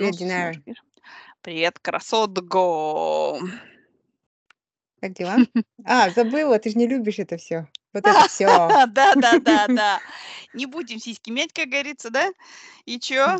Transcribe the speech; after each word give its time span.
Ну, 0.00 0.10
Привет, 1.42 1.78
красотко. 1.78 3.38
Как 5.00 5.12
дела? 5.12 5.36
А, 5.84 6.10
забыла, 6.10 6.58
ты 6.58 6.70
ж 6.70 6.74
не 6.74 6.86
любишь 6.86 7.18
это 7.18 7.36
всё. 7.36 7.66
Вот 7.92 8.06
это 8.06 8.12
всё. 8.28 8.46
Да-да-да-да. 8.46 10.00
Не 10.54 10.66
будем 10.66 10.98
сиськи 10.98 11.30
мять, 11.30 11.52
как 11.52 11.68
говорится, 11.68 12.10
да? 12.10 12.30
И 12.86 12.98
чё? 12.98 13.38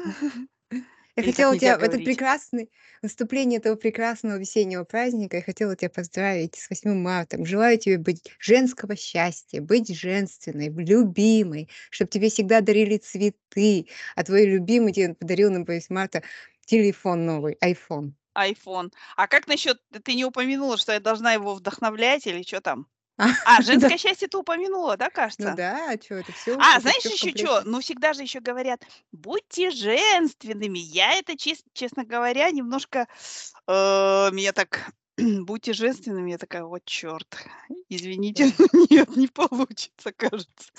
Я 1.17 1.23
Или 1.23 1.33
хотела 1.33 1.57
тебя 1.57 1.77
в 1.79 1.83
этот 1.83 2.05
прекрасный 2.05 2.71
наступление 3.03 3.59
этого 3.59 3.75
прекрасного 3.77 4.39
весеннего 4.39 4.85
праздника, 4.85 5.39
я 5.39 5.43
хотела 5.43 5.75
тебя 5.77 5.91
поздравить 5.91 6.55
с 6.57 6.71
8 6.71 6.95
марта. 6.95 7.43
Желаю 7.45 7.79
тебе 7.79 7.99
быть 7.99 8.31
женского 8.39 8.95
счастья, 8.97 9.61
быть 9.61 9.89
женственной, 9.95 10.69
любимой, 10.69 11.69
чтоб 11.91 12.09
тебе 12.09 12.29
всегда 12.31 12.61
дарили 12.61 12.97
цветы, 12.99 13.87
а 14.15 14.23
твой 14.25 14.47
любимый 14.47 14.93
тебе 14.93 15.15
подарил 15.15 15.51
на 15.51 15.65
8 15.65 15.93
марта 15.95 16.23
телефон 16.67 17.27
новый, 17.27 17.57
айфон. 17.61 18.15
Айфон. 18.37 18.93
А 19.17 19.27
как 19.27 19.49
насчёт 19.49 19.79
ты 20.05 20.15
не 20.15 20.25
упомянула, 20.25 20.77
что 20.77 20.93
я 20.93 21.01
должна 21.01 21.33
его 21.33 21.55
вдохновлять 21.55 22.27
или 22.27 22.43
чё 22.43 22.61
там? 22.61 22.87
А, 23.45 23.63
да. 23.73 23.91
женское 23.91 23.99
счастье 23.99 24.29
ты 24.29 24.37
упомянула, 24.39 24.97
да, 24.97 25.11
Ну 25.39 25.51
кажется? 25.51 25.53
да, 25.53 25.91
а 25.91 25.97
чё, 25.97 26.17
это 26.17 26.33
всё 26.33 26.55
А, 26.59 26.81
знаешь 26.81 27.05
чё? 27.35 27.63
комплекте. 27.63 27.65
Ну, 27.65 27.81
всегда 27.81 28.13
же 28.15 28.23
ещё 28.23 28.41
говорят: 28.41 28.83
"Будьте 29.13 29.71
женственными". 29.71 30.79
Я 30.79 31.15
это, 31.15 31.37
чес 31.37 31.63
честно 31.75 32.05
говоря, 32.05 32.51
немножко, 32.51 33.09
э, 33.69 34.31
меня 34.33 34.53
так: 34.53 34.93
"Будьте 35.47 35.73
женственными". 35.73 36.31
Я 36.33 36.39
такая: 36.39 36.65
"Вот 36.65 36.85
чёрт, 36.85 37.37
извините, 37.89 38.47
Да. 38.47 38.55
но 38.59 38.67
нет, 38.91 39.17
не 39.17 39.27
получится, 39.29 40.13
кажется". 40.13 40.71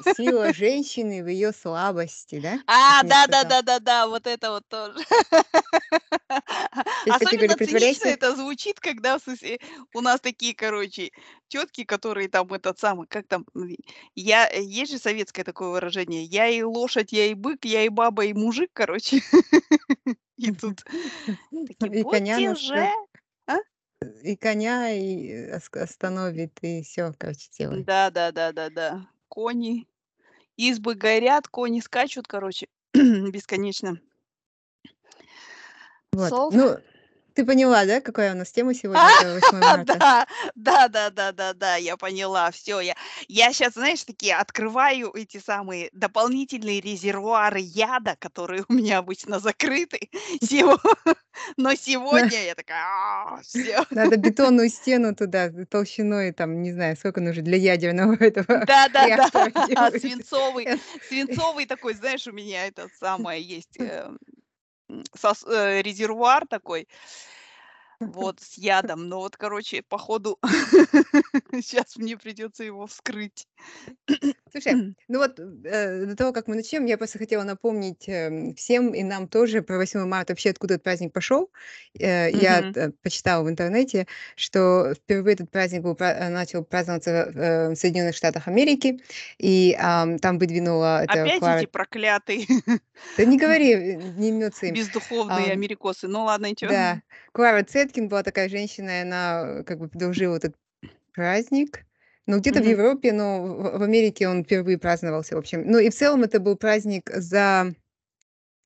С 0.00 0.14
сила 0.16 0.52
женщины 0.52 1.22
в 1.22 1.28
её 1.28 1.52
слабости, 1.52 2.40
да? 2.40 2.60
А, 2.70 2.80
Как 2.84 3.02
мне 3.02 3.14
сказал. 3.14 3.56
да-да-да-да-да, 3.62 4.06
вот 4.08 4.26
это 4.26 4.50
вот 4.50 4.68
тоже. 4.68 4.98
Через 7.04 7.08
Особенно 7.08 7.56
цинично 7.58 8.06
"притворяйся". 8.06 8.08
это 8.08 8.36
звучит, 8.36 8.80
когда, 8.80 9.18
в 9.18 9.22
смысле, 9.22 9.58
у 9.94 10.00
нас 10.02 10.20
такие, 10.20 10.54
короче, 10.54 11.10
тётки, 11.48 11.84
которые 11.84 12.28
там, 12.28 12.52
этот 12.52 12.78
самый, 12.78 13.06
как 13.08 13.26
там, 13.28 13.46
м, 13.54 13.70
я 14.14 14.48
есть 14.50 14.92
же 14.92 14.98
советское 14.98 15.44
такое 15.44 15.70
выражение: 15.70 16.24
"Я 16.24 16.48
и 16.48 16.62
лошадь, 16.62 17.12
я 17.12 17.26
и 17.26 17.34
бык, 17.34 17.64
я 17.64 17.84
и 17.84 17.88
баба, 17.88 18.24
и 18.26 18.34
мужик", 18.34 18.70
короче. 18.74 19.22
И 20.38 20.52
тут 20.52 20.84
такие: 21.66 21.90
И 21.92 22.04
коня 22.04 22.40
"Будьте 22.40 22.54
же"? 22.54 22.88
И 24.22 24.36
коня, 24.36 24.90
и 24.92 25.50
оск 25.50 25.76
остановит, 25.76 26.52
и 26.62 26.82
всё, 26.82 27.12
короче, 27.18 27.48
сделает. 27.52 27.88
Да-да-да-да-да. 27.88 29.08
Кони, 29.28 29.86
избы 30.56 30.94
горят, 30.94 31.48
кони 31.48 31.80
скачут, 31.80 32.28
короче, 32.28 32.68
бесконечно. 32.94 34.00
Вот. 36.12 36.34
Солнце 36.34 36.48
Ну, 36.48 36.78
ты 37.38 37.46
поняла, 37.46 37.84
да, 37.86 38.00
какая 38.00 38.34
у 38.34 38.36
нас 38.36 38.50
тема 38.50 38.74
сегодня 38.74 39.12
про 39.12 39.32
8 39.32 39.62
марта? 39.62 40.02
Да, 40.02 40.26
да-да-да-да-да, 40.54 41.76
я 41.76 41.96
поняла. 41.96 42.50
Всё, 42.50 42.80
я 42.80 42.94
я 43.28 43.52
щас, 43.52 43.74
знаешь, 43.74 44.04
такие 44.04 44.36
открываю 44.36 45.12
эти 45.14 45.38
самые 45.38 45.90
дополнительные 45.92 46.80
резервуары 46.80 47.60
яда, 47.60 48.16
которые 48.18 48.64
у 48.68 48.72
меня 48.72 48.98
обычно 48.98 49.38
закрыты. 49.40 50.10
Но 51.56 51.74
сегодня 51.74 52.44
я 52.44 52.54
такая: 52.54 52.84
"А, 52.86 53.40
всё". 53.42 53.84
Надо 53.90 54.16
бетонную 54.18 54.68
стену 54.68 55.14
туда 55.14 55.50
толщиной, 55.70 56.32
там, 56.32 56.60
не 56.62 56.72
знаю, 56.72 56.96
сколько 56.96 57.20
нужно 57.20 57.42
для 57.42 57.56
ядерного 57.56 58.14
этого 58.14 58.66
Да-да-да, 58.66 59.28
реактора 59.30 59.50
делают. 59.50 60.02
свинцовый 60.02 60.68
Э. 60.68 60.76
свинцовый 61.00 61.66
такой, 61.66 61.94
знаешь, 61.94 62.26
у 62.26 62.32
меня 62.32 62.66
этот 62.66 62.94
самое 62.94 63.42
есть, 63.42 63.76
э, 63.76 64.08
э, 64.10 64.16
резервуар 64.88 66.46
такой 66.46 66.88
вот, 68.04 68.40
с 68.40 68.58
ядом. 68.58 69.08
Но 69.08 69.20
вот, 69.20 69.36
короче, 69.36 69.82
походу 69.82 70.38
щас 71.62 71.96
мне 71.96 72.16
придётся 72.18 72.64
его 72.64 72.86
вскрыть. 72.86 73.46
Слушай, 74.50 74.78
ну 75.08 75.18
вот, 75.18 75.38
э, 75.40 76.06
до 76.06 76.16
того, 76.16 76.32
как 76.32 76.48
мы 76.48 76.54
начнём, 76.56 76.86
я 76.86 76.96
просто 76.98 77.18
хотела 77.18 77.44
напомнить, 77.44 78.08
эм, 78.08 78.54
всем 78.54 78.94
и 78.94 79.02
нам 79.02 79.28
тоже 79.28 79.62
про 79.62 79.76
8 79.76 80.06
марта, 80.06 80.32
вообще, 80.32 80.50
откуда 80.50 80.74
этот 80.74 80.84
праздник 80.84 81.12
пошёл. 81.12 81.50
Э, 81.98 82.30
я 82.32 82.62
Мгм. 82.62 82.74
т 82.74 82.92
почитала 83.02 83.44
в 83.44 83.48
интернете, 83.50 84.06
что 84.36 84.94
впервые 84.94 85.34
этот 85.34 85.50
праздник 85.50 85.82
был 85.82 85.96
э, 86.00 86.28
начал 86.30 86.64
праздноваться, 86.64 87.10
э, 87.10 87.68
в 87.70 87.76
Соединённых 87.76 88.14
Штатах 88.16 88.48
Америки, 88.48 89.00
и, 89.38 89.76
ам, 89.78 90.18
там 90.18 90.38
выдвинула 90.38 91.04
это 91.04 91.28
Опять 91.28 91.48
эти 91.48 91.64
Клара 91.64 91.66
проклятые 91.66 92.46
Да 93.16 93.24
не 93.24 93.38
говори, 93.38 93.72
э, 93.74 93.94
не 93.96 94.30
имётся 94.30 94.66
им. 94.66 94.78
бездуховные 94.78 95.52
Ам, 95.52 95.52
америкосы. 95.52 96.08
Ну 96.08 96.24
ладно, 96.24 96.54
чё? 96.56 96.74
да, 96.74 97.02
Клара 97.32 97.62
Цеткин 97.88 98.08
была 98.08 98.22
такая 98.22 98.48
женщина, 98.50 98.90
и 98.98 99.02
она, 99.02 99.62
как 99.64 99.78
бы, 99.78 99.88
предложила 99.88 100.36
этот 100.36 100.54
праздник. 101.14 101.84
Ну, 102.26 102.38
где-то 102.40 102.60
в 102.60 102.64
Мгм. 102.64 102.66
Европе, 102.66 103.12
но 103.12 103.42
в 103.44 103.78
в 103.80 103.82
Америке 103.82 104.28
он 104.28 104.44
впервые 104.44 104.78
праздновался, 104.78 105.36
в 105.36 105.38
общем. 105.38 105.64
Ну 105.66 105.78
и 105.78 105.90
в 105.90 105.94
целом 105.96 106.24
это 106.24 106.40
был 106.40 106.56
праздник 106.56 107.10
за 107.14 107.74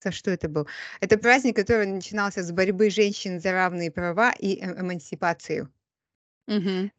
за 0.04 0.12
что 0.12 0.30
это 0.32 0.48
был? 0.48 0.68
Это 1.00 1.18
праздник, 1.18 1.56
который 1.56 1.86
начинался 1.86 2.42
с 2.42 2.52
борьбы 2.52 2.90
женщин 2.90 3.40
за 3.40 3.52
равные 3.52 3.90
права 3.92 4.32
и 4.38 4.56
э 4.60 4.80
эмансипацию. 4.80 5.72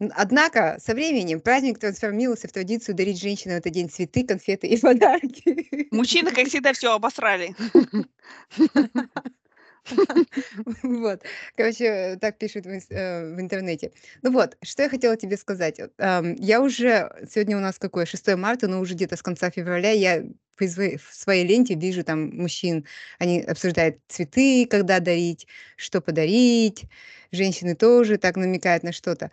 Н 0.01 0.11
однако 0.16 0.78
со 0.79 0.94
временем 0.94 1.40
праздник 1.40 1.79
трансформировался 1.79 2.47
в 2.47 2.51
традицию 2.51 2.95
дарить 2.95 3.19
женщинам 3.22 3.55
в 3.55 3.59
этот 3.59 3.73
день 3.73 3.90
цветы, 3.90 4.25
конфеты 4.25 4.67
и 4.67 4.78
подарки. 4.81 5.90
Мужчины, 5.91 6.31
как 6.31 6.47
всегда, 6.47 6.73
всё 6.73 6.94
обосрали. 6.94 7.55
Вот. 10.83 11.21
Короче, 11.55 12.17
так 12.21 12.38
пишут 12.38 12.66
э, 12.66 13.35
в 13.35 13.39
интернете. 13.39 13.91
Ну 14.21 14.31
вот, 14.31 14.57
что 14.63 14.83
я 14.83 14.89
хотела 14.89 15.17
тебе 15.17 15.38
сказать. 15.38 15.79
Я 15.99 16.61
уже 16.61 17.11
сегодня 17.29 17.57
у 17.57 17.61
нас 17.61 17.79
какое, 17.79 18.05
6 18.05 18.35
марта, 18.38 18.67
но 18.67 18.79
уже 18.79 18.93
где-то 18.93 19.16
с 19.17 19.22
конца 19.22 19.49
февраля 19.49 19.91
я 19.91 20.23
в 20.59 20.99
своей 21.11 21.45
ленте 21.45 21.73
вижу 21.75 22.03
там 22.03 22.29
мужчин, 22.38 22.85
они 23.19 23.41
обсуждают 23.41 23.97
цветы, 24.07 24.67
когда 24.69 24.99
дарить, 24.99 25.47
что 25.77 25.99
подарить. 25.99 26.83
Женщины 27.31 27.75
тоже 27.75 28.17
так 28.17 28.38
намекают 28.38 28.83
на 28.83 28.91
что-то. 28.91 29.31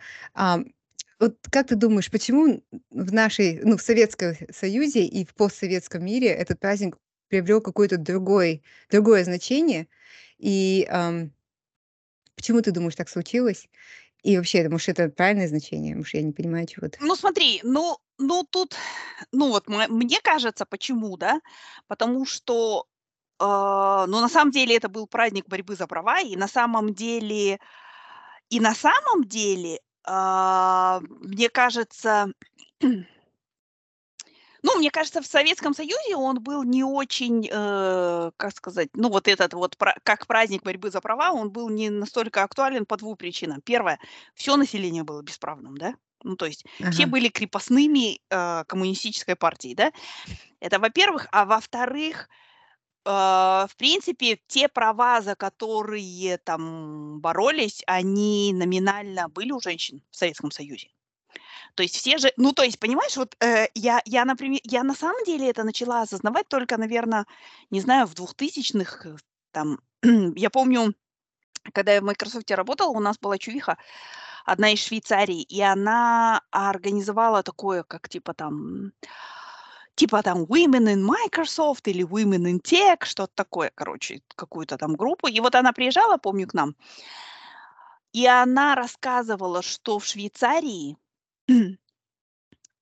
Вот 1.19 1.37
как 1.51 1.67
ты 1.67 1.75
думаешь, 1.75 2.09
почему 2.09 2.63
в 2.89 3.13
нашей, 3.13 3.59
ну, 3.63 3.77
в 3.77 3.81
Советском 3.83 4.35
Союзе 4.51 5.05
и 5.05 5.23
в 5.25 5.35
постсоветском 5.35 6.03
мире 6.03 6.29
этот 6.29 6.59
праздник 6.59 6.97
приобрёл 7.29 7.61
какой-то 7.61 7.97
другой 7.97 8.63
другое 8.89 9.23
значение? 9.23 9.87
И, 10.41 10.87
ам, 10.89 11.31
почему 12.35 12.61
ты 12.61 12.71
думаешь, 12.71 12.95
так 12.95 13.09
случилось? 13.09 13.67
И 14.23 14.37
вообще, 14.37 14.67
может, 14.69 14.89
это 14.89 15.09
правильное 15.09 15.47
значение? 15.47 15.95
Может, 15.95 16.15
я 16.15 16.21
не 16.21 16.31
понимаю 16.31 16.67
чего-то? 16.67 16.97
Ну, 17.01 17.15
смотри, 17.15 17.59
ну 17.63 17.97
ну, 18.21 18.45
тут, 18.49 18.75
ну, 19.31 19.49
вот 19.49 19.67
мне 19.67 20.19
кажется, 20.21 20.65
почему, 20.65 21.17
да? 21.17 21.41
Потому 21.87 22.25
что, 22.25 22.85
э, 23.39 23.43
ну, 23.43 24.21
на 24.21 24.29
самом 24.29 24.51
деле 24.51 24.77
это 24.77 24.89
был 24.89 25.07
праздник 25.07 25.47
борьбы 25.47 25.75
за 25.75 25.87
права, 25.87 26.21
и 26.21 26.35
на 26.35 26.47
самом 26.47 26.93
деле 26.93 27.59
и 28.49 28.59
на 28.59 28.75
самом 28.75 29.23
деле, 29.23 29.79
а, 30.03 30.99
мне 31.21 31.49
кажется 31.49 32.33
ну, 34.63 34.77
мне 34.77 34.91
кажется, 34.91 35.21
в 35.21 35.25
Советском 35.27 35.73
Союзе 35.73 36.15
он 36.15 36.41
был 36.41 36.63
не 36.63 36.83
очень, 36.83 37.47
э, 37.51 38.31
как 38.37 38.55
сказать, 38.55 38.89
ну, 38.93 39.09
вот 39.09 39.27
этот 39.27 39.53
вот 39.53 39.75
как 40.03 40.27
праздник 40.27 40.63
борьбы 40.63 40.91
за 40.91 41.01
права, 41.01 41.31
он 41.31 41.51
был 41.51 41.69
не 41.69 41.89
настолько 41.89 42.43
актуален 42.43 42.85
по 42.85 42.97
2 42.97 43.17
причинам. 43.17 43.61
1: 43.61 43.99
всё 44.35 44.57
население 44.57 45.03
было 45.03 45.21
бесправным, 45.23 45.77
да? 45.77 45.95
Ну, 46.23 46.35
то 46.35 46.45
есть 46.45 46.65
все 46.89 47.05
Ага. 47.05 47.07
были 47.07 47.29
крепостными, 47.29 48.21
э, 48.29 48.63
коммунистической 48.67 49.35
партии, 49.35 49.73
да? 49.75 49.91
Это, 50.61 50.79
во-первых. 50.79 51.27
А 51.31 51.45
во-вторых, 51.45 52.29
э, 53.05 53.09
в 53.11 53.71
принципе, 53.77 54.39
те 54.47 54.69
права, 54.69 55.21
за 55.21 55.35
которые 55.35 56.37
там 56.39 57.21
боролись, 57.21 57.83
они 57.87 58.53
номинально 58.53 59.29
были 59.29 59.51
у 59.53 59.61
женщин 59.61 60.03
в 60.11 60.17
Советском 60.17 60.51
Союзе. 60.51 60.89
То 61.75 61.83
есть 61.83 61.95
все 61.95 62.17
же 62.17 62.31
ну, 62.37 62.53
то 62.53 62.63
есть, 62.63 62.79
понимаешь, 62.79 63.17
вот, 63.17 63.35
э, 63.39 63.67
я 63.75 64.01
я, 64.05 64.25
наприме 64.25 64.59
я 64.63 64.83
на 64.83 64.95
самом 64.95 65.23
деле 65.25 65.49
это 65.49 65.63
начала 65.63 66.01
осознавать 66.01 66.47
только, 66.47 66.77
наверно, 66.77 67.25
не 67.69 67.81
знаю, 67.81 68.07
в 68.07 68.13
2000-х, 68.13 69.09
э, 69.09 69.15
там. 69.51 69.79
Я 70.35 70.49
помню, 70.49 70.95
когда 71.73 71.93
я 71.93 72.01
в 72.01 72.03
"Майкрософте" 72.05 72.55
работала, 72.55 72.89
у 72.91 72.99
нас 72.99 73.19
была 73.19 73.37
чувиха, 73.37 73.77
одна 74.45 74.71
из 74.71 74.79
Швейцарии, 74.83 75.41
и 75.43 75.61
она 75.61 76.41
организовала 76.51 77.43
такое, 77.43 77.83
как 77.83 78.09
типа 78.09 78.33
там 78.33 78.93
типа 79.95 80.23
там 80.23 80.43
Women 80.45 80.93
in 80.95 81.01
Microsoft 81.03 81.87
или 81.87 82.03
Women 82.05 82.45
in 82.51 82.61
Tech, 82.61 83.05
что-то 83.05 83.33
такое, 83.35 83.71
короче, 83.75 84.21
какую-то 84.35 84.77
там 84.77 84.95
группу. 84.95 85.27
И 85.27 85.39
вот 85.39 85.55
она 85.55 85.73
приезжала, 85.73 86.17
помню, 86.17 86.47
к 86.47 86.53
нам 86.53 86.75
и 88.13 88.25
она 88.27 88.75
рассказывала, 88.75 89.61
что 89.61 89.99
в 89.99 90.05
Швейцарии 90.05 90.97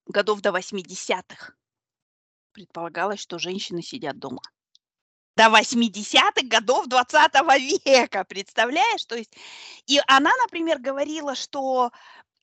годов 0.07 0.41
до 0.41 0.51
80 0.51 1.25
предполагалось, 2.51 3.19
что 3.19 3.39
женщины 3.39 3.81
сидят 3.81 4.19
дома. 4.19 4.41
до 5.35 5.45
80-х 5.45 6.47
годов 6.47 6.87
20 6.87 7.33
века, 7.85 8.25
представляешь? 8.25 9.05
То 9.05 9.15
есть, 9.15 9.33
и 9.85 9.99
она, 10.07 10.31
например, 10.43 10.79
говорила, 10.79 11.35
что, 11.35 11.91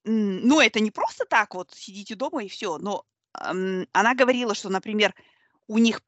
ну, 0.05 0.61
это 0.61 0.81
не 0.81 0.91
просто 0.91 1.27
так 1.27 1.55
вот, 1.55 1.73
сидите 1.75 2.15
дома 2.15 2.45
и 2.45 2.49
все, 2.49 2.79
но 2.79 3.05
она 3.33 4.15
говорила, 4.15 4.55
что, 4.55 4.71
например, 4.71 5.15
у 5.67 5.77
них, 5.77 6.01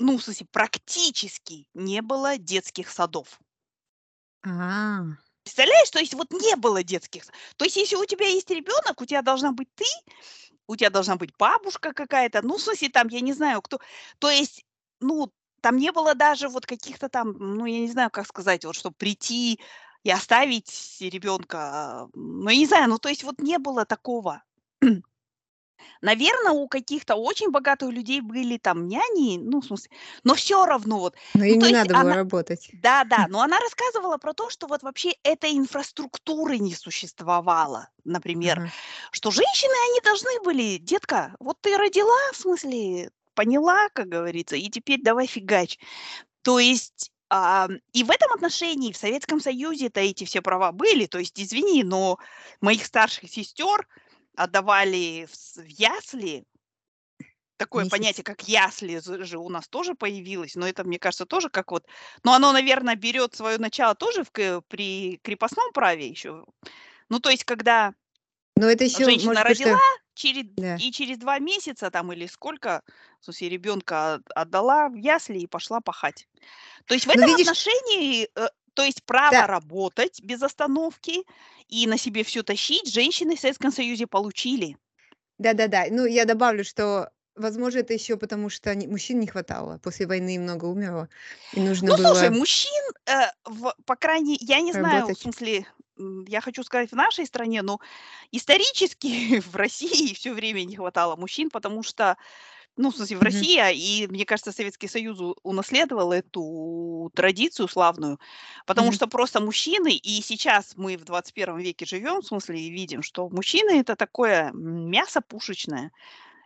ну, 0.00 0.18
в 0.18 0.24
смысле, 0.24 0.46
практически 0.50 1.68
не 1.74 2.02
было 2.02 2.36
детских 2.36 2.90
садов. 2.90 3.38
А. 4.42 5.04
Представляешь, 5.44 5.90
то 5.90 5.98
есть 5.98 6.14
вот 6.14 6.32
не 6.32 6.56
было 6.56 6.82
детских. 6.82 7.24
То 7.56 7.66
есть 7.66 7.76
если 7.76 7.96
у 7.96 8.04
тебя 8.06 8.26
есть 8.26 8.50
ребенок, 8.50 9.00
у 9.00 9.04
тебя 9.04 9.22
должна 9.22 9.52
быть 9.52 9.68
ты, 9.74 9.84
у 10.66 10.74
тебя 10.76 10.90
должна 10.90 11.16
быть 11.16 11.36
бабушка 11.38 11.92
какая-то, 11.92 12.40
ну, 12.42 12.56
в 12.56 12.62
смысле, 12.62 12.88
там, 12.88 13.08
я 13.08 13.20
не 13.20 13.34
знаю, 13.34 13.60
кто. 13.60 13.78
То 14.18 14.30
есть, 14.30 14.64
ну, 15.00 15.30
там 15.60 15.76
не 15.76 15.92
было 15.92 16.14
даже 16.14 16.48
вот 16.48 16.64
каких-то 16.66 17.08
там, 17.10 17.32
ну, 17.38 17.66
я 17.66 17.80
не 17.80 17.90
знаю, 17.90 18.10
как 18.10 18.26
сказать, 18.26 18.64
вот, 18.64 18.74
чтобы 18.74 18.96
прийти 18.96 19.60
и 20.02 20.10
оставить 20.10 20.96
ребенка, 21.00 22.08
ну, 22.14 22.48
я 22.48 22.56
не 22.56 22.66
знаю, 22.66 22.88
ну, 22.88 22.98
то 22.98 23.10
есть 23.10 23.22
вот 23.24 23.38
не 23.38 23.58
было 23.58 23.84
такого. 23.84 24.42
Наверное, 26.00 26.52
у 26.52 26.68
каких-то 26.68 27.14
очень 27.16 27.50
богатых 27.50 27.90
людей 27.90 28.20
были 28.20 28.58
там 28.58 28.88
няни, 28.88 29.38
ну, 29.38 29.60
в 29.60 29.64
смысле, 29.66 29.90
но 30.22 30.34
все 30.34 30.64
равно 30.66 30.98
вот. 30.98 31.16
Но 31.34 31.44
Ну, 31.44 31.44
им 31.44 31.60
то 31.60 31.66
не 31.66 31.72
надо 31.72 31.94
было 31.94 32.00
она, 32.00 32.14
работать. 32.14 32.68
да, 32.72 33.04
да, 33.04 33.26
но 33.28 33.40
она 33.40 33.58
рассказывала 33.60 34.18
про 34.18 34.32
то, 34.34 34.50
что 34.50 34.66
вот 34.66 34.82
вообще 34.82 35.12
этой 35.22 35.52
инфраструктуры 35.52 36.58
не 36.58 36.74
существовало, 36.74 37.88
например, 38.04 38.72
что 39.10 39.30
женщины, 39.30 39.72
они 39.90 40.00
должны 40.02 40.40
были, 40.42 40.78
детка, 40.78 41.34
вот 41.40 41.60
ты 41.60 41.76
родила, 41.76 42.32
в 42.32 42.36
смысле, 42.36 43.10
поняла, 43.34 43.88
как 43.92 44.08
говорится, 44.08 44.56
и 44.56 44.68
теперь 44.68 45.02
давай 45.02 45.26
фигач. 45.26 45.78
То 46.42 46.58
есть 46.58 47.10
а, 47.30 47.68
и 47.92 48.04
в 48.04 48.10
этом 48.10 48.32
отношении 48.32 48.92
в 48.92 48.96
Советском 48.96 49.40
Союзе-то 49.40 50.00
эти 50.00 50.24
все 50.24 50.42
права 50.42 50.72
были. 50.72 51.06
То 51.06 51.18
есть, 51.18 51.40
извини, 51.40 51.82
но 51.82 52.18
моих 52.60 52.84
старших 52.84 53.28
сестер 53.30 53.88
отдавали 54.36 55.26
в, 55.26 55.64
ясли. 55.66 56.44
Такое 57.56 57.84
Месяц. 57.84 57.90
понятие, 57.92 58.24
как 58.24 58.48
ясли, 58.48 58.98
же 59.22 59.38
у 59.38 59.48
нас 59.48 59.68
тоже 59.68 59.94
появилось, 59.94 60.56
но 60.56 60.66
это, 60.66 60.82
мне 60.82 60.98
кажется, 60.98 61.24
тоже 61.24 61.48
как 61.50 61.70
вот... 61.70 61.86
Но 62.24 62.34
оно, 62.34 62.52
наверное, 62.52 62.96
берет 62.96 63.34
свое 63.36 63.58
начало 63.58 63.94
тоже 63.94 64.24
в, 64.24 64.32
при 64.62 65.18
крепостном 65.22 65.72
праве 65.72 66.08
еще. 66.08 66.44
Ну, 67.08 67.20
то 67.20 67.30
есть, 67.30 67.44
когда 67.44 67.94
Но 68.56 68.68
это 68.68 68.84
еще, 68.84 69.04
женщина 69.04 69.34
может, 69.34 69.44
родила, 69.44 69.78
что... 69.78 70.02
через, 70.14 70.44
Да. 70.56 70.76
и 70.76 70.90
через 70.90 71.18
два 71.18 71.38
месяца 71.38 71.92
там 71.92 72.12
или 72.12 72.26
сколько, 72.26 72.82
в 73.20 73.24
смысле, 73.26 73.50
ребенка 73.50 74.20
отдала 74.34 74.88
в 74.88 74.96
ясли 74.96 75.38
и 75.38 75.46
пошла 75.46 75.80
пахать. 75.80 76.26
То 76.86 76.94
есть 76.94 77.06
в 77.06 77.08
Ну, 77.08 77.14
этом 77.14 77.28
видишь, 77.28 77.46
отношении, 77.46 78.28
э, 78.34 78.48
то 78.74 78.82
есть 78.82 79.04
право 79.04 79.30
да, 79.30 79.46
работать 79.46 80.20
без 80.22 80.42
остановки 80.42 81.22
и 81.68 81.86
на 81.86 81.98
себе 81.98 82.24
все 82.24 82.42
тащить 82.42 82.92
женщины 82.92 83.36
в 83.36 83.40
Советском 83.40 83.72
Союзе 83.72 84.06
получили. 84.06 84.76
да-да-да. 85.38 85.86
Ну, 85.90 86.06
я 86.06 86.24
добавлю, 86.24 86.64
что, 86.64 87.10
возможно, 87.34 87.78
это 87.80 87.92
еще 87.92 88.16
потому, 88.16 88.48
что 88.50 88.74
не- 88.74 88.86
мужчин 88.86 89.20
не 89.20 89.26
хватало. 89.26 89.78
После 89.78 90.06
войны 90.06 90.38
много 90.38 90.66
умерло, 90.66 91.08
и 91.52 91.60
нужно 91.60 91.90
Ну, 91.90 91.96
слушай, 91.98 92.28
было 92.28 92.30
мужчин, 92.30 92.82
э, 93.06 93.26
в, 93.44 93.74
по 93.86 93.96
крайней, 93.96 94.38
я 94.40 94.60
не 94.60 94.72
знаю, 94.72 95.02
в 95.02 95.06
работать. 95.06 95.18
смысле, 95.18 95.66
я 96.28 96.40
хочу 96.40 96.62
сказать 96.62 96.90
в 96.90 96.96
нашей 96.96 97.26
стране, 97.26 97.62
но 97.62 97.80
исторически 98.32 99.40
в 99.46 99.56
России 99.56 100.14
все 100.14 100.32
время 100.32 100.64
не 100.64 100.76
хватало 100.76 101.16
мужчин, 101.16 101.50
потому 101.50 101.82
что 101.82 102.16
Ну, 102.76 102.90
в 102.90 102.96
смысле, 102.96 103.18
в 103.18 103.22
Мгм. 103.22 103.46
России, 103.46 103.56
а, 103.58 103.70
и, 103.70 104.06
мне 104.08 104.24
кажется, 104.24 104.50
Советский 104.50 104.88
Союз 104.88 105.18
унаследовал 105.44 106.12
эту 106.12 107.10
традицию 107.14 107.68
славную, 107.68 108.18
потому 108.66 108.90
Мгм. 108.90 108.92
что 108.92 109.06
просто 109.06 109.40
мужчины, 109.40 109.92
и 109.96 110.20
сейчас 110.22 110.72
мы 110.76 110.96
в 110.96 111.04
21 111.04 111.58
веке 111.58 111.86
живем, 111.86 112.20
в 112.20 112.26
смысле, 112.26 112.58
и 112.60 112.70
видим, 112.70 113.02
что 113.02 113.28
мужчины 113.30 113.78
это 113.80 113.94
такое 113.94 114.50
мясо 114.52 115.20
пушечное. 115.20 115.92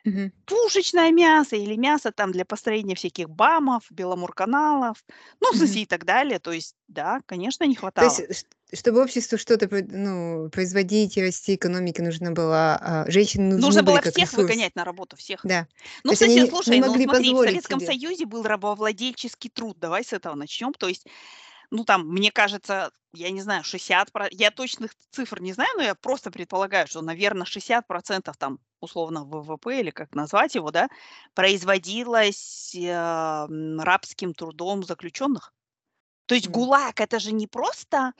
Мгм. 0.04 0.30
Пушечное 0.46 1.10
мясо 1.12 1.56
или 1.56 1.76
мясо 1.76 2.10
там 2.10 2.32
для 2.32 2.44
построения 2.46 2.94
всяких 2.94 3.28
БАМов, 3.28 3.84
Беломорканалов, 3.90 5.04
ну, 5.40 5.52
в 5.52 5.56
смысле, 5.56 5.82
и 5.82 5.86
так 5.86 6.04
далее. 6.06 6.38
То 6.38 6.52
есть, 6.52 6.74
да, 6.88 7.20
конечно, 7.26 7.64
не 7.64 7.74
То 7.98 8.04
хватало. 8.04 8.06
есть, 8.06 8.34
ш- 8.34 8.44
чтобы 8.72 9.02
обществу 9.02 9.38
что-то 9.38 9.68
ну, 9.70 10.50
производить 10.50 11.16
и 11.16 11.22
расти, 11.22 11.54
экономике 11.54 12.02
нужно 12.02 12.32
было, 12.32 12.78
а, 12.80 13.04
женщины 13.10 13.44
нужны 13.44 13.60
Нужно 13.60 13.82
было 13.82 14.00
всех 14.00 14.16
ресурс. 14.16 14.34
выгонять 14.34 14.74
на 14.76 14.84
работу, 14.84 15.16
всех. 15.16 15.40
Да. 15.44 15.66
Ну, 16.04 16.10
есть 16.12 16.22
они 16.22 16.46
слушай, 16.48 16.74
не, 16.74 16.80
ну 16.80 16.92
могли 16.92 17.04
смотри, 17.04 17.32
в 17.32 17.38
Советском 17.38 17.80
себе. 17.80 17.92
Союзе 17.92 18.26
был 18.26 18.42
рабовладельческий 18.42 19.50
труд. 19.50 19.78
Давай 19.78 20.04
с 20.04 20.12
этого 20.12 20.34
начнем. 20.34 20.72
То 20.74 20.88
есть 20.88 21.06
ну, 21.70 21.84
там, 21.84 22.08
мне 22.08 22.30
кажется, 22.30 22.92
я 23.12 23.30
не 23.30 23.42
знаю, 23.42 23.62
60%, 23.62 24.10
про- 24.12 24.28
я 24.30 24.50
точных 24.50 24.92
цифр 25.10 25.40
не 25.40 25.52
знаю, 25.52 25.70
но 25.76 25.82
я 25.82 25.94
просто 25.94 26.30
предполагаю, 26.30 26.86
что, 26.86 27.02
наверное, 27.02 27.44
60% 27.44 28.32
там, 28.38 28.58
условно, 28.80 29.24
ВВП, 29.24 29.80
или 29.80 29.90
как 29.90 30.14
назвать 30.14 30.54
его, 30.54 30.70
да, 30.70 30.88
производилось 31.34 32.74
э, 32.74 33.46
рабским 33.78 34.34
трудом 34.34 34.82
заключенных. 34.82 35.52
То 36.28 36.34
есть. 36.34 36.48
ГУЛАГ 36.48 37.00
это 37.00 37.18
же 37.18 37.32
не 37.32 37.46
просто 37.46 38.12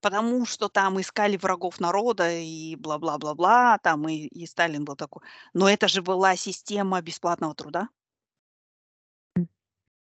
потому, 0.00 0.44
что 0.46 0.68
там 0.68 1.00
искали 1.00 1.36
врагов 1.36 1.78
народа 1.78 2.28
и 2.30 2.74
бла-бла-бла-бла, 2.74 3.78
там 3.78 4.08
и, 4.08 4.26
и 4.26 4.46
Сталин 4.46 4.84
был 4.84 4.96
такой, 4.96 5.22
но 5.54 5.70
это 5.70 5.86
же 5.86 6.02
была 6.02 6.34
система 6.36 7.00
бесплатного 7.00 7.54
труда. 7.54 7.88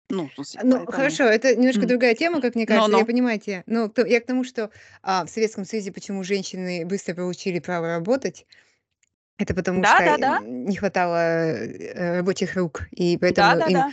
Ну, 0.09 0.29
смысле, 0.35 0.61
Ну, 0.63 0.71
поэтому... 0.77 0.91
хорошо, 0.91 1.23
это 1.23 1.55
немножко 1.55 1.81
М. 1.81 1.87
другая 1.87 2.15
тема, 2.15 2.41
как 2.41 2.55
мне 2.55 2.65
кажется, 2.65 2.91
я 2.91 2.97
Но-но. 2.97 3.05
понимаю 3.05 3.39
тебя. 3.39 3.63
Но 3.65 3.89
то- 3.89 4.05
я 4.05 4.21
к 4.21 4.25
тому, 4.25 4.43
что 4.45 4.69
а, 5.01 5.25
в 5.25 5.29
Советском 5.29 5.65
Союзе 5.65 5.91
почему 5.91 6.23
женщины 6.23 6.85
быстро 6.85 7.15
получили 7.15 7.59
право 7.59 7.87
работать, 7.87 8.45
это 9.37 9.53
потому 9.53 9.83
что 9.83 9.97
Да-да-да. 9.97 10.37
м, 10.37 10.65
не 10.65 10.77
хватало 10.77 11.17
э, 11.17 12.17
рабочих 12.17 12.55
рук, 12.55 12.83
и 12.91 13.17
поэтому 13.17 13.51
им 13.51 13.59
Да-да-да. 13.59 13.91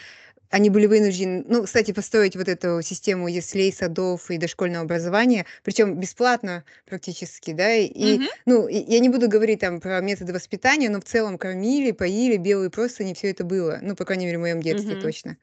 Они 0.55 0.71
были 0.71 0.87
вынуждены, 0.87 1.45
ну, 1.49 1.65
кстати, 1.65 1.93
построить 1.93 2.37
вот 2.37 2.49
эту 2.49 2.81
систему 2.81 3.27
яслей, 3.27 3.73
садов 3.73 4.31
и 4.31 4.39
дошкольного 4.39 4.85
образования, 4.85 5.47
причем 5.65 5.99
бесплатно 5.99 6.65
практически, 6.87 7.53
да, 7.53 7.75
и, 7.75 8.21
Мгм. 8.21 8.29
ну, 8.47 8.69
и 8.69 8.77
я 8.77 9.01
не 9.01 9.09
буду 9.09 9.29
говорить 9.29 9.61
там 9.61 9.81
про 9.81 10.01
методы 10.01 10.33
воспитания, 10.33 10.89
но 10.91 11.01
в 11.01 11.05
целом 11.05 11.39
кормили, 11.39 11.91
поили, 11.91 12.37
белые 12.37 12.71
простыни, 12.71 13.15
все 13.15 13.31
это 13.33 13.43
было, 13.45 13.81
ну, 13.83 13.97
по 13.97 14.05
крайней 14.05 14.27
мере, 14.27 14.39
в 14.39 14.43
моем 14.43 14.63
детстве 14.63 14.95
Мгм. 14.95 15.01
точно. 15.03 15.39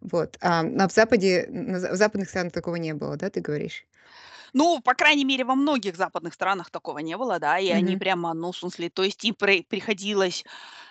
Вот. 0.00 0.36
А, 0.40 0.60
а 0.62 0.88
в 0.88 0.92
Западе, 0.92 1.46
в 1.50 1.96
западных 1.96 2.28
странах 2.30 2.52
такого 2.52 2.76
не 2.76 2.94
было, 2.94 3.16
да, 3.16 3.30
ты 3.30 3.40
говоришь? 3.40 3.86
Ну, 4.52 4.80
по 4.80 4.94
крайней 4.94 5.24
мере, 5.24 5.44
во 5.44 5.54
многих 5.54 5.96
западных 5.96 6.34
странах 6.34 6.70
такого 6.70 6.98
не 6.98 7.16
было, 7.16 7.38
да, 7.38 7.58
и 7.58 7.68
они 7.68 7.96
Мгм. 7.96 7.98
прямо, 7.98 8.34
ну, 8.34 8.52
в 8.52 8.56
смысле, 8.58 8.90
то 8.90 9.02
есть 9.04 9.24
им 9.24 9.34
при- 9.34 9.62
приходилось 9.62 10.44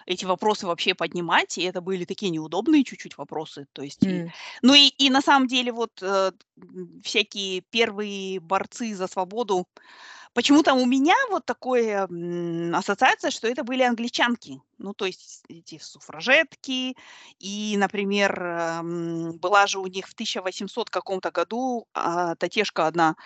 эти 0.05 0.25
вопросы 0.25 0.67
вообще 0.67 0.95
поднимать, 0.95 1.57
и 1.57 1.63
это 1.63 1.81
были 1.81 2.05
такие 2.05 2.31
неудобные 2.31 2.83
чуть-чуть 2.83 3.17
вопросы, 3.17 3.67
то 3.73 3.81
есть, 3.83 4.07
и, 4.07 4.23
М. 4.23 4.31
ну, 4.61 4.73
и, 4.73 4.87
и 4.87 5.09
на 5.09 5.21
самом 5.21 5.47
деле 5.47 5.71
вот 5.71 5.91
э, 6.01 6.31
всякие 7.03 7.61
первые 7.69 8.39
борцы 8.39 8.95
за 8.95 9.07
свободу, 9.07 9.67
почему-то 10.39 10.73
у 10.73 10.85
меня 10.85 11.15
вот 11.31 11.45
такое 11.45 12.07
ассоциация, 12.73 13.29
что 13.29 13.49
это 13.49 13.65
были 13.65 13.83
англичанки, 13.83 14.61
ну, 14.77 14.93
то 14.93 15.05
есть 15.05 15.43
эти 15.49 15.79
суфражетки, 15.79 16.95
и, 17.39 17.75
например, 17.77 18.81
была 19.33 19.67
же 19.67 19.79
у 19.79 19.87
них 19.87 20.07
в 20.07 20.13
1800 20.13 20.89
каком-то 20.89 21.31
году 21.31 21.87
а, 21.93 22.35
татешка 22.35 22.87
одна. 22.87 23.17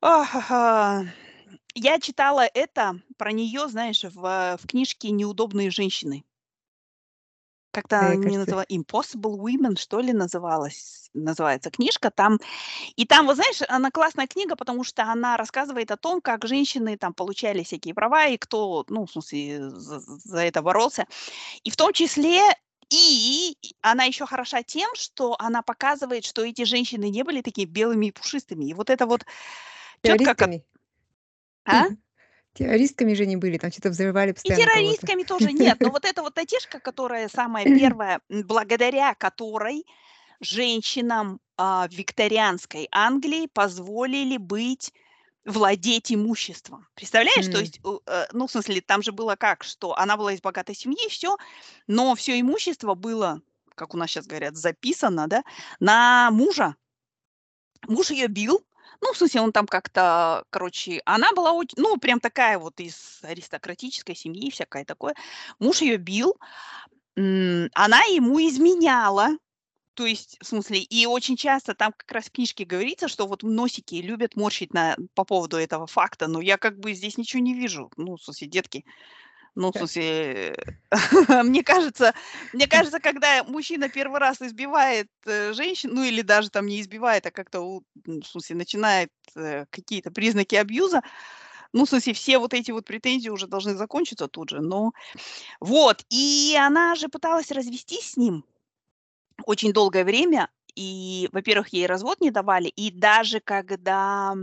Я 0.00 2.00
читала 2.00 2.46
это 2.54 2.98
про 3.18 3.32
нее, 3.32 3.68
знаешь, 3.68 4.04
в, 4.04 4.58
в 4.62 4.66
книжке 4.66 5.10
«Неудобные 5.10 5.70
женщины». 5.70 6.24
Как-то 7.74 7.96
Да, 7.96 8.16
не 8.16 8.22
кажется, 8.22 8.40
называла 8.40 8.66
«Impossible 8.70 9.36
Women», 9.36 9.76
что 9.76 10.00
ли, 10.00 10.12
называлась, 10.12 11.10
называется 11.12 11.70
книжка. 11.70 12.10
Там, 12.10 12.38
и 12.96 13.04
там, 13.04 13.26
вот 13.26 13.36
знаешь, 13.36 13.60
она 13.68 13.90
классная 13.90 14.26
книга, 14.26 14.56
потому 14.56 14.84
что 14.84 15.02
она 15.02 15.36
рассказывает 15.36 15.90
о 15.90 15.96
том, 15.96 16.20
как 16.20 16.46
женщины 16.46 16.96
там 16.96 17.14
получали 17.14 17.64
всякие 17.64 17.94
права, 17.94 18.26
и 18.26 18.36
кто, 18.36 18.84
ну, 18.88 19.06
в 19.06 19.10
смысле, 19.12 19.70
за, 19.70 20.00
за 20.00 20.38
это 20.38 20.62
боролся. 20.62 21.06
И 21.64 21.70
в 21.70 21.76
том 21.76 21.92
числе 21.92 22.40
и 22.90 23.56
она 23.80 24.04
еще 24.04 24.26
хороша 24.26 24.62
тем, 24.62 24.88
что 24.94 25.34
она 25.38 25.62
показывает, 25.62 26.24
что 26.24 26.44
эти 26.44 26.64
женщины 26.64 27.08
не 27.10 27.22
были 27.22 27.40
такими 27.42 27.68
белыми 27.68 28.06
и 28.06 28.12
пушистыми. 28.12 28.66
И 28.66 28.74
вот 28.74 28.90
это 28.90 29.06
вот 29.06 29.24
тетка, 30.02 30.34
ко- 30.34 30.46
террористками. 30.46 30.64
а? 31.64 31.86
Террористками 32.54 33.14
же 33.14 33.26
не 33.26 33.36
были, 33.36 33.58
там 33.58 33.70
что-то 33.70 33.90
взрывали 33.90 34.30
И 34.30 34.34
постоянно 34.34 34.64
террористками 34.64 35.22
тоже 35.24 35.52
нет. 35.52 35.78
Но 35.80 35.90
вот 35.90 36.04
эта 36.04 36.22
вот 36.22 36.34
татишка, 36.34 36.80
которая 36.80 37.28
самая 37.28 37.64
первая, 37.78 38.20
благодаря 38.28 39.14
которой 39.14 39.84
женщинам 40.40 41.40
а, 41.56 41.88
викторианской 41.90 42.88
Англии 42.90 43.48
позволили 43.52 44.36
быть 44.36 44.92
владеть 45.44 46.12
имуществом. 46.12 46.86
Представляешь, 46.94 47.46
то 47.46 47.58
М. 47.58 47.60
есть, 47.60 47.80
э, 47.84 48.26
ну, 48.32 48.46
в 48.46 48.50
смысле, 48.50 48.80
там 48.80 49.02
же 49.02 49.12
было 49.12 49.36
как, 49.36 49.62
что 49.62 49.96
она 49.96 50.16
была 50.16 50.32
из 50.32 50.40
богатой 50.40 50.74
семьи, 50.74 51.08
все, 51.08 51.36
но 51.86 52.14
все 52.14 52.40
имущество 52.40 52.94
было 52.94 53.42
как 53.74 53.94
у 53.94 53.96
нас 53.96 54.10
сейчас 54.10 54.26
говорят, 54.26 54.56
записано, 54.56 55.26
да, 55.26 55.42
на 55.80 56.30
мужа. 56.30 56.76
Муж 57.86 58.10
ее 58.10 58.28
бил, 58.28 58.64
ну, 59.00 59.12
в 59.12 59.16
смысле, 59.16 59.40
он 59.40 59.52
там 59.52 59.66
как-то, 59.66 60.44
короче, 60.50 61.00
она 61.04 61.32
была 61.32 61.52
очень, 61.52 61.76
ну, 61.76 61.96
прям 61.98 62.20
такая 62.20 62.58
вот 62.58 62.80
из 62.80 63.20
аристократической 63.22 64.14
семьи, 64.14 64.50
всякое 64.50 64.84
такое. 64.84 65.14
Муж 65.58 65.80
ее 65.82 65.96
бил, 65.96 66.36
она 67.16 68.02
ему 68.04 68.40
изменяла, 68.40 69.28
то 69.94 70.06
есть, 70.06 70.36
в 70.40 70.46
смысле, 70.46 70.80
и 70.80 71.06
очень 71.06 71.36
часто 71.36 71.74
там 71.74 71.92
как 71.96 72.10
раз 72.10 72.24
в 72.24 72.32
книжке 72.32 72.64
говорится, 72.64 73.06
что 73.06 73.28
вот 73.28 73.44
носики 73.44 73.94
любят 73.96 74.34
морщить 74.34 74.74
на, 74.74 74.96
по 75.14 75.24
поводу 75.24 75.56
этого 75.56 75.86
факта, 75.86 76.26
но 76.26 76.40
я 76.40 76.58
как 76.58 76.80
бы 76.80 76.94
здесь 76.94 77.16
ничего 77.16 77.40
не 77.40 77.54
вижу. 77.54 77.90
Ну, 77.96 78.16
в 78.16 78.22
смысле, 78.22 78.48
детки, 78.48 78.84
ну, 79.54 79.70
в 79.72 79.76
смысле, 79.76 80.56
мне 81.44 81.62
кажется, 81.62 82.14
мне 82.52 82.66
кажется, 82.66 83.00
когда 83.00 83.44
мужчина 83.44 83.88
первый 83.88 84.20
раз 84.20 84.42
избивает 84.42 85.08
э, 85.26 85.52
женщину, 85.52 85.94
ну 85.94 86.04
или 86.04 86.22
даже 86.22 86.50
там 86.50 86.66
не 86.66 86.80
избивает, 86.80 87.26
а 87.26 87.30
как-то, 87.30 87.80
в 88.04 88.24
смысле, 88.24 88.56
начинает 88.56 89.10
э, 89.36 89.66
какие-то 89.70 90.10
признаки 90.10 90.56
абьюза, 90.56 91.02
ну, 91.72 91.86
в 91.86 91.88
смысле, 91.88 92.12
все 92.14 92.38
вот 92.38 92.54
эти 92.54 92.70
вот 92.70 92.84
претензии 92.84 93.30
уже 93.30 93.48
должны 93.48 93.74
закончиться 93.74 94.28
тут 94.28 94.50
же. 94.50 94.60
Но 94.60 94.92
вот, 95.58 96.04
и 96.08 96.56
она 96.56 96.94
же 96.94 97.08
пыталась 97.08 97.50
развестись 97.50 98.12
с 98.12 98.16
ним 98.16 98.44
очень 99.44 99.72
долгое 99.72 100.04
время. 100.04 100.50
И, 100.76 101.28
во-первых, 101.32 101.68
ей 101.68 101.86
развод 101.86 102.20
не 102.20 102.30
давали. 102.30 102.68
И 102.68 102.90
даже 102.90 103.40
когда, 103.40 104.34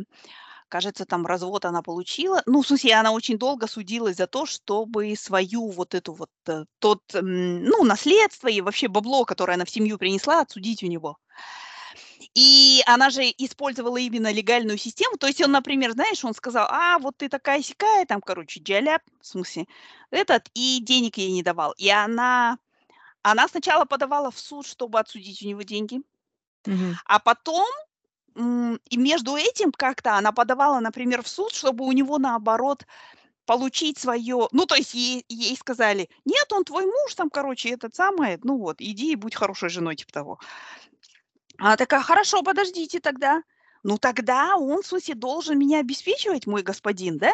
кажется, 0.72 1.06
там 1.06 1.25
развод 1.25 1.66
она 1.66 1.82
получила, 1.84 2.42
ну, 2.46 2.62
в 2.62 2.68
смысле, 2.68 2.96
она 2.96 3.12
очень 3.12 3.38
долго 3.38 3.68
судилась 3.68 4.18
за 4.18 4.28
то, 4.28 4.46
чтобы 4.46 5.16
свою 5.16 5.70
вот 5.70 5.94
эту 5.96 6.13
вот, 6.13 6.30
э, 6.48 6.66
тот, 6.80 7.01
ну, 7.13 7.84
наследство 7.84 8.48
и 8.48 8.62
вообще 8.62 8.88
бабло, 8.88 9.25
которое 9.25 9.56
она 9.56 9.66
в 9.66 9.70
семью 9.70 9.98
принесла, 9.98 10.42
отсудить 10.42 10.84
у 10.84 10.88
него. 10.88 11.18
И 12.34 12.82
она 12.86 13.10
же 13.10 13.24
использовала 13.24 13.98
именно 13.98 14.32
легальную 14.32 14.78
систему. 14.78 15.18
То 15.18 15.28
есть 15.28 15.42
он, 15.42 15.51
например, 15.51 15.92
знаешь, 15.92 16.24
он 16.24 16.34
сказал, 16.34 16.68
а, 16.70 16.98
вот 17.00 17.18
ты 17.18 17.30
такая 17.30 17.62
сякая, 17.62 18.06
там, 18.06 18.22
короче, 18.22 18.60
диаляп, 18.60 19.01
в 19.20 19.28
смысле, 19.28 19.66
этот, 20.12 20.50
и 20.54 20.80
денег 20.82 21.18
ей 21.18 21.32
не 21.32 21.44
давал. 21.44 21.74
И 21.78 21.90
она, 21.90 22.58
она 23.24 23.48
сначала 23.48 23.86
подавала 23.86 24.32
в 24.32 24.40
суд, 24.40 24.68
чтобы 24.68 25.00
отсудить 25.00 25.44
у 25.44 25.48
него 25.48 25.63
деньги, 25.63 26.01
Мгм. 26.66 26.96
а 27.06 27.20
потом, 27.20 27.68
и 28.35 28.97
между 28.97 29.35
этим 29.35 29.71
как-то 29.71 30.15
она 30.17 30.31
подавала, 30.31 30.79
например, 30.79 31.21
в 31.23 31.27
суд, 31.27 31.51
чтобы 31.53 31.85
у 31.85 31.91
него, 31.91 32.17
наоборот, 32.17 32.85
получить 33.45 34.00
свое, 34.00 34.47
ну, 34.51 34.65
то 34.67 34.75
есть 34.75 34.93
ей, 34.93 35.25
ей 35.29 35.55
сказали, 35.57 36.09
нет, 36.25 36.51
он 36.53 36.63
твой 36.65 36.85
муж, 36.85 37.15
там, 37.15 37.29
короче, 37.29 37.69
этот 37.71 37.95
самый, 37.95 38.39
ну 38.43 38.57
вот, 38.57 38.77
иди 38.79 39.13
и 39.13 39.15
будь 39.17 39.35
хорошей 39.35 39.69
женой, 39.69 39.95
типа 39.97 40.13
того. 40.13 40.39
Она 41.57 41.77
такая: 41.77 42.01
"Хорошо, 42.01 42.41
подождите 42.43 43.00
тогда. 43.00 43.43
Ну, 43.83 43.97
тогда 43.97 44.55
он, 44.57 44.81
в 44.81 44.85
смысле, 44.85 45.15
должен 45.15 45.57
меня 45.57 45.79
обеспечивать, 45.79 46.45
мой 46.47 46.61
господин, 46.61 47.17
да? 47.17 47.31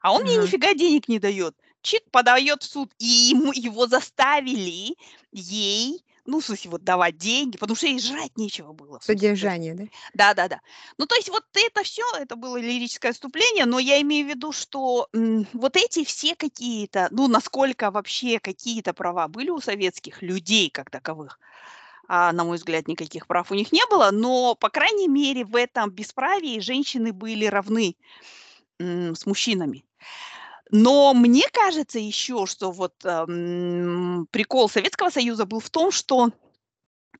А 0.00 0.12
он 0.12 0.20
мне 0.22 0.36
Ага. 0.36 0.44
нифига 0.44 0.74
денег 0.74 1.08
не 1.08 1.18
дает". 1.18 1.56
Чик, 1.82 2.02
подает 2.10 2.62
в 2.62 2.66
суд, 2.70 2.92
и 2.98 3.06
ему 3.06 3.52
его 3.52 3.86
заставили 3.86 4.96
ей, 5.32 6.04
ну, 6.28 6.40
в 6.40 6.44
смысле, 6.44 6.70
вот 6.72 6.84
давать 6.84 7.16
деньги, 7.18 7.56
потому 7.58 7.76
что 7.76 7.86
ей 7.86 7.98
жрать 8.00 8.36
нечего 8.36 8.72
было, 8.72 9.00
в 9.00 9.04
смысле, 9.04 9.34
то 9.38 9.46
есть 9.46 9.58
Содержание, 9.58 9.74
да? 9.74 9.84
Да-да-да. 10.14 10.60
Ну, 10.98 11.06
то 11.06 11.14
есть 11.16 11.28
вот 11.28 11.44
это 11.54 11.82
все, 11.84 12.02
это 12.18 12.36
было 12.36 12.56
лирическое 12.58 13.12
отступление, 13.12 13.66
но 13.66 13.78
я 13.78 14.00
имею 14.02 14.26
в 14.26 14.30
виду, 14.30 14.52
что, 14.52 15.08
м, 15.14 15.46
вот 15.52 15.76
эти 15.76 16.04
все 16.04 16.34
какие-то, 16.36 17.08
ну, 17.10 17.28
насколько 17.28 17.90
вообще 17.90 18.40
какие-то 18.40 18.94
права 18.94 19.28
были 19.28 19.50
у 19.50 19.60
советских 19.60 20.22
людей 20.22 20.70
как 20.70 20.90
таковых, 20.90 21.38
а, 22.08 22.32
на 22.32 22.44
мой 22.44 22.56
взгляд, 22.58 22.88
никаких 22.88 23.26
прав 23.26 23.50
у 23.52 23.54
них 23.54 23.72
не 23.72 23.84
было, 23.90 24.10
но, 24.12 24.54
по 24.54 24.70
крайней 24.70 25.08
мере, 25.08 25.44
в 25.44 25.56
этом 25.56 25.90
бесправии 25.90 26.60
женщины 26.60 27.12
были 27.12 27.46
равны 27.46 27.96
с 28.80 29.26
мужчинами. 29.26 29.84
Но 30.70 31.14
мне 31.14 31.44
кажется 31.52 31.98
еще, 31.98 32.46
что 32.46 32.70
вот 32.72 32.94
м, 33.04 34.26
прикол 34.30 34.68
Советского 34.68 35.10
Союза 35.10 35.46
был 35.46 35.60
в 35.60 35.70
том, 35.70 35.90
что 35.90 36.30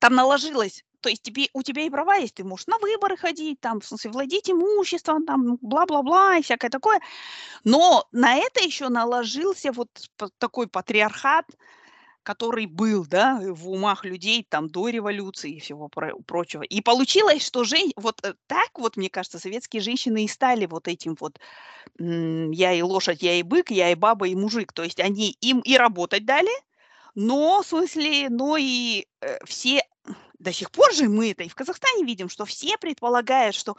там 0.00 0.14
наложилось, 0.14 0.85
то 1.00 1.09
есть 1.11 1.23
тебе, 1.23 1.49
у 1.55 1.62
тебя 1.62 1.83
и 1.83 1.90
права 1.90 2.17
есть, 2.17 2.35
ты 2.37 2.45
можешь 2.45 2.67
на 2.69 2.78
выборы 2.78 3.17
ходить, 3.17 3.61
там, 3.61 3.81
в 3.81 3.87
смысле, 3.87 4.11
владеть 4.12 4.50
имуществом, 4.50 5.26
там, 5.26 5.59
бла-бла-бла 5.62 6.38
и 6.38 6.43
всякое 6.43 6.71
такое. 6.71 7.00
Но 7.64 8.07
на 8.12 8.37
это 8.37 8.62
еще 8.64 8.88
наложился 8.90 9.73
вот 9.73 9.90
такой 10.38 10.69
патриархат, 10.69 11.47
который 12.28 12.66
был, 12.66 13.06
да, 13.06 13.40
в 13.42 13.70
умах 13.70 14.04
людей 14.04 14.44
там 14.47 14.68
до 14.68 14.90
революции 14.90 15.52
и 15.52 15.61
всего 15.61 15.88
прочего. 15.88 16.61
И 16.61 16.82
получилось, 16.82 17.42
что 17.42 17.64
жен... 17.64 17.90
вот 17.97 18.23
э, 18.23 18.35
так 18.47 18.68
вот, 18.75 18.99
мне 18.99 19.08
кажется, 19.08 19.38
советские 19.38 19.80
женщины 19.80 20.26
и 20.26 20.28
стали 20.28 20.66
вот 20.66 20.88
этим 20.88 21.16
вот 21.18 21.40
я 21.99 22.75
и 22.75 22.82
лошадь, 22.82 23.23
я 23.23 23.37
и 23.37 23.42
бык, 23.42 23.70
я 23.70 23.90
и 23.92 23.94
баба, 23.94 24.28
и 24.28 24.35
мужик. 24.35 24.75
То 24.75 24.85
есть 24.85 25.00
они 25.00 25.38
им 25.40 25.61
и 25.61 25.78
работать 25.78 26.26
дали, 26.26 26.52
но, 27.14 27.62
в 27.62 27.66
смысле, 27.66 28.28
но 28.28 28.58
и 28.58 29.06
э, 29.23 29.38
все, 29.47 29.80
до 30.38 30.52
сих 30.52 30.70
пор 30.70 30.92
же 30.92 31.08
мы 31.08 31.30
это 31.30 31.44
и 31.44 31.49
в 31.49 31.54
Казахстане 31.54 32.04
видим, 32.04 32.28
что 32.28 32.44
все 32.44 32.76
предполагают, 32.76 33.56
что 33.56 33.75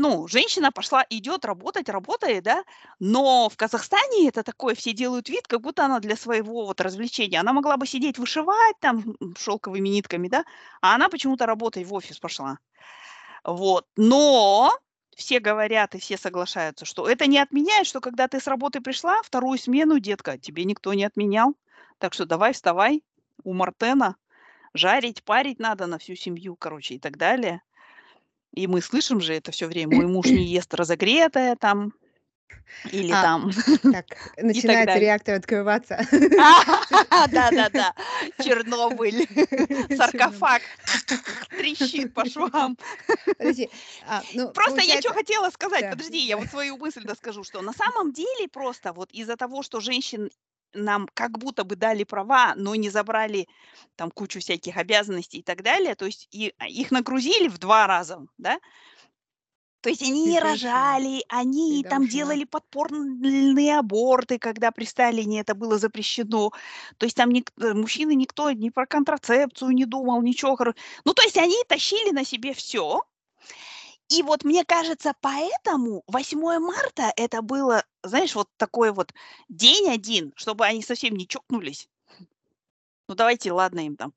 ну, 0.00 0.26
женщина 0.28 0.72
пошла, 0.72 1.04
идет 1.10 1.44
работать, 1.44 1.88
работает, 1.90 2.42
да, 2.44 2.64
но 2.98 3.48
в 3.50 3.56
Казахстане 3.56 4.28
это 4.28 4.42
такое, 4.42 4.74
все 4.74 4.92
делают 4.92 5.28
вид, 5.28 5.46
как 5.46 5.60
будто 5.60 5.84
она 5.84 6.00
для 6.00 6.16
своего 6.16 6.64
вот 6.64 6.80
развлечения. 6.80 7.38
Она 7.38 7.52
могла 7.52 7.76
бы 7.76 7.86
сидеть 7.86 8.18
вышивать 8.18 8.78
там 8.80 9.14
шелковыми 9.38 9.88
нитками, 9.88 10.28
да, 10.28 10.44
а 10.80 10.94
она 10.94 11.10
почему-то 11.10 11.44
работать 11.44 11.86
в 11.86 11.92
офис 11.92 12.18
пошла. 12.18 12.58
Вот, 13.44 13.86
но 13.96 14.72
все 15.14 15.38
говорят 15.38 15.94
и 15.94 15.98
все 15.98 16.16
соглашаются, 16.16 16.86
что 16.86 17.06
это 17.06 17.26
не 17.26 17.38
отменяет, 17.38 17.86
что 17.86 18.00
когда 18.00 18.26
ты 18.26 18.40
с 18.40 18.46
работы 18.46 18.80
пришла, 18.80 19.22
вторую 19.22 19.58
смену, 19.58 19.98
детка, 19.98 20.38
тебе 20.38 20.64
никто 20.64 20.94
не 20.94 21.04
отменял. 21.04 21.54
Так 21.98 22.14
что 22.14 22.24
давай 22.24 22.54
вставай 22.54 23.04
у 23.44 23.52
Мартена, 23.52 24.16
жарить, 24.72 25.22
парить 25.24 25.58
надо 25.58 25.86
на 25.86 25.98
всю 25.98 26.14
семью, 26.14 26.56
короче, 26.56 26.94
и 26.94 26.98
так 26.98 27.18
далее. 27.18 27.60
И 28.54 28.66
мы 28.66 28.80
слышим 28.80 29.20
же 29.20 29.34
это 29.34 29.52
все 29.52 29.66
время. 29.66 29.96
Мой 29.96 30.06
муж 30.06 30.26
не 30.26 30.44
ест 30.44 30.74
разогретое 30.74 31.56
там 31.56 31.92
или 32.92 33.12
А, 33.12 33.22
там 33.22 33.50
так, 33.92 34.06
начинается 34.38 34.98
реактор 34.98 35.34
открываться. 35.34 36.00
Да-да-да, 37.30 37.94
Чернобыль, 38.42 39.28
саркофаг 39.96 40.62
трещит 41.50 42.14
по 42.14 42.24
швам. 42.24 42.78
А, 44.06 44.22
ну, 44.34 44.50
Просто 44.50 44.80
я 44.80 45.00
что 45.00 45.12
хотела 45.12 45.50
сказать, 45.50 45.90
подожди, 45.90 46.18
я 46.18 46.36
вот 46.36 46.48
свою 46.48 46.76
мысль 46.78 47.02
доскажу, 47.04 47.44
что 47.44 47.60
на 47.60 47.72
самом 47.72 48.12
деле 48.12 48.48
просто 48.48 48.92
вот 48.92 49.10
из-за 49.12 49.36
того, 49.36 49.62
что 49.62 49.80
женщин 49.80 50.30
нам 50.74 51.08
как 51.14 51.38
будто 51.38 51.64
бы 51.64 51.76
дали 51.76 52.04
права, 52.04 52.54
но 52.56 52.74
не 52.74 52.90
забрали 52.90 53.48
там 53.96 54.10
кучу 54.10 54.40
всяких 54.40 54.76
обязанностей 54.76 55.38
и 55.38 55.42
так 55.42 55.62
далее, 55.62 55.94
то 55.94 56.06
есть 56.06 56.28
и, 56.30 56.54
а, 56.58 56.68
их 56.68 56.90
нагрузили 56.90 57.48
в 57.48 57.58
два 57.58 57.86
раза, 57.86 58.20
да, 58.38 58.58
то 59.82 59.88
есть 59.88 60.02
они 60.02 60.26
не 60.26 60.38
точно. 60.38 60.68
рожали, 60.68 61.24
они 61.28 61.82
Ты 61.82 61.88
там 61.88 62.06
делали 62.06 62.44
подпорные 62.44 63.78
аборты, 63.78 64.38
когда 64.38 64.70
при 64.72 64.84
Сталине 64.84 65.40
это 65.40 65.54
было 65.54 65.78
запрещено. 65.78 66.50
То 66.98 67.06
есть 67.06 67.16
там 67.16 67.30
ник- 67.30 67.52
э, 67.58 67.72
мужчины 67.72 68.14
никто 68.14 68.50
ни 68.50 68.68
про 68.68 68.86
контрацепцию 68.86 69.70
не 69.70 69.86
думал, 69.86 70.20
ничего. 70.22 70.58
Ну, 71.04 71.14
то 71.14 71.22
есть 71.22 71.38
они 71.38 71.56
тащили 71.66 72.10
на 72.10 72.24
себе 72.24 72.52
все. 72.52 73.02
И 74.10 74.22
вот 74.22 74.44
мне 74.44 74.64
кажется, 74.64 75.14
поэтому 75.20 76.02
8 76.08 76.58
марта 76.58 77.12
это 77.16 77.42
было, 77.42 77.84
знаешь, 78.02 78.34
вот 78.34 78.48
такой 78.56 78.92
вот 78.92 79.14
день 79.48 79.88
один, 79.88 80.32
чтобы 80.36 80.66
они 80.66 80.82
совсем 80.82 81.14
не 81.14 81.28
чокнулись. 81.28 81.88
Ну, 83.08 83.14
давайте, 83.14 83.52
ладно, 83.52 83.86
им 83.86 83.96
там 83.96 84.12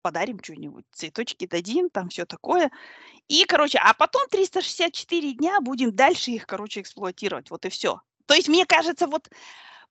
подарим 0.00 0.38
что-нибудь, 0.42 0.84
цветочки 0.92 1.46
дадим, 1.46 1.90
там 1.90 2.08
все 2.08 2.24
такое. 2.24 2.70
И, 3.28 3.44
короче, 3.44 3.78
а 3.78 3.94
потом 3.94 4.28
364 4.30 5.32
дня 5.32 5.60
будем 5.60 5.94
дальше 5.94 6.30
их, 6.30 6.46
короче, 6.46 6.80
эксплуатировать. 6.80 7.50
Вот 7.50 7.64
и 7.64 7.68
все. 7.68 8.00
То 8.26 8.34
есть, 8.34 8.48
мне 8.48 8.64
кажется, 8.64 9.08
вот 9.08 9.28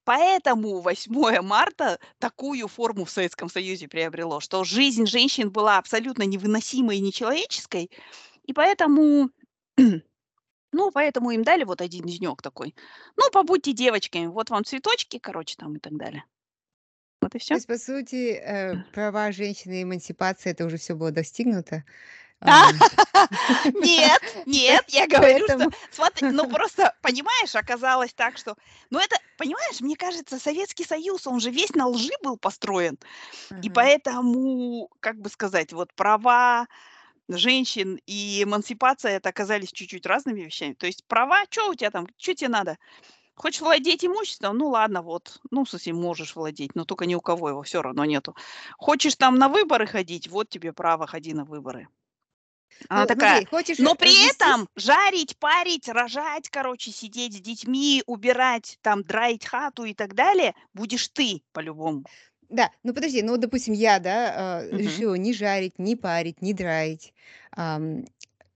поэтому 0.05 0.79
8 0.79 1.41
марта 1.41 1.99
такую 2.19 2.67
форму 2.69 3.03
в 3.03 3.11
Советском 3.11 3.49
Союзе 3.49 3.89
приобрело, 3.89 4.39
что 4.39 4.63
жизнь 4.63 5.05
женщин 5.05 5.49
была 5.49 5.77
абсолютно 5.77 6.23
невыносимой 6.23 6.97
и 6.97 7.01
нечеловеческой, 7.01 7.89
и 8.45 8.53
поэтому, 8.53 9.29
ну, 10.71 10.91
поэтому 10.91 11.31
им 11.31 11.43
дали 11.43 11.63
вот 11.63 11.81
один 11.81 12.05
денек 12.05 12.41
такой. 12.41 12.75
Ну, 13.17 13.29
побудьте 13.31 13.73
девочками, 13.73 14.27
вот 14.27 14.49
вам 14.49 14.63
цветочки, 14.63 15.19
короче, 15.19 15.55
там 15.57 15.75
и 15.75 15.79
так 15.79 15.97
далее. 15.97 16.23
Вот 17.21 17.35
и 17.35 17.39
То 17.39 17.43
все. 17.43 17.53
есть, 17.55 17.67
по 17.67 17.77
сути, 17.77 18.33
э, 18.33 18.77
права 18.93 19.31
женщины 19.31 19.81
и 19.81 19.83
эмансипация- 19.83 20.51
это 20.51 20.65
уже 20.65 20.77
все 20.77 20.95
было 20.95 21.11
достигнуто. 21.11 21.83
Ам, 22.43 22.73
Нет, 23.75 24.21
нет, 24.47 24.85
я 24.87 25.07
говорю, 25.07 25.45
что 25.45 25.69
смотри, 25.91 26.31
ну 26.31 26.49
просто, 26.49 26.95
понимаешь, 27.01 27.55
оказалось 27.55 28.13
так, 28.13 28.37
что, 28.37 28.55
ну 28.89 28.99
это, 28.99 29.15
понимаешь, 29.37 29.79
мне 29.81 29.95
кажется, 29.95 30.39
Советский 30.39 30.83
Союз, 30.83 31.27
он 31.27 31.39
же 31.39 31.51
весь 31.51 31.75
на 31.75 31.87
лжи 31.87 32.13
был 32.23 32.37
построен, 32.37 32.97
и 33.61 33.69
поэтому, 33.69 34.89
как 34.99 35.17
бы 35.17 35.29
сказать, 35.29 35.71
вот 35.71 35.93
права 35.93 36.67
женщин 37.37 37.99
и 38.05 38.43
эмансипация 38.43 39.13
это 39.17 39.29
оказались 39.29 39.71
чуть-чуть 39.71 40.05
разными 40.05 40.41
вещами. 40.41 40.73
То 40.73 40.87
есть 40.87 41.05
права, 41.07 41.43
что 41.49 41.69
у 41.69 41.75
тебя 41.75 41.91
там, 41.91 42.07
что 42.17 42.35
тебе 42.35 42.49
надо? 42.49 42.77
Хочешь 43.35 43.61
владеть 43.61 44.05
имуществом? 44.05 44.57
Ну 44.57 44.69
ладно, 44.69 45.01
вот. 45.01 45.39
Ну, 45.51 45.65
в 45.65 45.69
смысле, 45.69 45.93
можешь 45.93 46.35
владеть, 46.35 46.75
но 46.75 46.85
только 46.85 47.05
ни 47.07 47.15
у 47.15 47.21
кого 47.21 47.49
его 47.49 47.63
все 47.63 47.81
равно 47.81 48.05
нету. 48.05 48.35
Хочешь 48.77 49.15
там 49.15 49.35
на 49.35 49.49
выборы 49.49 49.87
ходить? 49.87 50.27
Вот 50.29 50.49
тебе 50.49 50.73
право, 50.73 51.07
ходи 51.07 51.33
на 51.33 51.45
выборы. 51.45 51.87
Она 52.89 53.05
Ну, 53.05 53.07
такая, 53.07 53.41
смотри, 53.41 53.45
хочешь 53.45 53.79
но 53.79 53.95
при 53.95 54.13
развестись? 54.19 54.29
этом 54.29 54.67
жарить, 54.75 55.37
парить, 55.39 55.89
рожать, 55.89 56.49
короче, 56.49 56.91
сидеть 56.91 57.33
с 57.33 57.41
детьми, 57.41 58.03
убирать, 58.05 58.77
там, 58.81 59.03
драить 59.03 59.45
хату 59.45 59.83
и 59.85 59.93
так 59.93 60.13
далее, 60.13 60.53
будешь 60.73 61.07
ты 61.09 61.41
по-любому. 61.53 62.05
Да, 62.51 62.69
ну 62.83 62.93
подожди, 62.93 63.21
ну, 63.21 63.31
вот, 63.31 63.39
допустим, 63.39 63.73
я, 63.73 63.99
да, 63.99 64.61
Мгм. 64.71 64.77
решила 64.77 65.15
не 65.15 65.33
жарить, 65.33 65.79
не 65.79 65.95
парить, 65.95 66.41
не 66.41 66.53
драить. 66.53 67.13
Ам, 67.51 68.05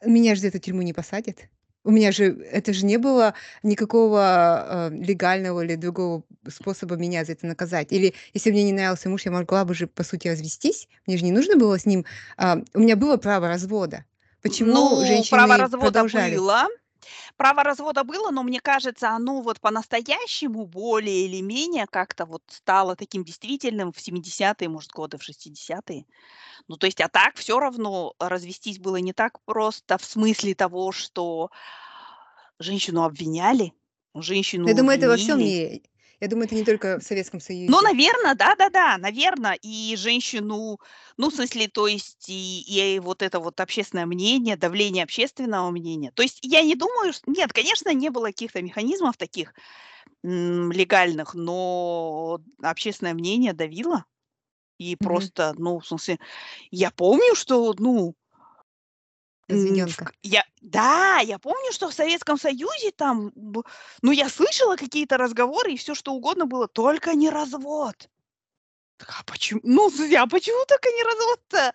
меня 0.06 0.36
же 0.36 0.42
за 0.42 0.48
это 0.50 0.58
в 0.58 0.62
тюрьму 0.62 0.82
не 0.82 0.94
посадят. 0.94 1.38
У 1.86 1.92
меня 1.92 2.12
же 2.12 2.25
это 2.52 2.74
же 2.74 2.86
не 2.86 2.98
было 2.98 3.36
никакого, 3.64 4.20
а, 4.22 4.90
легального 4.92 5.62
или 5.64 5.75
другого 5.75 6.24
способа 6.50 6.96
меня 6.96 7.24
за 7.24 7.34
это 7.34 7.46
наказать. 7.48 7.92
Или 7.94 8.14
если 8.34 8.52
мне 8.52 8.64
не 8.64 8.74
нравился 8.74 9.08
муж, 9.10 9.24
я 9.25 9.32
могла 9.32 9.66
бы 9.66 9.74
же, 9.75 9.88
по 9.88 10.04
сути, 10.04 10.28
развестись. 10.28 10.88
Мне 11.08 11.18
же 11.18 11.24
не 11.25 11.32
нужно 11.32 11.56
было 11.56 11.78
с 11.80 11.86
ним 11.86 12.06
а, 12.38 12.58
у 12.74 12.80
меня 12.80 12.96
было 12.96 13.18
право 13.18 13.48
развода. 13.48 14.04
Почему 14.42 14.74
Ну, 14.74 15.25
право 15.30 15.54
женщины 15.54 15.58
развода 15.58 16.02
продолжали? 16.02 16.36
было. 16.36 16.68
Право 17.38 17.63
развода 17.63 18.06
было, 18.06 18.32
но 18.32 18.44
мне 18.44 18.62
кажется, 18.62 19.10
оно 19.10 19.42
вот 19.42 19.60
по-настоящему 19.60 20.65
более 20.65 21.25
или 21.25 21.42
менее 21.42 21.86
как-то 21.86 22.25
вот 22.25 22.44
стало 22.48 22.96
таким 22.96 23.25
действительным 23.25 23.92
в 23.92 24.00
70-е, 24.00 24.70
может, 24.70 24.92
годы, 24.92 25.18
в 25.18 25.22
60-е. 25.22 26.06
Ну, 26.68 26.77
то 26.77 26.88
есть, 26.88 27.01
а 27.01 27.10
так 27.10 27.36
все 27.36 27.60
равно 27.60 28.13
развестись 28.20 28.80
было 28.80 28.98
не 28.98 29.13
так 29.13 29.39
просто 29.46 29.98
в 29.98 30.06
смысле 30.06 30.56
того, 30.56 30.92
что 30.94 31.51
женщину 32.60 33.04
обвиняли, 33.04 33.74
Я 34.13 34.22
женщину 34.22 34.65
думаю, 34.74 34.98
это 34.98 35.08
во 35.10 35.18
всем 35.18 35.39
мире. 35.39 35.82
Я 36.22 36.27
думаю, 36.27 36.45
это 36.48 36.55
не 36.55 36.63
только 36.63 37.00
в 37.00 37.03
Советском 37.03 37.39
Ну, 37.67 37.81
Союзе. 37.81 37.93
наверно, 37.93 38.36
да-да-да, 38.36 38.98
наверно. 39.00 39.55
И 39.60 39.95
женщину, 39.98 40.77
ну, 41.17 41.29
в 41.29 41.34
смысле, 41.34 41.67
то 41.67 41.88
есть 41.88 42.29
и 42.29 42.62
и 42.67 43.00
вот 43.00 43.24
это 43.24 43.39
вот 43.39 43.60
общественное 43.60 44.05
мнение, 44.05 44.55
давление 44.55 45.03
общественного 45.03 45.72
мнения. 45.72 46.12
То 46.13 46.22
есть 46.22 46.39
я 46.43 46.62
не 46.62 46.75
думаю, 46.75 47.12
ш 47.13 47.22
нет, 47.25 47.51
конечно, 47.53 47.91
не 47.93 48.10
было 48.12 48.27
каких-то 48.27 48.62
механизмов 48.62 49.17
таких, 49.17 49.53
м, 50.24 50.72
легальных, 50.72 51.36
но 51.36 52.39
общественное 52.63 53.13
мнение 53.15 53.53
давило. 53.53 54.05
И 54.79 54.95
Мгм. 55.00 55.29
просто, 55.31 55.53
ну, 55.57 55.79
в 55.79 55.88
смысле, 55.88 56.19
я 56.72 56.91
помню, 56.91 57.36
что, 57.36 57.74
ну 57.79 58.15
к 60.04 60.12
я 60.24 60.44
да, 60.62 61.20
я 61.20 61.38
помню, 61.40 61.72
что 61.72 61.90
в 61.90 61.94
Советском 61.94 62.38
Союзе 62.38 62.92
там 62.92 63.32
ну, 64.02 64.12
я 64.12 64.30
слышала 64.30 64.75
какие-то 64.75 65.18
разговоры, 65.18 65.74
и 65.74 65.78
всё 65.78 65.94
что 65.96 66.14
угодно 66.14 66.46
было, 66.46 66.68
только 66.68 67.14
не 67.16 67.30
развод. 67.30 68.10
Так 69.00 69.10
а 69.20 69.24
почему? 69.25 69.60
Ну, 69.64 69.90
смысле, 69.90 70.20
а 70.20 70.28
почему 70.28 70.66
только 70.68 70.90
не 70.90 71.04
развод-то? 71.04 71.74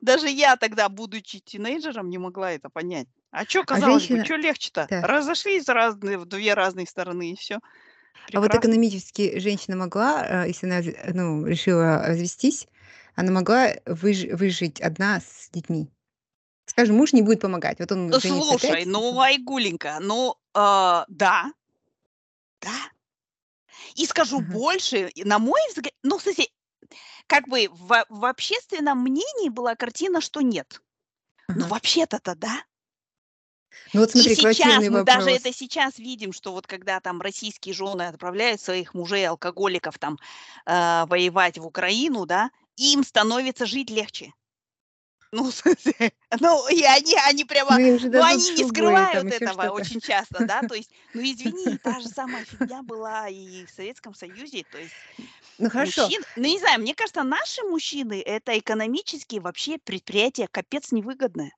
Даже 0.00 0.28
я 0.30 0.56
тогда, 0.56 0.88
будучи 0.88 1.40
тинейджером, 1.40 2.10
не 2.10 2.18
могла 2.18 2.52
это 2.52 2.70
понять. 2.70 3.08
А 3.30 3.46
чё, 3.46 3.64
А 3.70 3.80
казалось 3.80 4.06
бы, 4.06 4.20
женщина 4.20 4.22
чё 4.22 4.36
легче-то? 4.36 4.90
да. 4.90 5.02
Разошлись 5.02 5.68
разные 5.68 6.18
в 6.18 6.26
2 6.26 6.54
разные 6.54 6.86
стороны, 6.86 7.32
и 7.32 7.36
всё. 7.36 7.58
А 8.34 8.40
вот 8.40 8.54
Прекрасно. 8.54 8.54
экономически 8.54 9.38
женщина 9.38 9.76
могла, 9.76 10.22
а, 10.22 10.46
если 10.46 10.66
она, 10.66 10.82
ну, 11.14 11.46
решила 11.46 12.02
развестись, 12.06 12.66
она 13.14 13.32
могла 13.32 13.68
выж 13.86 14.24
выжить 14.32 14.80
одна 14.80 15.20
с 15.20 15.48
детьми? 15.52 15.88
Скажем, 16.66 16.96
муж 16.96 17.12
не 17.12 17.22
будет 17.22 17.40
помогать. 17.40 17.78
Вот 17.78 17.92
он 17.92 18.08
Ну, 18.10 18.20
слушай, 18.20 18.70
опять. 18.70 18.86
ну, 18.86 19.20
Айгуленька, 19.20 19.98
ну, 20.00 20.36
а, 20.54 21.04
да. 21.08 21.52
Да. 22.62 22.90
И 23.94 24.06
скажу 24.06 24.38
Ага. 24.38 24.52
больше, 24.52 25.08
и 25.08 25.24
на 25.24 25.38
мой 25.38 25.60
взгля 25.70 25.90
ну, 26.02 26.18
смысле, 26.18 26.46
как 27.26 27.48
бы 27.48 27.68
в 27.70 28.04
в 28.08 28.24
общественном 28.24 29.00
мнении 29.00 29.48
была 29.48 29.74
картина, 29.76 30.20
что 30.20 30.40
нет. 30.40 30.80
Но 31.54 31.66
Ага. 31.66 31.74
вообще-то-то 31.74 32.34
да. 32.34 32.62
Ну 33.92 34.00
вот 34.00 34.10
И 34.12 34.12
смотри, 34.12 34.34
сейчас, 34.34 34.42
квартирный 34.42 34.88
мы 34.88 35.02
даже 35.02 35.30
вопрос. 35.30 35.38
это 35.38 35.52
сейчас 35.52 35.98
видим, 35.98 36.32
что 36.32 36.52
вот 36.52 36.66
когда 36.66 37.00
там 37.00 37.20
российские 37.20 37.74
жены 37.74 38.02
отправляют 38.08 38.60
своих 38.60 38.94
мужей-алкоголиков 38.94 39.98
там, 39.98 40.18
а, 40.66 41.06
воевать 41.06 41.58
в 41.58 41.66
Украину, 41.66 42.26
да, 42.26 42.50
им 42.76 43.04
становится 43.04 43.66
жить 43.66 43.90
легче. 43.90 44.32
Ну, 45.32 45.50
ну, 46.40 46.68
и 46.68 46.82
они 46.82 47.14
они 47.26 47.44
прямо, 47.44 47.78
Ну, 47.78 47.98
ну, 47.98 48.22
они 48.22 48.50
не 48.52 48.64
скрывают 48.64 49.24
этого 49.26 49.70
очень 49.70 50.00
часто, 50.00 50.44
да. 50.46 50.62
То 50.62 50.74
есть, 50.74 50.90
ну, 51.14 51.20
извини, 51.22 51.78
та 51.78 52.00
же 52.00 52.08
самая 52.08 52.44
фигня 52.44 52.82
была 52.82 53.28
и 53.28 53.66
в 53.66 53.70
Советском 53.70 54.14
Союзе. 54.14 54.64
То 54.70 54.78
есть 54.78 54.94
Ну, 55.58 55.68
хорошо. 55.70 56.02
мужчин 56.04 56.22
ну, 56.36 56.42
не 56.44 56.58
знаю, 56.58 56.80
мне 56.80 56.94
кажется, 56.94 57.22
наши 57.22 57.62
мужчины- 57.62 58.22
это 58.24 58.58
экономически 58.58 59.38
вообще 59.38 59.78
предприятие 59.78 60.48
капец 60.48 60.92
невыгодное. 60.92 61.52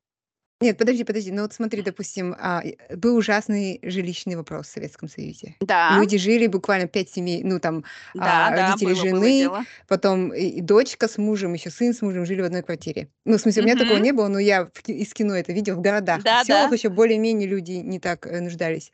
Нет, 0.60 0.76
подожди, 0.76 1.04
подожди. 1.04 1.30
Ну 1.30 1.42
вот 1.42 1.52
смотри, 1.52 1.82
допустим, 1.82 2.34
а, 2.36 2.60
и 2.64 2.76
был 2.96 3.16
ужасный 3.16 3.78
жилищный 3.82 4.34
вопрос 4.34 4.66
в 4.66 4.70
Советском 4.72 5.08
Союзе. 5.08 5.54
Да. 5.60 5.88
Люди 5.88 6.18
жили 6.18 6.46
буквально 6.48 6.88
5 6.88 7.08
семей, 7.10 7.42
ну, 7.44 7.60
там, 7.60 7.84
Да, 8.14 8.48
а, 8.48 8.50
да, 8.50 8.76
родители 8.76 8.76
было 8.76 9.04
было 9.04 9.30
жены, 9.30 9.32
дело. 9.32 9.66
потом 9.86 10.32
и 10.34 10.48
и 10.58 10.60
дочка 10.60 11.06
с 11.08 11.16
мужем, 11.16 11.52
ещё 11.54 11.70
сын 11.70 11.94
с 11.94 12.02
мужем 12.02 12.26
жили 12.26 12.40
в 12.40 12.44
одной 12.44 12.62
квартире. 12.62 13.08
Ну, 13.24 13.36
в 13.38 13.40
смысле, 13.40 13.62
у 13.62 13.64
меня 13.66 13.76
такого 13.76 13.96
Мгм. 13.96 13.98
не 13.98 14.12
было, 14.12 14.26
но 14.28 14.38
я 14.40 14.64
в 14.66 14.88
из 14.88 15.14
кино 15.14 15.34
это 15.36 15.52
видела 15.52 15.76
в 15.76 15.80
городах. 15.80 16.22
В 16.34 16.40
сёлах 16.40 16.72
Да-да. 16.72 16.72
ещё 16.72 16.90
более-менее 16.90 17.48
люди 17.48 17.72
не 17.72 18.00
так, 18.00 18.26
э, 18.26 18.40
нуждались, 18.40 18.90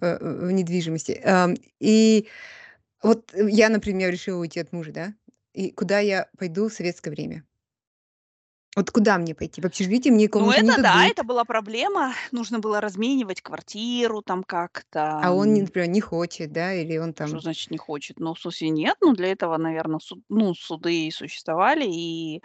э, 0.00 0.18
в 0.20 0.52
недвижимости. 0.52 1.20
Ам, 1.24 1.56
и 1.80 2.28
вот 3.02 3.32
я, 3.36 3.68
например, 3.70 4.10
решила 4.12 4.40
уйти 4.40 4.60
от 4.60 4.72
мужа, 4.72 4.92
да, 4.92 5.14
и 5.54 5.70
куда 5.72 6.00
я 6.00 6.28
пойду 6.38 6.68
в 6.68 6.74
советское 6.74 7.10
время? 7.10 7.44
Вот 8.76 8.90
куда 8.90 9.18
мне 9.18 9.34
пойти? 9.34 9.60
В 9.60 9.66
общежитие 9.66 10.12
мне 10.14 10.28
Ну, 10.34 10.50
комнату 10.50 10.62
не 10.64 10.72
это 10.72 10.78
да, 10.78 11.06
это 11.06 11.24
была 11.24 11.44
проблема. 11.44 12.14
Нужно 12.32 12.58
было 12.58 12.80
разменивать 12.80 13.42
квартиру 13.42 14.22
там 14.22 14.42
как-то, 14.44 15.00
А 15.20 15.32
он, 15.34 15.52
не 15.54 15.62
м. 15.62 15.62
например, 15.62 15.88
не 15.88 16.00
хочет, 16.00 16.52
да, 16.52 16.72
или 16.74 16.96
он 16.98 17.12
Что 17.24 17.38
там 17.38 17.40
значит 17.40 17.70
не 17.70 17.78
хочет? 17.78 18.18
Ну, 18.18 18.34
в 18.34 18.40
смысле, 18.40 18.70
нет, 18.70 18.96
ну, 19.00 19.12
для 19.14 19.30
этого, 19.30 19.56
наверно, 19.56 20.00
суд 20.00 20.24
ну, 20.28 20.54
суды 20.54 21.06
и 21.06 21.10
существовали. 21.12 21.84
И 21.86 22.42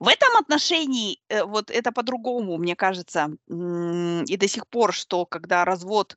в 0.00 0.08
этом 0.08 0.36
отношении, 0.38 1.20
э, 1.28 1.44
вот 1.44 1.70
это 1.70 1.92
по-другому, 1.92 2.56
мне 2.58 2.74
кажется. 2.76 3.30
М, 3.48 4.24
и 4.24 4.36
до 4.36 4.48
сих 4.48 4.66
пор, 4.68 4.92
что 4.92 5.24
когда 5.26 5.64
развод 5.64 6.16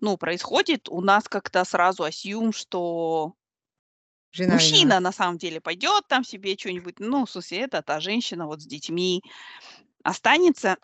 ну, 0.00 0.16
происходит, 0.16 0.88
у 0.88 1.00
нас 1.00 1.24
как-то 1.28 1.64
сразу 1.64 2.04
assume, 2.06 2.52
что 2.52 3.34
Жена 4.32 4.54
мужчина 4.54 4.60
виновата. 4.60 5.00
на 5.00 5.12
самом 5.12 5.38
деле 5.38 5.60
пойдёт 5.60 6.06
там 6.08 6.24
себе 6.24 6.56
чё-нибудь, 6.56 7.00
ну, 7.00 7.26
в 7.26 7.30
смысле, 7.30 7.58
этот, 7.60 7.88
а 7.90 8.00
женщина 8.00 8.46
вот 8.46 8.60
с 8.62 8.66
детьми 8.66 9.22
останется. 10.04 10.76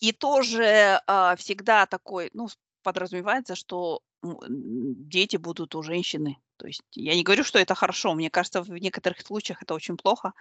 И 0.00 0.12
тоже, 0.12 1.00
а, 1.06 1.36
всегда 1.36 1.86
такой, 1.86 2.30
ну, 2.34 2.48
подразумевается, 2.82 3.56
что, 3.56 4.00
дети 4.22 5.36
будут 5.38 5.74
у 5.76 5.82
женщины. 5.82 6.38
То 6.58 6.66
есть 6.68 6.82
я 6.94 7.14
не 7.16 7.24
говорю, 7.24 7.44
что 7.44 7.58
это 7.60 7.74
хорошо. 7.76 8.14
Мне 8.14 8.30
кажется, 8.30 8.62
в 8.62 8.70
некоторых 8.70 9.20
случаях 9.22 9.62
это 9.62 9.74
очень 9.74 9.96
плохо. 9.98 10.32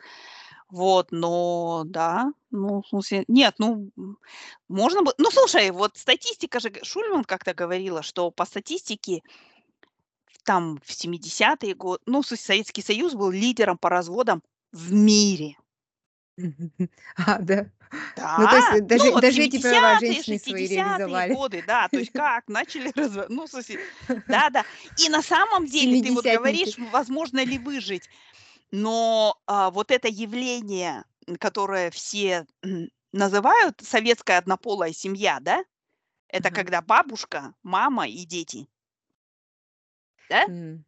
Вот, 0.70 1.10
но 1.12 1.84
да, 1.86 2.34
ну, 2.52 2.82
в 2.84 2.88
смысле, 2.90 3.26
нет, 3.30 3.56
ну, 3.60 3.92
можно 4.70 5.04
бы 5.04 5.14
ну, 5.20 5.32
слушай, 5.32 5.72
вот 5.72 5.98
статистика 5.98 6.60
же 6.62 6.72
Шульман 6.84 7.24
как-то 7.26 7.54
говорила, 7.56 8.04
что 8.04 8.32
по 8.32 8.46
статистике 8.46 9.22
там 10.44 10.80
в 10.84 10.90
70-е 10.92 11.74
го 11.76 12.00
ну, 12.06 12.24
Советский 12.24 12.82
Союз 12.82 13.14
был 13.14 13.32
лидером 13.32 13.78
по 13.78 13.90
разводам 13.90 14.42
в 14.72 14.92
мире. 14.94 15.58
А, 17.16 17.40
да? 17.40 17.70
Ну, 18.38 18.48
то 18.48 18.56
есть, 18.56 18.72
Да, 18.72 18.78
э, 18.78 18.82
ну, 18.82 18.88
даже 18.88 19.12
вот 19.12 19.22
даже 19.22 19.44
эти 19.44 19.58
права 19.60 19.96
70-е, 19.96 19.98
женщины 19.98 20.40
свои 20.40 20.68
60-е 20.68 20.68
реализовали. 20.68 21.34
годы, 21.34 21.62
да, 21.62 21.90
то 21.90 22.00
есть 22.00 22.12
как 22.12 22.48
начали 22.48 22.92
разво 22.96 23.26
ну, 23.30 23.46
в 23.48 23.50
смысле, 23.50 23.80
да-да. 24.28 24.66
И 24.96 25.10
на 25.10 25.22
самом 25.22 25.66
деле 25.68 25.98
ты 25.98 26.12
вот 26.12 26.26
говоришь, 26.26 26.78
возможно 26.78 27.44
ли 27.44 27.58
выжить, 27.58 28.10
но, 28.72 29.36
а, 29.48 29.72
вот 29.72 29.92
это 29.92 30.08
явление, 30.08 31.04
которое 31.40 31.92
все, 31.92 32.46
называют 33.12 33.82
советская 33.82 34.38
однополая 34.38 34.94
семья, 34.94 35.40
да, 35.42 35.64
это 36.30 36.50
Ага. 36.50 36.56
когда 36.56 36.82
бабушка, 36.82 37.54
мама 37.64 38.08
и 38.08 38.26
дети. 38.26 38.68
Да? 40.32 40.48
М. 40.48 40.86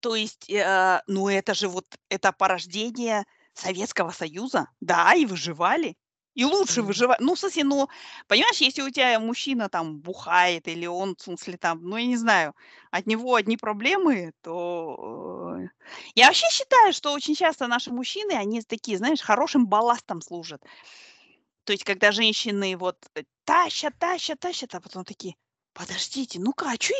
То 0.00 0.14
есть, 0.14 0.50
э, 0.50 1.00
ну, 1.06 1.28
это 1.28 1.54
же 1.54 1.68
вот 1.68 1.86
это 2.10 2.32
порождение 2.32 3.24
Советского 3.54 4.10
Союза. 4.10 4.68
Да, 4.80 5.14
и 5.14 5.24
выживали. 5.26 5.96
И 6.34 6.44
лучше 6.44 6.82
Мгм. 6.82 6.82
выживать. 6.82 7.18
Ну, 7.20 7.34
в 7.34 7.38
смысле, 7.38 7.64
ну, 7.64 7.88
понимаешь, 8.28 8.58
если 8.58 8.82
у 8.82 8.90
тебя 8.90 9.18
мужчина 9.18 9.70
там 9.70 10.00
бухает 10.00 10.68
или 10.68 10.84
он, 10.86 11.16
в 11.16 11.22
смысле, 11.22 11.56
там, 11.56 11.80
ну, 11.82 11.96
я 11.96 12.06
не 12.06 12.16
знаю, 12.18 12.54
от 12.90 13.06
него 13.06 13.34
одни 13.34 13.56
проблемы, 13.56 14.32
то 14.42 15.56
э, 15.62 15.68
я 16.14 16.26
вообще 16.26 16.46
считаю, 16.50 16.92
что 16.92 17.12
очень 17.14 17.34
часто 17.34 17.66
наши 17.68 17.90
мужчины, 17.90 18.32
они 18.32 18.60
такие, 18.62 18.98
знаешь, 18.98 19.20
хорошим 19.22 19.66
балластом 19.66 20.20
служат. 20.20 20.62
То 21.64 21.72
есть, 21.72 21.84
когда 21.84 22.12
женщины 22.12 22.76
вот 22.76 22.96
э, 23.14 23.24
тащат, 23.44 23.94
тащат, 23.98 24.40
тащат, 24.40 24.74
а 24.74 24.80
потом 24.80 25.04
такие, 25.04 25.34
подождите, 25.76 26.40
ну-ка, 26.40 26.70
а 26.70 26.74
что 26.74 26.94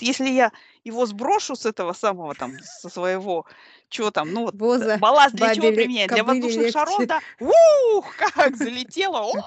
если 0.00 0.28
я 0.28 0.52
его 0.84 1.06
сброшу 1.06 1.56
с 1.56 1.64
этого 1.64 1.94
самого 1.94 2.34
там, 2.34 2.52
со 2.62 2.88
своего, 2.88 3.46
что 3.88 4.10
там, 4.10 4.32
ну 4.32 4.42
вот, 4.42 4.54
э, 4.54 4.58
Воза 4.58 4.98
балласт 4.98 5.34
для 5.34 5.54
чего 5.54 5.66
бабе 5.66 5.76
применять? 5.76 6.10
Для 6.10 6.22
воздушных 6.22 6.70
шаров, 6.70 7.00
легче. 7.00 7.06
да? 7.06 7.20
Ух, 7.40 8.14
как 8.16 8.56
залетело! 8.56 9.20
О, 9.32 9.42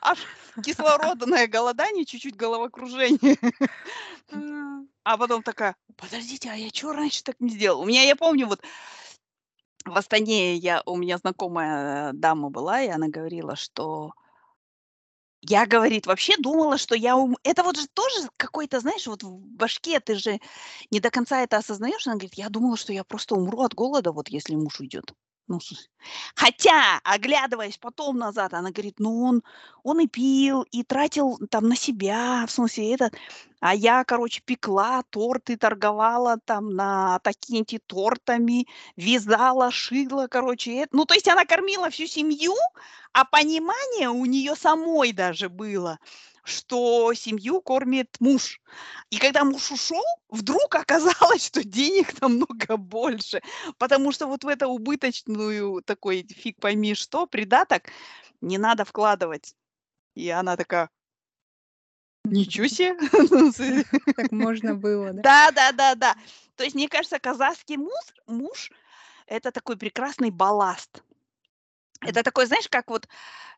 Аж 0.00 0.18
кислородное 0.64 1.46
голодание, 1.46 2.04
чуть-чуть 2.04 2.36
головокружение. 2.36 3.36
А. 4.32 4.80
А 5.04 5.18
потом 5.18 5.42
такая, 5.42 5.76
подождите, 5.96 6.50
а 6.50 6.54
я 6.54 6.70
что 6.70 6.92
раньше 6.92 7.22
так 7.22 7.36
не 7.38 7.50
сделала? 7.50 7.82
У 7.82 7.86
меня, 7.86 8.02
я 8.02 8.16
помню, 8.16 8.46
вот 8.46 8.62
в 9.84 9.96
Астане 9.96 10.56
я, 10.56 10.82
у 10.86 10.96
меня 10.96 11.18
знакомая 11.18 12.12
дама 12.14 12.50
была, 12.50 12.80
и 12.80 12.88
она 12.88 13.08
говорила, 13.08 13.54
что 13.54 14.12
я, 15.48 15.66
говорит, 15.66 16.06
вообще 16.06 16.36
думала, 16.38 16.78
что 16.78 16.94
я 16.94 17.16
ум 17.16 17.36
Это 17.44 17.62
вот 17.64 17.76
же 17.78 17.86
тоже 17.94 18.28
какой-то, 18.36 18.80
знаешь, 18.80 19.06
вот 19.06 19.22
в 19.22 19.38
башке 19.56 20.00
ты 20.00 20.14
же 20.16 20.38
не 20.90 21.00
до 21.00 21.10
конца 21.10 21.42
это 21.42 21.56
осознаешь. 21.58 22.06
Она 22.06 22.16
говорит: 22.16 22.34
"Я 22.34 22.48
думала, 22.48 22.76
что 22.76 22.92
я 22.92 23.04
просто 23.04 23.34
умру 23.36 23.60
от 23.62 23.74
голода, 23.74 24.12
вот 24.12 24.28
если 24.28 24.54
муж 24.56 24.80
уйдет". 24.80 25.14
Ну. 25.48 25.58
Хотя, 26.34 27.00
оглядываясь 27.04 27.76
потом 27.78 28.16
назад, 28.18 28.54
она 28.54 28.70
говорит: 28.70 28.94
"Ну, 28.98 29.22
он 29.24 29.42
он 29.82 30.00
и 30.00 30.06
пил, 30.06 30.62
и 30.72 30.82
тратил 30.82 31.38
там 31.50 31.68
на 31.68 31.76
себя, 31.76 32.44
в 32.46 32.50
смысле 32.50 32.94
этот, 32.94 33.14
а 33.60 33.74
я, 33.74 34.04
короче, 34.04 34.40
пекла 34.44 35.02
торты, 35.10 35.56
торговала 35.58 36.38
там 36.46 36.70
на 36.70 37.18
Такенте 37.20 37.78
тортами, 37.86 38.66
вязала, 38.96 39.70
шила, 39.70 40.26
короче, 40.28 40.72
эт". 40.82 40.88
Ну, 40.92 41.04
то 41.04 41.14
есть 41.14 41.28
она 41.28 41.44
кормила 41.44 41.90
всю 41.90 42.06
семью, 42.06 42.54
а 43.12 43.24
понимание 43.26 44.08
у 44.10 44.24
нее 44.24 44.54
самой 44.56 45.12
даже 45.12 45.48
было, 45.50 45.98
что 46.44 47.12
семью 47.14 47.60
кормит 47.60 48.08
муж. 48.20 48.60
И 49.10 49.18
когда 49.18 49.44
муж 49.44 49.72
ушел, 49.72 50.04
вдруг 50.28 50.74
оказалось, 50.74 51.46
что 51.46 51.64
денег 51.64 52.20
намного 52.20 52.76
больше, 52.76 53.42
потому 53.78 54.12
что 54.12 54.26
вот 54.26 54.44
в 54.44 54.48
эту 54.48 54.68
убыточную 54.68 55.82
такой 55.82 56.22
фиг 56.22 56.60
пойми 56.60 56.94
что, 56.94 57.26
придаток 57.26 57.84
не 58.40 58.58
надо 58.58 58.84
вкладывать. 58.84 59.54
И 60.14 60.28
она 60.28 60.56
такая 60.56 60.90
Ничего 62.24 62.68
се. 62.68 62.96
Так 64.16 64.32
можно 64.32 64.74
было, 64.74 65.12
да? 65.12 65.22
Да 65.22 65.50
да 65.50 65.72
да 65.72 65.94
да. 65.94 66.14
То 66.56 66.64
есть, 66.64 66.74
мне 66.74 66.88
кажется, 66.88 67.18
казахский 67.18 67.76
муж 67.76 68.04
муж- 68.26 68.70
это 69.26 69.50
такой 69.50 69.76
прекрасный 69.76 70.30
балласт. 70.30 71.02
Это 72.04 72.22
такой, 72.22 72.46
знаешь, 72.46 72.68
как 72.68 72.90
вот, 72.90 73.08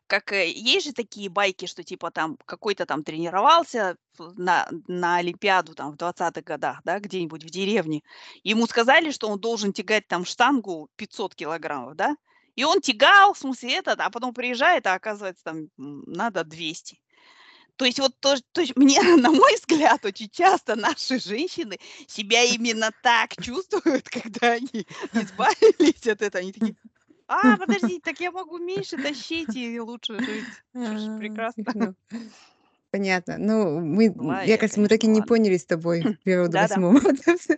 как, 0.07 0.31
э, 0.31 0.49
есть 0.49 0.87
же 0.87 0.93
такие 0.93 1.29
байки, 1.29 1.65
что 1.65 1.83
типа 1.83 2.11
там 2.11 2.37
какой-то 2.45 2.85
там 2.85 3.03
тренировался 3.03 3.97
на 4.17 4.67
на 4.87 5.17
олимпиаду 5.17 5.75
там 5.75 5.91
в 5.91 5.97
двадцатых 5.97 6.43
годах, 6.43 6.81
да, 6.85 6.99
где-нибудь 6.99 7.43
в 7.43 7.49
деревне. 7.49 8.01
Ему 8.43 8.67
сказали, 8.67 9.11
что 9.11 9.29
он 9.29 9.39
должен 9.39 9.73
тягать 9.73 10.07
там 10.07 10.25
штангу 10.25 10.89
500 10.95 11.35
килограммов, 11.35 11.95
да. 11.95 12.15
И 12.55 12.63
он 12.63 12.81
тягал, 12.81 13.33
в 13.33 13.37
смысле 13.37 13.75
этот, 13.75 13.99
а 13.99 14.09
потом 14.09 14.33
приезжает, 14.33 14.87
а 14.87 14.95
оказывается 14.95 15.43
там, 15.43 15.69
надо 15.77 16.43
200. 16.43 16.99
То 17.77 17.85
есть 17.85 17.99
вот 17.99 18.13
тож 18.19 18.39
то 18.51 18.61
есть 18.61 18.75
мне, 18.75 18.99
на 19.17 19.31
мой 19.31 19.55
взгляд, 19.55 20.03
очень 20.05 20.29
часто 20.29 20.75
наши 20.75 21.19
женщины 21.19 21.77
себя 22.07 22.43
именно 22.43 22.91
так 23.03 23.35
чувствуют, 23.41 24.09
когда 24.09 24.53
они 24.53 24.87
избавились 25.13 26.07
от 26.07 26.21
этого. 26.21 26.41
Они 26.41 26.51
такие: 26.51 26.75
"А, 27.27 27.57
подождите, 27.57 28.01
так 28.03 28.19
я 28.21 28.31
могу 28.31 28.57
меньше 28.59 28.97
тащить 28.97 29.55
и 29.55 29.79
лучше 29.79 30.19
жить". 30.21 30.63
Что 30.83 30.97
ж, 30.97 31.09
А, 31.11 31.17
прекрасно. 31.17 31.95
Понятно. 32.97 33.37
Ну, 33.37 33.79
мы, 33.79 34.09
мне 34.09 34.47
я, 34.47 34.57
кажется, 34.57 34.79
мы 34.79 34.87
так 34.87 35.03
и 35.03 35.07
не 35.07 35.19
ладно. 35.19 35.27
поняли 35.27 35.57
с 35.57 35.65
тобой 35.65 36.01
природу 36.23 36.53
Да-да. 36.53 36.79
8 36.79 36.81
марта 36.81 37.37
в 37.37 37.41
Со 37.41 37.57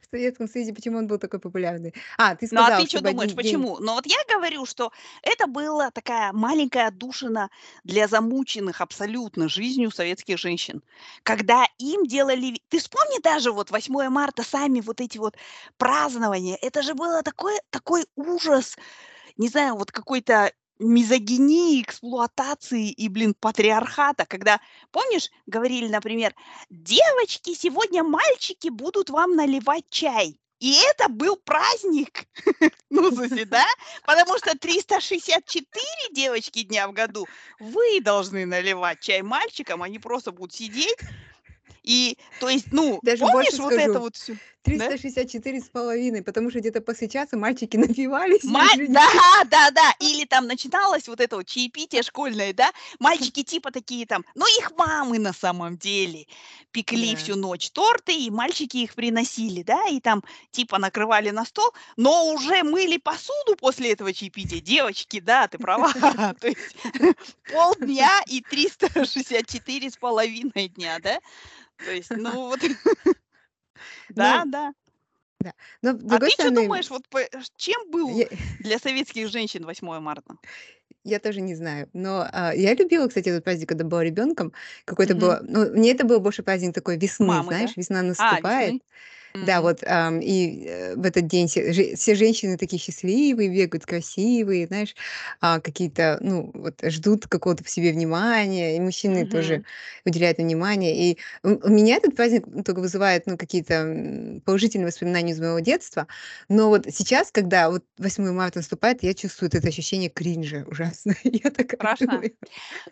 в 0.00 0.10
Советском 0.12 0.48
Союзе, 0.48 0.72
почему 0.72 0.98
он 0.98 1.08
был 1.08 1.18
такой 1.18 1.40
популярный. 1.40 1.92
А, 2.16 2.36
ты 2.36 2.46
Ну, 2.52 2.60
а 2.60 2.66
сказал, 2.66 2.82
ты 2.82 2.88
чтобы 2.88 3.10
думаешь, 3.10 3.34
почему? 3.34 3.78
Ну, 3.80 3.94
вот 3.94 4.06
я 4.06 4.18
говорю, 4.32 4.64
что 4.64 4.92
это 5.22 5.48
была 5.48 5.90
такая 5.90 6.32
маленькая 6.32 6.86
отдушина 6.86 7.50
для 7.82 8.06
замученных 8.06 8.80
абсолютно 8.80 9.48
жизнью 9.48 9.90
советских 9.90 10.38
женщин, 10.38 10.84
когда 11.24 11.66
им 11.78 12.06
делали 12.06 12.60
Ты 12.68 12.78
вспомни 12.78 13.20
даже 13.20 13.50
вот 13.50 13.72
8 13.72 14.08
марта, 14.08 14.44
сами 14.44 14.80
вот 14.80 15.00
эти 15.00 15.18
вот 15.18 15.34
празднования. 15.78 16.56
Это 16.62 16.82
же 16.82 16.94
было 16.94 17.24
такой 17.24 17.54
такой 17.70 18.06
ужас, 18.14 18.76
не 19.36 19.48
знаю, 19.48 19.74
вот 19.74 19.90
какой-то 19.90 20.52
мизогинии, 20.78 21.82
эксплуатации 21.82 22.90
и, 22.90 23.08
блин, 23.08 23.34
патриархата, 23.38 24.26
когда, 24.26 24.60
помнишь, 24.90 25.30
говорили, 25.46 25.88
например, 25.88 26.34
девочки, 26.70 27.54
сегодня 27.54 28.02
мальчики 28.02 28.68
будут 28.68 29.10
вам 29.10 29.36
наливать 29.36 29.84
чай. 29.90 30.38
И 30.58 30.74
это 30.90 31.08
был 31.10 31.36
праздник, 31.36 32.24
ну, 32.90 33.10
слушай, 33.14 33.44
да? 33.44 33.66
Потому 34.06 34.38
что 34.38 34.58
364 34.58 35.66
девочки 36.12 36.62
дня 36.62 36.88
в 36.88 36.92
году 36.92 37.26
вы 37.60 38.00
должны 38.00 38.46
наливать 38.46 39.00
чай 39.00 39.20
мальчикам, 39.20 39.82
а 39.82 39.86
они 39.86 39.98
просто 39.98 40.32
будут 40.32 40.54
сидеть. 40.54 40.96
И, 41.82 42.18
то 42.40 42.48
есть, 42.48 42.72
ну, 42.72 42.98
Даже 43.02 43.20
помнишь 43.20 43.58
вот 43.58 43.72
скажу. 43.72 43.90
это 43.90 44.00
вот 44.00 44.16
все? 44.16 44.36
364 44.66 45.58
да? 45.58 45.64
с 45.64 45.68
половиной, 45.68 46.22
потому 46.22 46.50
что 46.50 46.60
где-то 46.60 46.80
после 46.80 47.08
часа 47.08 47.36
мальчики 47.36 47.76
напивались. 47.78 48.44
Ма- 48.44 48.66
да, 48.88 49.44
да, 49.46 49.70
да. 49.70 49.94
Или 50.00 50.24
там 50.24 50.46
начиналось 50.46 51.08
вот 51.08 51.20
это 51.20 51.36
вот 51.36 51.46
чаепитие 51.46 52.02
школьное, 52.02 52.52
да? 52.52 52.70
Мальчики 52.98 53.42
типа 53.42 53.70
такие 53.70 54.06
там, 54.06 54.24
ну 54.34 54.44
их 54.58 54.72
мамы 54.76 55.18
на 55.18 55.32
самом 55.32 55.78
деле 55.78 56.26
пекли 56.72 57.12
да. 57.12 57.16
всю 57.16 57.36
ночь 57.36 57.70
торты, 57.70 58.14
и 58.14 58.30
мальчики 58.30 58.78
их 58.78 58.94
приносили, 58.94 59.62
да, 59.62 59.86
и 59.88 60.00
там 60.00 60.22
типа 60.50 60.78
накрывали 60.78 61.30
на 61.30 61.44
стол, 61.44 61.72
но 61.96 62.32
уже 62.32 62.62
мыли 62.64 62.98
посуду 62.98 63.56
после 63.58 63.92
этого 63.92 64.12
чаепития. 64.12 64.60
Девочки, 64.60 65.20
да, 65.20 65.48
ты 65.48 65.58
права. 65.58 65.92
То 66.40 66.48
есть 66.48 66.76
полдня 67.50 68.20
и 68.26 68.40
364 68.40 69.90
с 69.90 69.96
половиной 69.96 70.68
дня, 70.68 70.98
да? 71.00 71.20
То 71.78 71.92
есть, 71.92 72.10
ну 72.10 72.48
вот... 72.48 72.60
Да, 74.08 74.38
Ну 74.40 74.44
да. 74.46 74.72
Да. 75.40 75.52
Но 75.82 75.94
А 76.08 76.18
ты 76.20 76.30
стороны 76.30 76.50
думаешь, 76.50 76.90
вот 76.90 77.08
п 77.08 77.28
ш 77.32 77.46
чем 77.56 77.90
был 77.90 78.22
Я 78.22 78.26
для 78.58 78.78
советских 78.78 79.28
женщин 79.28 79.64
8 79.64 80.00
марта? 80.00 80.36
Я 81.04 81.20
тоже 81.20 81.40
не 81.40 81.54
знаю. 81.54 81.88
Но, 81.92 82.26
а, 82.32 82.52
я 82.54 82.74
любила, 82.74 83.06
кстати, 83.08 83.28
этот 83.28 83.44
праздник, 83.44 83.68
когда 83.68 83.84
была 83.84 84.02
ребенком. 84.04 84.52
Какой-то 84.84 85.14
Мгм. 85.14 85.14
было 85.14 85.40
ну, 85.42 85.70
мне 85.72 85.92
это 85.92 86.04
был 86.04 86.20
больше 86.20 86.42
праздник 86.42 86.74
такой 86.74 86.96
весны, 86.98 87.42
Мамы, 87.42 87.54
да? 87.54 87.68
знаешь, 87.68 87.76
весна 87.76 88.02
А, 88.16 88.40
наступает. 88.40 88.40
весны? 88.40 88.80
Да, 89.40 89.60
вот, 89.62 89.82
ам, 89.86 90.20
и, 90.20 90.64
э, 90.66 90.94
в 90.96 91.04
этот 91.04 91.26
день 91.26 91.48
все 91.48 91.72
же 91.72 91.94
все 91.96 92.14
женщины 92.14 92.56
такие 92.58 92.80
счастливые, 92.80 93.48
бегают 93.50 93.84
красивые, 93.86 94.66
знаешь, 94.66 94.94
а, 95.40 95.60
какие-то, 95.60 96.18
ну, 96.22 96.50
вот 96.54 96.80
ждут 96.84 97.26
какого-то 97.28 97.64
в 97.64 97.68
себе 97.70 97.92
внимания, 97.92 98.76
и 98.76 98.80
мужчины 98.80 99.26
тоже 99.26 99.60
Мгм. 99.60 99.66
уделяют 100.04 100.38
им 100.38 100.46
внимание. 100.46 101.12
И 101.12 101.18
у 101.42 101.56
у 101.66 101.68
меня 101.68 101.96
этот 101.96 102.14
праздник, 102.16 102.44
только 102.64 102.80
вызывает, 102.80 103.26
ну, 103.26 103.36
какие-то, 103.36 103.74
м, 103.74 104.40
положительные 104.42 104.86
воспоминания 104.86 105.32
из 105.32 105.40
моего 105.40 105.58
детства. 105.60 106.06
Но 106.48 106.68
вот 106.68 106.86
сейчас, 106.90 107.30
когда 107.32 107.70
вот 107.70 107.84
8 107.98 108.32
марта 108.32 108.58
наступает, 108.60 109.02
я 109.02 109.14
чувствую 109.14 109.50
вот 109.52 109.58
это 109.58 109.68
ощущение 109.68 110.08
кринжа 110.10 110.64
ужасное. 110.68 111.16
Я 111.24 111.50
такая 111.50 111.80
Страшно? 111.80 112.24
думаю 112.24 112.32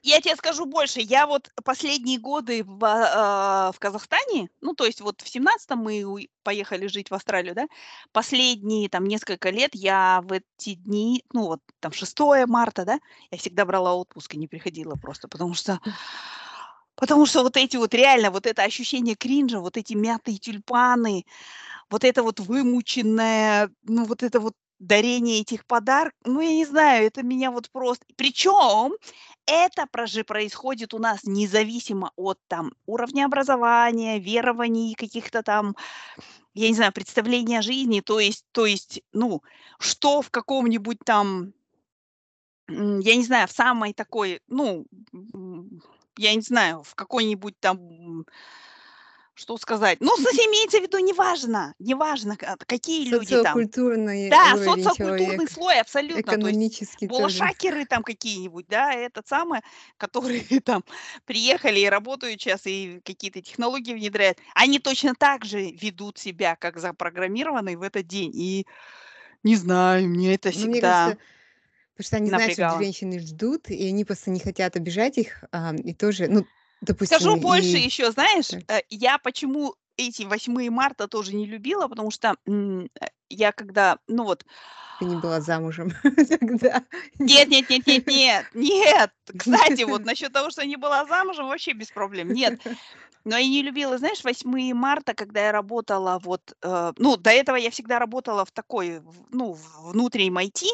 Я 0.03 0.21
те 0.21 0.37
скажу 0.37 0.67
больше, 0.67 1.01
я 1.01 1.27
вот 1.27 1.51
последние 1.65 2.19
годы 2.21 2.65
в, 2.65 2.85
а, 2.85 3.73
в 3.73 3.79
Казахстане, 3.81 4.51
ну, 4.61 4.75
то 4.75 4.87
есть 4.87 5.01
вот 5.03 5.23
в 5.23 5.29
17 5.29 5.77
мы 5.77 6.29
поехали 6.43 6.87
жить 6.87 7.11
в 7.11 7.15
Австралию, 7.15 7.55
да. 7.55 7.67
Последние 8.13 8.89
там 8.89 9.05
несколько 9.07 9.51
лет 9.51 9.71
я 9.75 10.21
в 10.25 10.33
эти 10.33 10.75
дни, 10.75 11.25
ну, 11.33 11.47
вот 11.47 11.61
там 11.81 11.93
6 11.93 12.47
марта, 12.47 12.85
да, 12.85 12.99
я 13.31 13.39
всегда 13.39 13.65
брала 13.65 13.95
отпуск 13.95 14.35
и 14.35 14.39
не 14.39 14.49
приходила 14.49 14.95
просто, 14.97 15.29
потому 15.29 15.55
что 15.55 15.81
потому 16.97 17.27
что 17.27 17.43
вот 17.43 17.57
эти 17.57 17.77
вот 17.77 17.95
реально, 17.95 18.31
вот 18.31 18.47
это 18.47 18.63
ощущение 18.63 19.17
кринжа, 19.17 19.61
вот 19.61 19.77
эти 19.77 19.95
мятые 19.95 20.39
тюльпаны, 20.39 21.25
вот 21.91 22.05
это 22.05 22.23
вот 22.23 22.41
вымученное, 22.41 23.71
ну, 23.85 24.05
вот 24.07 24.23
это 24.23 24.41
вот 24.41 24.55
дарение 24.79 25.41
этих 25.41 25.67
подар 25.67 26.13
ну, 26.25 26.41
я 26.41 26.51
не 26.53 26.67
знаю, 26.67 27.07
это 27.07 27.23
меня 27.23 27.51
вот 27.51 27.71
просто 27.71 28.05
Причем 28.17 28.95
это 29.47 29.87
происходит 30.25 30.95
у 30.95 30.99
нас 30.99 31.21
независимо 31.25 32.13
от 32.17 32.39
там 32.49 32.73
уровня 32.87 33.27
образования, 33.27 34.19
верований, 34.19 34.95
каких-то 34.95 35.43
там, 35.43 35.77
я 36.55 36.69
не 36.69 36.75
знаю, 36.75 36.93
представления 36.93 37.63
жизни. 37.63 38.01
То 38.01 38.21
есть 38.21 38.45
то 38.53 38.67
есть, 38.67 39.03
ну, 39.13 39.43
что 39.79 40.23
в 40.23 40.31
каком-нибудь 40.31 40.99
там 41.05 41.53
я 42.69 43.17
не 43.17 43.23
знаю, 43.25 43.47
в 43.47 43.53
самой 43.53 43.93
такой, 43.93 44.41
ну, 44.49 44.87
я 46.17 46.35
не 46.35 46.41
знаю, 46.41 46.83
в 46.83 46.95
какой-нибудь 46.95 47.59
там 47.61 48.25
что 49.35 49.59
сказать? 49.59 49.99
Ну, 50.01 50.17
имеется 50.17 50.79
в 50.79 50.83
виду, 50.83 50.99
неважно, 50.99 51.75
неважно, 51.79 52.37
какие 52.37 53.09
люди 53.09 53.31
там. 53.43 53.59
Социокультурный 53.59 54.31
Да, 54.31 54.57
социокультурный 54.57 55.49
слой, 55.49 55.81
абсолютно. 55.81 56.23
То 56.23 56.31
есть 56.31 56.39
экономический 56.39 57.09
тоже. 57.09 57.43
там 57.89 58.03
какие-нибудь, 58.03 58.67
да, 58.69 58.93
это 58.93 59.23
самое, 59.27 59.63
которые 59.97 60.43
там 60.61 60.85
приехали 61.25 61.81
и 61.81 61.87
работают 61.87 62.41
сейчас, 62.41 62.67
и 62.67 63.01
какие-то 63.05 63.43
технологии 63.43 63.95
внедряют. 63.95 64.39
Они 64.55 64.79
точно 64.79 65.15
так 65.15 65.45
же 65.45 65.71
ведут 65.73 66.19
себя, 66.19 66.57
как 66.57 66.79
запрограммированные 66.79 67.77
в 67.77 67.83
этот 67.83 68.07
день. 68.07 68.31
И 68.35 68.67
не 69.43 69.57
знаю, 69.57 70.09
мне 70.09 70.35
это 70.35 70.51
Ну, 70.55 70.61
мне 70.61 70.75
всегда 70.75 71.05
кажется, 71.07 71.23
потому 71.97 72.07
что 72.07 72.17
они 72.17 72.29
знают, 72.29 72.53
что 72.53 72.63
напрягало. 72.63 72.83
женщины 72.83 73.19
ждут, 73.19 73.69
и 73.69 73.89
они 73.89 74.05
просто 74.05 74.31
не 74.31 74.41
хотят 74.41 74.77
обижать 74.77 75.19
их, 75.19 75.45
ам, 75.51 75.77
и 75.77 75.93
тоже, 75.93 76.29
ну, 76.29 76.47
Скажу 76.85 77.37
допустим, 77.37 77.41
больше 77.41 77.79
и 77.79 77.85
еще, 77.85 78.11
знаешь, 78.13 78.51
э, 78.53 78.81
я 78.91 79.19
почему 79.19 79.75
эти 79.97 80.23
8 80.23 80.71
марта 80.71 81.09
тоже 81.09 81.35
не 81.35 81.47
любила, 81.47 81.89
потому 81.89 82.11
что 82.11 82.37
э, 82.47 82.87
я 83.31 83.53
когда, 83.53 83.99
ну 84.09 84.25
вот, 84.25 84.45
Ты 84.99 85.05
не 85.07 85.17
была 85.17 85.41
замужем 85.41 85.93
тогда. 86.03 86.85
нет, 87.19 87.49
нет, 87.49 87.71
нет, 87.71 87.87
нет, 87.87 88.07
нет, 88.07 88.47
нет. 88.55 89.11
Кстати, 89.39 89.83
вот 89.85 90.05
насчет 90.05 90.33
того, 90.33 90.51
что 90.51 90.67
не 90.67 90.77
была 90.77 91.05
замужем, 91.07 91.49
вообще 91.49 91.73
без 91.73 91.91
проблем. 91.91 92.33
Нет, 92.33 92.61
но 93.25 93.37
я 93.39 93.49
не 93.49 93.63
любила, 93.63 93.99
знаешь, 93.99 94.23
8 94.23 94.75
марта, 94.75 95.15
когда 95.15 95.47
я 95.47 95.53
работала 95.53 96.19
вот, 96.23 96.55
э, 96.63 96.93
ну, 96.99 97.17
до 97.17 97.31
этого 97.31 97.57
я 97.57 97.71
всегда 97.71 97.99
работала 97.99 98.45
в 98.45 98.51
такой, 98.53 99.01
ну, 99.31 99.55
в- 99.55 99.93
внутреннем 99.93 100.39
IT, 100.39 100.67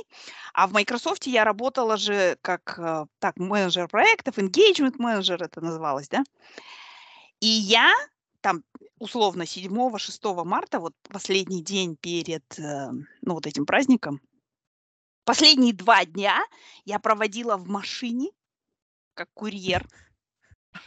а 0.52 0.66
в 0.66 0.72
Microsoft 0.72 1.26
я 1.26 1.44
работала 1.44 1.96
же 1.96 2.36
как, 2.42 2.78
э, 2.78 3.06
так, 3.20 3.36
менеджер 3.38 3.88
проектов, 3.88 4.38
engagement 4.38 4.96
менеджер 4.98 5.42
это 5.42 5.60
называлось, 5.60 6.08
да. 6.08 6.24
И 7.40 7.46
я 7.46 7.92
там 8.40 8.62
условно 8.98 9.46
7-6 9.46 10.44
марта, 10.44 10.80
вот 10.80 10.94
последний 11.08 11.62
день 11.62 11.96
перед, 11.96 12.44
э, 12.58 12.90
ну, 13.22 13.34
вот 13.34 13.46
этим 13.46 13.64
праздником, 13.64 14.20
последние 15.24 15.72
два 15.72 16.04
дня 16.04 16.42
я 16.84 16.98
проводила 16.98 17.56
в 17.56 17.68
машине, 17.68 18.30
как 19.14 19.28
курьер. 19.34 19.86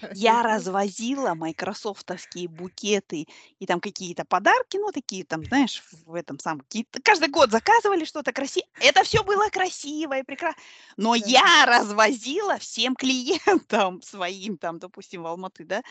Я 0.09 0.43
развозила 0.43 1.33
майкрософтовские 1.33 2.47
букеты 2.47 3.25
и 3.59 3.65
там 3.65 3.79
какие-то 3.79 4.25
подарки, 4.25 4.77
ну, 4.77 4.91
такие 4.91 5.25
там, 5.25 5.43
знаешь, 5.45 5.81
в 6.05 6.13
этом 6.15 6.39
самом, 6.39 6.61
какие-то, 6.61 7.01
каждый 7.01 7.29
год 7.29 7.51
заказывали 7.51 8.05
что-то 8.05 8.31
красивое. 8.31 8.69
Это 8.79 9.03
все 9.03 9.23
было 9.23 9.49
красиво 9.49 10.17
и 10.17 10.23
прекрасно. 10.23 10.61
Но 10.97 11.15
Да. 11.15 11.25
я 11.25 11.65
развозила 11.65 12.57
всем 12.59 12.95
клиентам 12.95 14.01
своим, 14.03 14.57
там, 14.57 14.79
допустим, 14.79 15.23
в 15.23 15.27
Алматы, 15.27 15.65
да. 15.65 15.81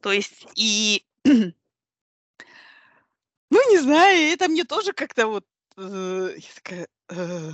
То 0.00 0.12
есть 0.12 0.46
и, 0.56 1.04
ну, 1.24 1.54
не 3.50 3.78
знаю, 3.78 4.32
это 4.32 4.48
мне 4.48 4.64
тоже 4.64 4.92
как-то 4.92 5.26
вот, 5.28 5.44
э, 5.76 6.30
я 6.36 6.48
такая, 6.54 6.88
э. 7.10 7.50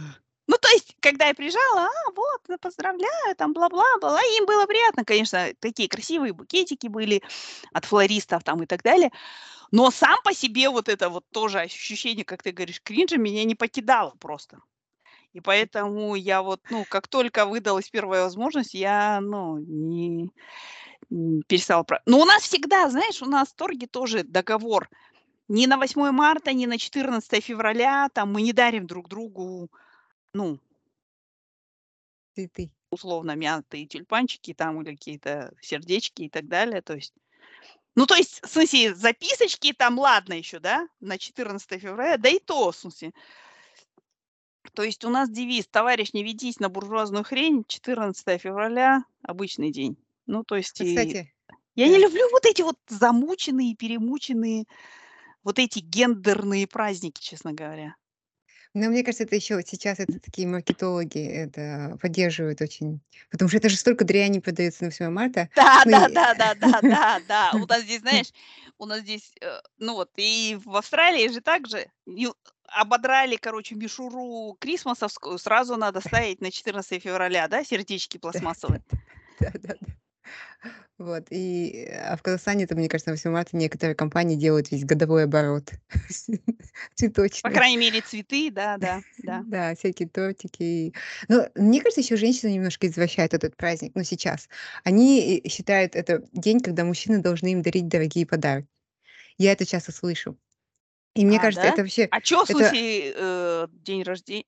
Ну, 0.52 0.58
то 0.60 0.68
есть, 0.68 0.94
когда 1.00 1.28
я 1.28 1.34
приезжала, 1.34 1.86
а, 1.86 2.10
вот, 2.14 2.60
поздравляю, 2.60 3.34
там, 3.38 3.54
бла-бла-бла, 3.54 4.20
им 4.38 4.44
было 4.44 4.66
приятно, 4.66 5.02
конечно, 5.02 5.48
такие 5.60 5.88
красивые 5.88 6.34
букетики 6.34 6.88
были 6.88 7.22
от 7.72 7.86
флористов 7.86 8.44
там 8.44 8.62
и 8.62 8.66
так 8.66 8.82
далее. 8.82 9.10
Но 9.70 9.90
сам 9.90 10.18
по 10.22 10.34
себе 10.34 10.68
вот 10.68 10.90
это 10.90 11.08
вот 11.08 11.24
тоже 11.32 11.60
ощущение, 11.60 12.26
как 12.26 12.42
ты 12.42 12.52
говоришь, 12.52 12.82
кринжа 12.82 13.16
меня 13.16 13.44
не 13.44 13.54
покидало 13.54 14.10
просто. 14.20 14.58
И 15.32 15.40
поэтому 15.40 16.16
я 16.16 16.42
вот, 16.42 16.60
ну, 16.68 16.84
как 16.86 17.08
только 17.08 17.46
выдалась 17.46 17.88
первая 17.88 18.24
возможность, 18.24 18.74
я, 18.74 19.22
ну, 19.22 19.56
не, 19.56 20.28
м, 21.10 21.42
перестала... 21.46 21.82
про- 21.82 22.02
Но 22.04 22.20
у 22.20 22.26
нас 22.26 22.42
всегда, 22.42 22.90
знаешь, 22.90 23.22
у 23.22 23.26
нас 23.26 23.48
в 23.48 23.54
торге 23.54 23.86
тоже 23.86 24.22
договор. 24.22 24.90
Ни 25.48 25.64
на 25.64 25.78
8 25.78 26.10
марта, 26.10 26.52
ни 26.52 26.66
на 26.66 26.76
14 26.76 27.40
февраля 27.40 28.10
там 28.12 28.30
мы 28.34 28.42
не 28.42 28.52
дарим 28.52 28.86
друг 28.86 29.08
другу, 29.08 29.70
ну, 30.34 30.58
Цветы. 32.34 32.70
условно 32.90 33.34
мятые 33.34 33.86
тюльпанчики 33.86 34.54
там 34.54 34.80
или 34.82 34.94
какие-то 34.94 35.52
сердечки 35.60 36.22
и 36.22 36.28
так 36.28 36.46
далее. 36.48 36.82
То 36.82 36.94
есть, 36.94 37.14
ну, 37.96 38.06
то 38.06 38.14
есть, 38.16 38.42
в 38.44 38.48
смысле, 38.48 38.94
записочки 38.94 39.72
там, 39.72 39.98
ладно 39.98 40.34
еще, 40.34 40.60
да, 40.60 40.88
на 41.00 41.18
14 41.18 41.78
февраля, 41.78 42.16
да 42.18 42.28
и 42.28 42.38
то, 42.38 42.72
в 42.72 42.76
смысле. 42.76 43.12
То 44.74 44.82
есть 44.82 45.04
у 45.04 45.10
нас 45.10 45.28
девиз 45.30 45.66
«Товарищ, 45.68 46.12
не 46.12 46.22
ведись 46.24 46.58
на 46.60 46.68
буржуазную 46.68 47.24
хрень», 47.24 47.64
14 47.66 48.38
февраля, 48.38 49.04
обычный 49.22 49.70
день. 49.72 49.96
Ну, 50.26 50.44
то 50.44 50.56
есть, 50.56 50.80
Ну, 50.80 50.86
и 50.86 50.86
кстати, 50.86 51.26
я 51.74 51.88
не 51.88 51.98
да. 51.98 51.98
люблю 51.98 52.28
вот 52.30 52.46
эти 52.46 52.62
вот 52.62 52.76
замученные, 52.88 53.76
перемученные, 53.76 54.64
вот 55.44 55.58
эти 55.58 55.80
гендерные 55.80 56.66
праздники, 56.66 57.20
честно 57.22 57.52
говоря. 57.52 57.96
Но 58.74 58.88
мне 58.88 59.04
кажется, 59.04 59.24
это 59.24 59.36
еще 59.36 59.62
сейчас 59.66 60.00
это 60.00 60.18
такие 60.18 60.48
маркетологи 60.48 61.22
это 61.22 61.98
поддерживают 62.00 62.62
очень, 62.62 63.00
потому 63.30 63.48
что 63.48 63.58
это 63.58 63.68
же 63.68 63.76
столько 63.76 64.04
дряни 64.04 64.38
продается 64.38 64.84
на 64.84 64.90
8 64.90 65.10
марта. 65.10 65.50
Да, 65.54 65.82
Ну 65.84 65.90
да, 65.90 66.08
да, 66.08 66.34
да, 66.34 66.54
да, 66.54 66.80
да, 66.82 67.20
да. 67.28 67.52
У 67.54 67.66
нас 67.66 67.82
здесь, 67.82 68.00
знаешь, 68.00 68.32
у 68.78 68.86
нас 68.86 69.00
здесь, 69.00 69.32
э, 69.42 69.60
ну 69.78 69.94
вот, 69.94 70.10
и 70.16 70.58
в 70.64 70.76
Австралии 70.76 71.28
же 71.28 71.40
так 71.42 71.68
же. 71.68 71.86
Ободрали, 72.66 73.36
короче, 73.36 73.74
мишуру 73.74 74.56
крисмасовскую, 74.58 75.38
сразу 75.38 75.76
надо 75.76 76.00
ставить 76.06 76.40
на 76.40 76.50
14 76.50 77.02
февраля, 77.02 77.48
да, 77.48 77.64
сердечки 77.64 78.16
да, 78.16 78.20
пластмассовые. 78.20 78.82
да-да-да. 79.40 79.92
Вот, 81.02 81.24
и, 81.30 81.88
а 81.92 82.16
в 82.16 82.22
Казахстане, 82.22 82.64
это, 82.64 82.76
мне 82.76 82.88
кажется, 82.88 83.10
на 83.10 83.14
8 83.14 83.30
марта 83.30 83.56
некоторые 83.56 83.96
компании 83.96 84.36
делают 84.36 84.70
весь 84.70 84.84
годовой 84.84 85.24
оборот 85.24 85.70
По 85.90 86.94
цветочный. 86.94 87.52
крайней 87.52 87.76
мере, 87.76 88.00
цветы, 88.02 88.50
да, 88.52 88.76
да, 88.78 89.00
да. 89.18 89.42
Да, 89.44 89.74
всякие 89.74 90.08
тортики. 90.08 90.62
и- 90.62 90.94
Ну, 91.28 91.48
мне 91.56 91.80
кажется, 91.80 92.00
еще 92.02 92.16
женщины 92.16 92.50
немножко 92.52 92.86
извращают 92.86 93.34
этот 93.34 93.56
праздник, 93.56 93.92
ну, 93.96 94.04
сейчас. 94.04 94.48
Они 94.84 95.40
э, 95.44 95.48
считают 95.48 95.96
это 95.96 96.22
день, 96.32 96.60
когда 96.60 96.84
мужчины 96.84 97.18
должны 97.18 97.52
им 97.52 97.62
дарить 97.62 97.88
дорогие 97.88 98.24
подарки. 98.24 98.68
Я 99.38 99.52
это 99.52 99.66
часто 99.66 99.90
слышу. 99.90 100.38
И 101.16 101.24
мне 101.26 101.38
А, 101.38 101.42
кажется, 101.42 101.66
да? 101.66 101.72
это 101.72 101.82
вообще, 101.82 102.06
А 102.10 102.20
чё, 102.20 102.44
в 102.44 102.50
это, 102.50 102.70
э, 102.72 103.66
день 103.72 104.02
рождения? 104.04 104.44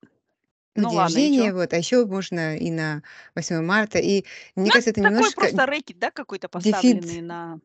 Ну, 0.77 0.89
день 0.89 0.99
ладно, 0.99 1.19
и 1.19 1.31
рождения, 1.31 1.31
чё? 1.31 1.53
вот, 1.53 1.73
а 1.73 1.77
еще 1.79 2.07
можно 2.07 2.57
и 2.57 2.71
на 2.71 3.03
8 3.35 3.63
марта. 3.63 3.99
И 3.99 4.25
мне 4.57 4.71
Ну, 4.71 4.73
кажется, 4.73 4.91
это 4.91 5.01
такой 5.01 5.03
немножко 5.03 5.33
просто 5.33 5.67
рэкет, 5.67 5.99
да, 5.99 6.11
какой-то 6.11 6.49
поставленный 6.49 7.21
на... 7.21 7.61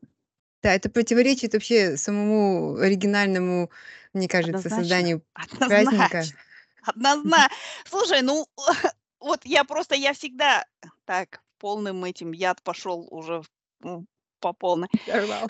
Да, 0.62 0.74
это 0.74 0.90
противоречит 0.90 1.54
вообще 1.54 1.96
самому 1.96 2.76
оригинальному, 2.76 3.70
мне 4.12 4.28
кажется, 4.28 4.68
Однозначно, 4.68 4.70
созданию 4.70 5.24
праздника. 5.64 6.32
однозначно, 6.32 6.38
однозначно. 6.82 7.56
Слушай, 7.86 8.22
ну, 8.22 8.46
вот 9.20 9.40
я 9.44 9.64
просто, 9.64 9.94
я 9.94 10.12
всегда 10.12 10.66
так 11.04 11.42
полным 11.58 12.04
этим 12.04 12.32
яд 12.32 12.62
пошел 12.62 13.06
уже 13.10 13.42
в- 13.80 14.04
по 14.40 14.52
полной. 14.52 14.88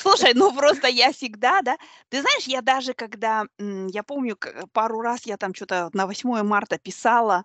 Слушай, 0.00 0.32
ну 0.34 0.52
просто 0.54 0.88
я 0.88 1.12
всегда, 1.12 1.62
да. 1.62 1.76
Ты 2.10 2.20
знаешь, 2.20 2.44
я 2.46 2.62
даже 2.62 2.94
когда, 2.94 3.44
я 3.58 4.02
помню, 4.02 4.36
к- 4.36 4.66
пару 4.72 5.00
раз 5.00 5.26
я 5.26 5.36
там 5.36 5.54
что-то 5.54 5.90
на 5.94 6.06
8 6.06 6.42
марта 6.42 6.78
писала 6.78 7.44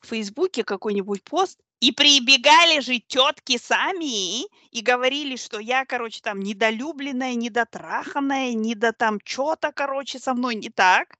в 0.00 0.08
Фейсбуке 0.08 0.64
какой-нибудь 0.64 1.22
пост, 1.24 1.58
и 1.80 1.92
прибегали 1.92 2.80
же 2.80 2.98
тетки 2.98 3.56
сами 3.56 4.42
и 4.72 4.80
говорили, 4.82 5.36
что 5.36 5.60
я, 5.60 5.84
короче, 5.84 6.20
там 6.20 6.40
недолюбленная, 6.40 7.34
недотраханная, 7.34 8.52
недо 8.54 8.92
там 8.92 9.20
что-то, 9.24 9.70
короче, 9.72 10.18
со 10.18 10.34
мной 10.34 10.56
не 10.56 10.70
так. 10.70 11.16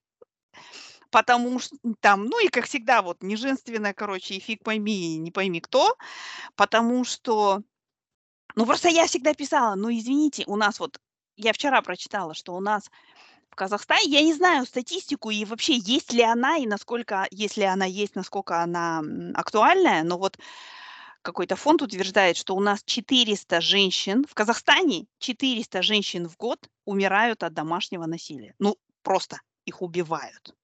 Потому 1.10 1.58
что 1.58 1.76
там, 2.00 2.26
ну 2.26 2.44
и 2.44 2.48
как 2.48 2.66
всегда, 2.66 3.02
вот 3.02 3.22
неженственная, 3.22 3.94
короче, 3.94 4.34
и 4.34 4.40
фиг 4.40 4.62
пойми, 4.62 5.14
и 5.14 5.18
не 5.18 5.30
пойми 5.30 5.60
кто. 5.60 5.96
Потому 6.56 7.04
что, 7.04 7.62
ну 8.58 8.66
просто 8.66 8.88
я 8.88 9.06
всегда 9.06 9.34
писала, 9.34 9.76
ну 9.76 9.88
извините, 9.90 10.44
у 10.46 10.56
нас 10.56 10.80
вот, 10.80 11.00
я 11.36 11.52
вчера 11.52 11.80
прочитала, 11.80 12.34
что 12.34 12.56
у 12.56 12.60
нас 12.60 12.90
в 13.50 13.54
Казахстане, 13.54 14.10
я 14.10 14.22
не 14.22 14.34
знаю 14.34 14.66
статистику 14.66 15.30
и 15.30 15.44
вообще 15.44 15.76
есть 15.76 16.12
ли 16.12 16.22
она 16.22 16.56
и 16.56 16.66
насколько, 16.66 17.28
если 17.30 17.62
она 17.62 17.84
есть, 17.84 18.16
насколько 18.16 18.60
она 18.60 19.02
актуальная, 19.34 20.02
но 20.02 20.18
вот 20.18 20.38
какой-то 21.22 21.54
фонд 21.54 21.82
утверждает, 21.82 22.36
что 22.36 22.56
у 22.56 22.60
нас 22.60 22.82
400 22.84 23.60
женщин, 23.60 24.24
в 24.28 24.34
Казахстане 24.34 25.06
400 25.18 25.82
женщин 25.82 26.28
в 26.28 26.36
год 26.36 26.68
умирают 26.84 27.44
от 27.44 27.54
домашнего 27.54 28.06
насилия. 28.06 28.54
Ну, 28.58 28.76
просто 29.02 29.40
их 29.66 29.82
убивают. 29.82 30.56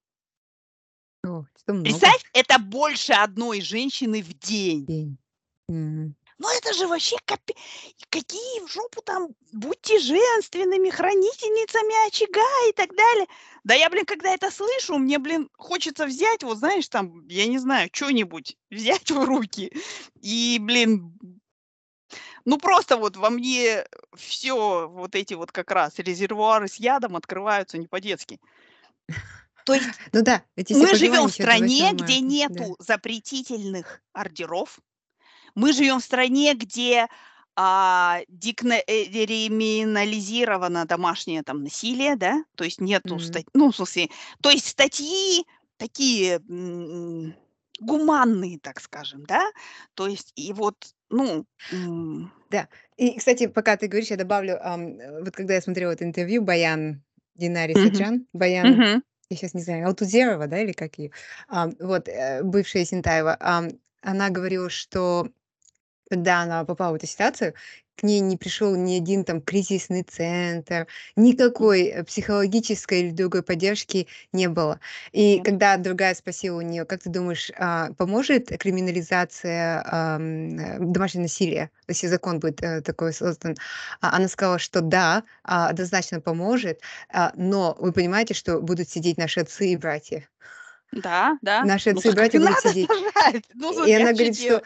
О. 1.25 1.45
Представь, 1.65 2.23
это 2.33 2.59
больше 2.59 3.13
одной 3.13 3.61
женщины 3.61 4.21
в 4.21 4.33
день. 4.33 4.85
День. 4.85 5.17
Мгм. 5.67 6.15
Ну 6.37 6.49
это 6.57 6.73
же 6.73 6.87
вообще 6.87 7.15
капе 7.25 7.53
какие 8.09 8.65
в 8.65 8.71
жопу 8.71 9.01
там, 9.01 9.29
будьте 9.51 9.99
женственными, 9.99 10.89
хранительницами 10.89 12.07
очага 12.07 12.69
и 12.69 12.73
так 12.73 12.95
далее. 12.95 13.27
Да 13.63 13.73
я, 13.73 13.89
блин, 13.89 14.05
когда 14.05 14.33
это 14.33 14.51
слышу, 14.51 14.97
мне, 14.97 15.19
блин, 15.19 15.49
хочется 15.57 16.05
взять, 16.05 16.43
вот 16.43 16.57
знаешь, 16.57 16.87
там, 16.87 17.27
я 17.27 17.47
не 17.47 17.57
знаю, 17.57 17.89
что 17.91 18.11
нибудь 18.11 18.57
взять 18.69 19.11
в 19.11 19.23
руки 19.23 19.71
и, 20.21 20.57
блин, 20.61 21.17
ну 22.45 22.57
просто 22.57 22.97
вот 22.97 23.17
во 23.17 23.29
мне 23.29 23.85
все 24.15 24.87
вот 24.87 25.15
эти 25.15 25.33
вот 25.33 25.51
как 25.51 25.71
раз 25.71 25.97
резервуары 25.97 26.67
с 26.67 26.75
ядом 26.75 27.15
открываются 27.15 27.77
не 27.77 27.87
по-детски. 27.87 28.39
То 29.65 29.73
есть 29.73 29.89
Ну 30.13 30.21
да, 30.21 30.43
мы 30.55 30.95
живем 30.95 31.27
в 31.27 31.33
еще 31.33 31.43
от 31.43 31.59
8 31.59 31.69
стране, 31.69 31.91
где 31.93 31.93
марта. 31.93 32.07
Да. 32.07 32.21
нету 32.21 32.75
запретительных 32.79 34.01
ордеров. 34.13 34.79
Мы 35.55 35.71
живем 35.73 35.99
в 35.99 36.03
стране, 36.03 36.53
где 36.53 37.07
а, 37.55 38.19
декриминализировано 38.27 40.85
домашнее 40.85 41.41
там 41.43 41.63
насилие, 41.63 42.15
да, 42.17 42.43
то 42.55 42.65
есть 42.65 42.81
нету 42.81 43.05
Мгм. 43.05 43.19
стать, 43.19 43.45
ну, 43.53 43.71
в 43.71 43.75
смысле, 43.77 44.09
то 44.41 44.49
есть 44.49 44.67
статьи 44.67 45.45
такие 45.77 46.41
м, 46.49 47.33
гуманные, 47.79 48.59
так 48.59 48.81
скажем, 48.81 49.23
да, 49.25 49.49
то 49.93 50.07
есть 50.07 50.33
и 50.35 50.51
вот, 50.53 50.75
ну, 51.09 51.45
м, 51.71 52.31
Да. 52.49 52.67
И, 52.97 53.17
кстати, 53.17 53.47
пока 53.47 53.75
ты 53.77 53.87
говоришь, 53.87 54.09
я 54.11 54.17
добавлю, 54.17 54.53
э, 54.55 55.21
вот 55.23 55.33
когда 55.35 55.55
я 55.55 55.61
смотрела 55.61 55.91
это 55.91 56.03
интервью, 56.05 56.41
Баян 56.43 57.03
Динари 57.35 57.73
мгм, 57.73 57.75
Саджан, 57.75 58.27
Баян, 58.33 58.69
мгм, 58.69 59.03
я 59.29 59.37
сейчас 59.37 59.53
не 59.55 59.61
знаю, 59.61 59.87
Алтузерова, 59.87 60.47
да, 60.47 60.59
или 60.61 60.71
как 60.71 60.97
ее, 60.99 61.11
вот, 61.79 62.07
э, 62.07 62.43
бывшая 62.43 62.85
Синтаева, 62.85 63.35
ам, 63.39 63.69
она 64.01 64.29
говорила, 64.29 64.69
что 64.69 65.29
когда 66.09 66.41
она 66.41 66.63
попала 66.65 66.93
в 66.93 66.95
эту 66.95 67.07
ситуацию, 67.07 67.53
к 67.95 68.03
ней 68.03 68.19
не 68.19 68.37
пришел 68.37 68.75
ни 68.75 68.97
один 68.97 69.23
там 69.23 69.41
кризисный 69.41 70.03
центр, 70.03 70.87
никакой 71.15 71.85
э, 71.85 72.03
психологической 72.03 73.01
или 73.01 73.11
другой 73.11 73.41
поддержки 73.41 74.07
не 74.33 74.47
было. 74.47 74.79
И 75.11 75.35
нет. 75.35 75.45
когда 75.45 75.77
другая 75.77 76.13
спросила 76.13 76.57
у 76.57 76.61
нее, 76.61 76.85
как 76.85 77.03
ты 77.03 77.09
думаешь, 77.09 77.51
а, 77.57 77.93
поможет 77.93 78.49
криминализация 78.59 79.81
э, 79.81 80.77
домашнего 80.79 81.23
насилия, 81.23 81.71
если 81.87 82.07
закон 82.07 82.39
будет 82.39 82.61
э, 82.61 82.81
такой 82.81 83.13
создан, 83.13 83.55
а, 84.01 84.15
она 84.15 84.27
сказала, 84.27 84.59
что 84.59 84.81
да, 84.81 85.23
а, 85.43 85.69
однозначно 85.69 86.19
поможет, 86.19 86.81
но 87.35 87.75
вы 87.79 87.91
понимаете, 87.93 88.33
что 88.33 88.59
будут 88.59 88.89
сидеть 88.89 89.17
наши 89.17 89.39
отцы 89.39 89.69
и 89.69 89.77
братья. 89.77 90.27
Да, 90.91 91.37
да, 91.41 91.63
Наши 91.63 91.91
ну 91.91 91.97
отцы 91.97 92.09
и 92.09 92.11
так 92.11 92.33
и 92.33 92.37
братья 92.37 92.39
будут 92.39 92.59
сидеть. 92.59 92.89
Ну, 93.53 93.85
И 93.85 93.91
она 93.91 94.07
что 94.07 94.13
говорит, 94.13 94.35
что 94.35 94.47
делать? 94.47 94.63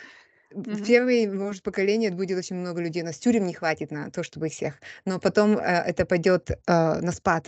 В 0.51 0.65
Мгм. 0.65 0.83
первые, 0.83 1.29
может, 1.31 1.63
поколения 1.63 2.11
будет 2.11 2.37
очень 2.37 2.55
много 2.57 2.81
людей. 2.81 3.03
Нас 3.03 3.17
тюрем 3.19 3.45
не 3.45 3.53
хватит 3.53 3.91
на 3.91 4.11
то, 4.11 4.23
чтобы 4.23 4.49
всех. 4.49 4.81
Но 5.05 5.19
потом 5.19 5.57
э, 5.57 5.61
это 5.61 6.05
пойдет 6.05 6.51
э, 6.51 6.55
на 7.01 7.11
спад. 7.11 7.47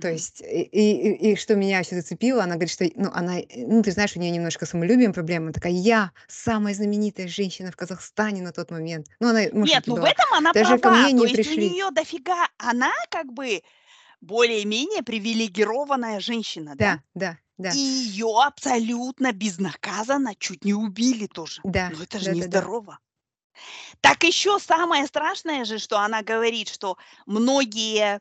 То 0.00 0.08
Мгм. 0.08 0.10
есть, 0.10 0.40
и, 0.40 0.62
и, 0.62 1.32
и- 1.32 1.36
что 1.36 1.56
меня 1.56 1.80
еще 1.80 1.94
зацепило, 1.96 2.42
она 2.44 2.54
говорит, 2.54 2.70
что, 2.72 2.86
ну, 2.96 3.10
она, 3.12 3.40
э, 3.40 3.44
ну, 3.66 3.82
ты 3.82 3.92
знаешь, 3.92 4.16
у 4.16 4.20
нее 4.20 4.30
немножко 4.30 4.66
самолюбием 4.66 5.12
проблема. 5.12 5.52
Такая, 5.52 5.72
я 5.72 6.12
самая 6.28 6.74
знаменитая 6.74 7.28
женщина 7.28 7.70
в 7.70 7.76
Казахстане 7.76 8.42
на 8.42 8.52
тот 8.52 8.70
момент. 8.70 9.08
Ну, 9.20 9.28
она, 9.28 9.42
может 9.52 9.76
Нет, 9.76 9.84
ну 9.86 9.96
в 9.98 10.04
была. 10.04 10.04
этом 10.04 10.26
она 10.34 10.54
Даже 10.54 10.78
ко 10.78 10.90
права. 10.90 10.90
мне 10.90 11.12
То 11.14 11.24
не 11.24 11.28
есть 11.28 11.46
у 11.46 11.52
пришли. 11.52 11.52
нее 11.52 11.90
дофига, 11.90 12.48
она 12.58 12.92
как 13.10 13.32
бы 13.32 13.62
более-менее 14.20 15.02
привилегированная 15.02 16.20
женщина, 16.20 16.76
да? 16.76 16.86
Да, 16.86 17.02
да, 17.14 17.38
И 17.68 17.68
да, 17.68 17.78
ее 17.78 18.28
абсолютно 18.44 19.32
безнаказанно 19.32 20.34
чуть 20.36 20.64
не 20.64 20.74
убили 20.74 21.26
тоже. 21.26 21.64
да, 21.64 21.86
Ну 21.88 22.00
это 22.02 22.18
же 22.18 22.28
да, 22.28 22.34
да, 22.34 22.48
да. 22.48 22.68
нездорово. 22.68 22.98
Так 24.00 24.24
еще 24.24 24.58
самое 24.58 25.06
страшное 25.06 25.64
же, 25.64 25.78
что 25.78 25.98
она 25.98 26.22
говорит, 26.22 26.68
что 26.68 26.96
многие, 27.26 28.20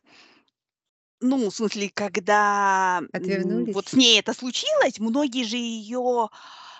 ну, 1.21 1.49
в 1.49 1.55
смысле, 1.55 1.89
когда 1.93 3.01
м, 3.17 3.67
вот 3.73 3.89
с 3.89 3.95
Отвернулись. 3.95 3.95
ней 3.95 4.19
это 4.19 4.33
случилось, 4.33 4.99
многие 4.99 5.43
же 5.43 5.57
ее 5.57 6.29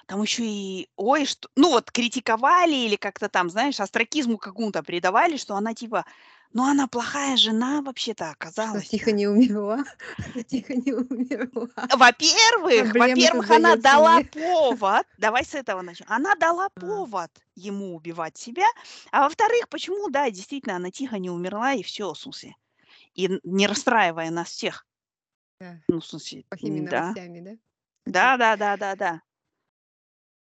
там 0.07 0.21
еще 0.23 0.43
и, 0.45 0.89
ой, 0.97 1.25
что, 1.25 1.49
ну 1.55 1.71
вот 1.71 1.91
критиковали 1.91 2.75
или 2.75 2.95
как-то 2.97 3.29
там, 3.29 3.49
знаешь, 3.49 3.79
астракизму 3.79 4.37
какому-то 4.37 4.83
придавали, 4.83 5.37
что 5.37 5.55
она 5.55 5.73
типа, 5.75 6.05
ну 6.53 6.63
она 6.63 6.87
плохая 6.87 7.37
жена 7.37 7.81
вообще-то 7.81 8.25
Что 8.25 8.31
оказалась. 8.31 8.89
тихо 8.89 9.11
не 9.11 9.27
умерла. 9.27 9.83
Тихо 10.47 10.75
не 10.75 10.93
умерла. 10.93 11.69
Во-первых, 11.95 12.93
во-первых, 12.93 13.51
она 13.51 13.75
дала 13.75 14.21
повод, 14.23 15.05
давай 15.17 15.45
с 15.45 15.53
этого 15.53 15.81
начнем. 15.81 16.07
Она 16.09 16.35
дала 16.35 16.69
А, 16.75 16.79
повод 16.79 17.31
ему 17.55 17.95
убивать 17.95 18.37
себя, 18.37 18.65
а 19.11 19.23
во-вторых, 19.23 19.69
почему, 19.69 20.09
да, 20.09 20.29
действительно, 20.31 20.75
она 20.77 20.91
тихо 20.91 21.17
не 21.19 21.29
умерла 21.29 21.73
и 21.73 21.83
все, 21.83 22.13
смысле, 22.13 22.55
и 23.13 23.39
не 23.43 23.67
расстраивая 23.67 24.29
нас 24.31 24.49
всех, 24.49 24.87
да. 25.59 25.81
ну, 25.87 25.99
в 25.99 26.05
смысле, 26.05 26.45
Плохими 26.49 26.81
да, 26.87 27.01
новостями, 27.01 27.39
да? 28.05 28.37
да, 28.37 28.37
да, 28.55 28.57
да, 28.57 28.77
да, 28.77 28.95
да. 28.95 29.21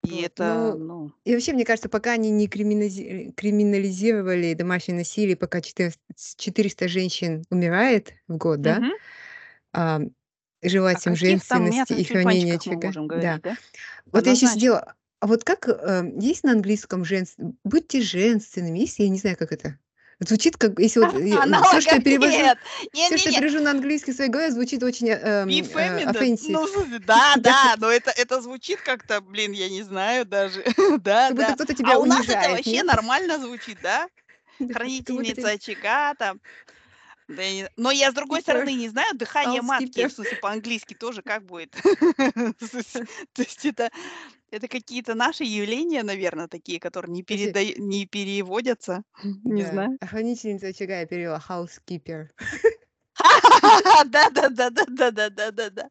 И 0.06 0.14
Вот. 0.14 0.24
это, 0.24 0.74
Ну, 0.76 0.78
ну, 0.78 1.12
и 1.24 1.34
вообще, 1.34 1.52
мне 1.52 1.64
кажется, 1.64 1.88
пока 1.88 2.12
они 2.12 2.30
не 2.30 2.46
криминази- 2.46 3.32
криминализировали 3.32 4.54
домашнее 4.54 4.98
насилие, 4.98 5.36
пока 5.36 5.60
400, 5.60 6.00
400 6.36 6.88
женщин 6.88 7.44
умирает 7.50 8.12
в 8.28 8.36
год, 8.36 8.60
да, 8.60 8.78
мгм. 8.78 8.92
а, 9.72 10.00
желать 10.62 11.04
им 11.06 11.14
каких 11.14 11.44
там 11.46 11.64
женственности 11.66 11.92
и 11.94 12.04
хранения 12.04 12.56
очага, 12.56 12.92
да. 13.08 13.38
да? 13.42 13.56
Вот 14.12 14.26
я 14.26 14.32
Однозначно. 14.32 14.48
сидела, 14.54 14.94
а 15.20 15.26
вот 15.26 15.44
как 15.44 15.68
э, 15.68 16.12
есть 16.20 16.44
на 16.44 16.52
английском 16.52 17.04
женс... 17.04 17.34
будьте 17.64 18.00
женственными, 18.00 18.78
есть, 18.80 18.98
я 18.98 19.08
не 19.08 19.18
знаю, 19.18 19.36
как 19.36 19.52
это. 19.52 19.78
Звучит 20.20 20.56
как, 20.56 20.78
если 20.78 21.00
вот 21.00 21.10
все, 21.10 21.20
что 21.20 21.34
я 21.34 21.42
Аналогов 21.42 21.84
перевожу, 22.02 22.32
нет. 22.32 22.58
все, 22.94 23.18
что 23.18 23.28
я 23.28 23.36
Не-не-не. 23.36 23.38
перевожу 23.38 23.62
на 23.62 23.70
английский 23.72 24.12
в 24.12 24.14
своей 24.16 24.30
голове, 24.30 24.50
звучит 24.50 24.82
очень 24.82 25.10
эм, 25.10 25.46
э, 25.46 26.04
offensive. 26.04 26.48
Ну, 26.48 26.66
да, 27.00 27.34
Да. 27.36 27.40
да, 27.52 27.74
но 27.76 27.90
это, 27.90 28.12
это 28.12 28.40
звучит 28.40 28.80
как-то, 28.80 29.20
блин, 29.20 29.52
я 29.52 29.68
не 29.68 29.82
знаю 29.82 30.24
даже. 30.24 30.64
да, 31.00 31.28
Как 31.28 31.36
будто 31.36 31.48
да. 31.48 31.54
кто-то 31.54 31.72
А 31.74 31.76
тебя 31.76 31.98
у 31.98 32.06
нас 32.06 32.20
это 32.20 32.32
унижает, 32.32 32.56
вообще 32.56 32.72
нет? 32.72 32.86
нормально 32.86 33.38
звучит, 33.38 33.78
да? 33.82 34.08
Хранительница 34.72 35.34
тебя 35.34 35.50
очага 35.50 36.14
там. 36.14 36.40
Да, 37.28 37.42
я 37.42 37.52
не- 37.52 37.70
Но 37.76 37.90
я 37.90 38.10
с 38.10 38.14
другой 38.14 38.38
skipper, 38.38 38.42
стороны 38.42 38.72
не 38.72 38.88
знаю, 38.88 39.14
дыхание 39.14 39.60
матки, 39.60 40.06
в 40.06 40.12
смысле, 40.12 40.38
по-английски 40.38 40.94
тоже 40.94 41.20
как 41.20 41.44
будет. 41.44 41.72
То 41.72 43.42
есть 43.42 43.66
это, 43.66 43.90
это 44.56 44.68
какие-то 44.68 45.14
наши 45.14 45.44
явления, 45.44 46.02
наверное, 46.02 46.48
такие, 46.48 46.80
которые 46.80 47.12
не, 47.12 47.22
переда... 47.22 47.64
не 47.64 48.06
переводятся. 48.06 49.02
Не 49.44 49.64
знаю. 49.64 49.98
А 50.00 50.06
хранительница 50.06 50.68
очага 50.68 51.00
я 51.00 51.06
перевела 51.06 51.42
housekeeper. 51.48 52.28
Да, 54.10 54.28
да, 54.30 54.48
да, 54.50 54.70
да, 54.70 54.84
да, 54.86 55.10
да, 55.10 55.30
да, 55.30 55.50
да, 55.50 55.70
да. 55.70 55.88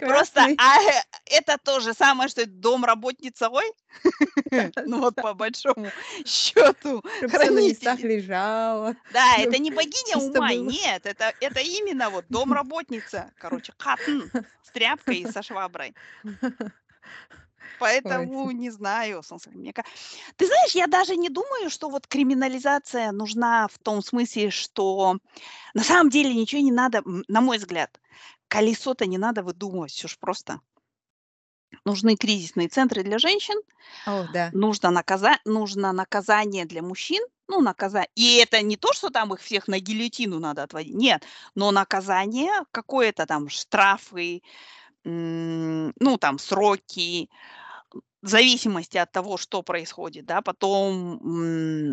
Просто 0.00 0.46
а, 0.58 0.82
э, 0.82 1.02
это 1.26 1.58
то 1.62 1.80
же 1.80 1.94
самое, 1.94 2.28
что 2.28 2.42
и 2.42 2.44
домработница, 2.44 3.48
ой, 3.48 3.64
ну 4.84 5.00
вот 5.00 5.14
по 5.14 5.32
большому 5.32 5.90
счету 6.24 7.02
все 7.28 7.50
на 7.50 7.60
местах 7.60 8.00
лежало, 8.00 8.96
Да, 9.12 9.36
это 9.38 9.58
не 9.58 9.70
богиня 9.70 10.18
ума, 10.18 10.54
нет, 10.54 11.06
это, 11.06 11.32
это 11.40 11.60
именно 11.60 12.10
вот 12.10 12.24
домработница, 12.28 13.30
короче, 13.38 13.72
катын 13.76 14.30
с 14.62 14.70
тряпкой 14.72 15.18
и 15.18 15.30
со 15.30 15.42
шваброй. 15.42 15.94
Поэтому 17.78 18.50
не 18.50 18.70
знаю, 18.70 19.22
Ты 20.36 20.46
знаешь, 20.46 20.72
я 20.74 20.86
даже 20.86 21.16
не 21.16 21.28
думаю, 21.28 21.70
что 21.70 21.88
вот 21.88 22.06
криминализация 22.06 23.12
нужна 23.12 23.68
в 23.68 23.78
том 23.78 24.02
смысле, 24.02 24.50
что 24.50 25.18
на 25.74 25.84
самом 25.84 26.10
деле 26.10 26.34
ничего 26.34 26.62
не 26.62 26.72
надо, 26.72 27.02
на 27.04 27.40
мой 27.40 27.58
взгляд, 27.58 28.00
колесо-то 28.48 29.06
не 29.06 29.18
надо 29.18 29.42
выдумывать, 29.42 29.92
все 29.92 30.08
ж 30.08 30.16
просто. 30.18 30.60
Нужны 31.84 32.16
кризисные 32.16 32.68
центры 32.68 33.02
для 33.02 33.18
женщин, 33.18 33.56
О, 34.06 34.26
да. 34.32 34.50
нужно, 34.52 34.90
наказа... 34.90 35.38
нужно 35.44 35.92
наказание 35.92 36.64
для 36.64 36.80
мужчин, 36.80 37.22
ну, 37.48 37.60
наказание. 37.60 38.10
И 38.14 38.36
это 38.36 38.62
не 38.62 38.76
то, 38.76 38.92
что 38.92 39.10
там 39.10 39.34
их 39.34 39.40
всех 39.40 39.68
на 39.68 39.78
гильотину 39.78 40.38
надо 40.38 40.62
отводить, 40.62 40.94
нет, 40.94 41.24
но 41.54 41.70
наказание 41.72 42.52
какое-то 42.70 43.26
там, 43.26 43.48
штрафы, 43.48 44.42
ну, 45.04 46.18
там, 46.18 46.38
сроки, 46.38 47.30
зависимости 48.28 48.96
от 48.98 49.12
того, 49.12 49.36
что 49.36 49.62
происходит, 49.62 50.26
да, 50.26 50.42
потом 50.42 51.18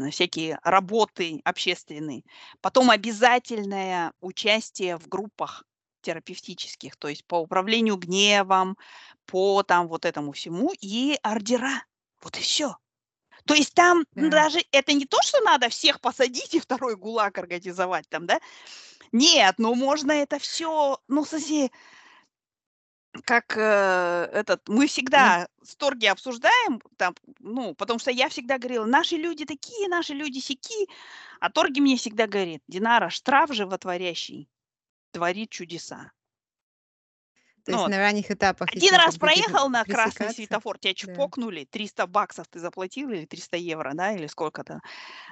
м, 0.06 0.12
всякие 0.12 0.60
работы 0.64 1.42
общественные, 1.46 2.24
потом 2.62 2.90
обязательное 2.90 4.14
участие 4.22 4.98
в 4.98 5.08
группах 5.08 5.64
терапевтических, 6.02 6.98
то 6.98 7.08
есть 7.08 7.26
по 7.28 7.36
управлению 7.40 7.96
гневом, 7.98 8.78
по 9.26 9.64
там 9.64 9.88
вот 9.88 10.06
этому 10.06 10.32
всему, 10.34 10.72
и 10.82 11.18
ордера. 11.24 11.86
Вот 12.22 12.38
и 12.38 12.42
все. 12.42 12.78
То 13.46 13.56
есть 13.56 13.74
там 13.76 14.06
Да. 14.16 14.30
даже 14.30 14.60
это 14.72 14.94
не 14.94 15.06
то, 15.06 15.18
что 15.24 15.40
надо 15.42 15.70
всех 15.70 16.02
посадить 16.02 16.56
и 16.56 16.60
второй 16.60 16.96
гулаг 16.98 17.38
организовать 17.38 18.08
там, 18.10 18.26
да? 18.28 18.40
Нет, 19.12 19.56
ну 19.60 19.76
можно 19.76 20.12
это 20.12 20.40
все, 20.40 20.98
ну, 21.08 21.24
в 21.24 21.30
смысле, 21.30 21.70
как 23.26 23.56
э, 23.58 23.62
этот, 24.34 24.68
мы 24.68 24.88
всегда 24.88 25.48
с 25.62 25.76
торги 25.76 26.08
обсуждаем, 26.08 26.82
там, 26.98 27.14
ну, 27.40 27.76
потому 27.76 28.00
что 28.00 28.12
я 28.12 28.30
всегда 28.30 28.58
говорила, 28.58 28.86
наши 28.86 29.16
люди 29.16 29.46
такие, 29.46 29.88
наши 29.88 30.14
люди 30.14 30.40
сяки, 30.40 30.88
а 31.40 31.50
торги 31.52 31.80
мне 31.82 31.98
всегда 31.98 32.28
говорит, 32.28 32.64
Динара, 32.68 33.10
штраф 33.10 33.52
животворящий 33.54 34.50
творит 35.12 35.52
чудеса. 35.52 36.12
То 37.64 37.72
Ну 37.72 37.78
есть 37.78 37.86
вот. 37.86 37.92
на 37.92 37.98
ранних 37.98 38.32
этапах 38.32 38.70
Один 38.72 38.96
раз 38.96 39.18
проехал 39.18 39.70
на 39.70 39.86
красный 39.86 40.30
светофор, 40.30 40.80
тебя 40.80 40.94
Да. 41.02 41.30
чпокнули, 41.30 41.66
300 41.66 42.08
баксов 42.08 42.48
ты 42.50 42.60
заплатил 42.60 43.10
или 43.10 43.26
300 43.26 43.58
евро, 43.58 43.92
да, 43.94 44.14
или 44.14 44.28
сколько-то. 44.28 44.82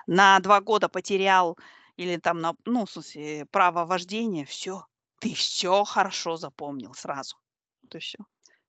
На 0.07 0.39
2 0.41 0.61
года 0.61 0.89
потерял 0.89 1.57
или 1.97 2.17
там 2.17 2.41
на, 2.41 2.53
ну, 2.65 2.85
в 2.85 2.91
смысле, 2.91 3.45
право 3.51 3.85
вождения, 3.85 4.45
все, 4.45 4.85
ты 5.19 5.33
все 5.35 5.83
хорошо 5.85 6.37
запомнил 6.37 6.93
сразу. 6.95 7.37
Вот 7.83 7.95
и 7.95 7.99
всё. 7.99 8.17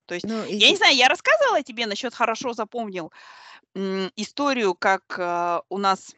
То 0.07 0.15
есть, 0.15 0.27
Ну, 0.29 0.45
я 0.45 0.71
не 0.71 0.77
знаю, 0.77 0.97
я 0.97 1.09
рассказывала 1.09 1.63
тебе 1.63 1.87
насчет 1.87 2.15
хорошо 2.15 2.53
запомнил, 2.55 3.13
м, 3.77 4.11
историю, 4.17 4.75
как, 4.75 5.05
а, 5.19 5.63
у 5.71 5.79
нас 5.79 6.15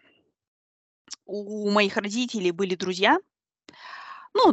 у 1.27 1.71
моих 1.71 1.97
родителей 1.97 2.51
были 2.51 2.75
друзья. 2.77 3.19
Ну, 4.35 4.53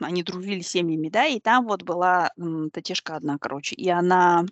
они 0.00 0.22
дружили 0.22 0.60
семьями, 0.60 1.08
да, 1.08 1.24
и 1.26 1.40
там 1.40 1.66
вот 1.66 1.82
была, 1.82 2.30
м, 2.36 2.70
тетишка 2.70 3.16
одна, 3.16 3.38
короче, 3.38 3.74
и 3.74 3.88
она 3.88 4.44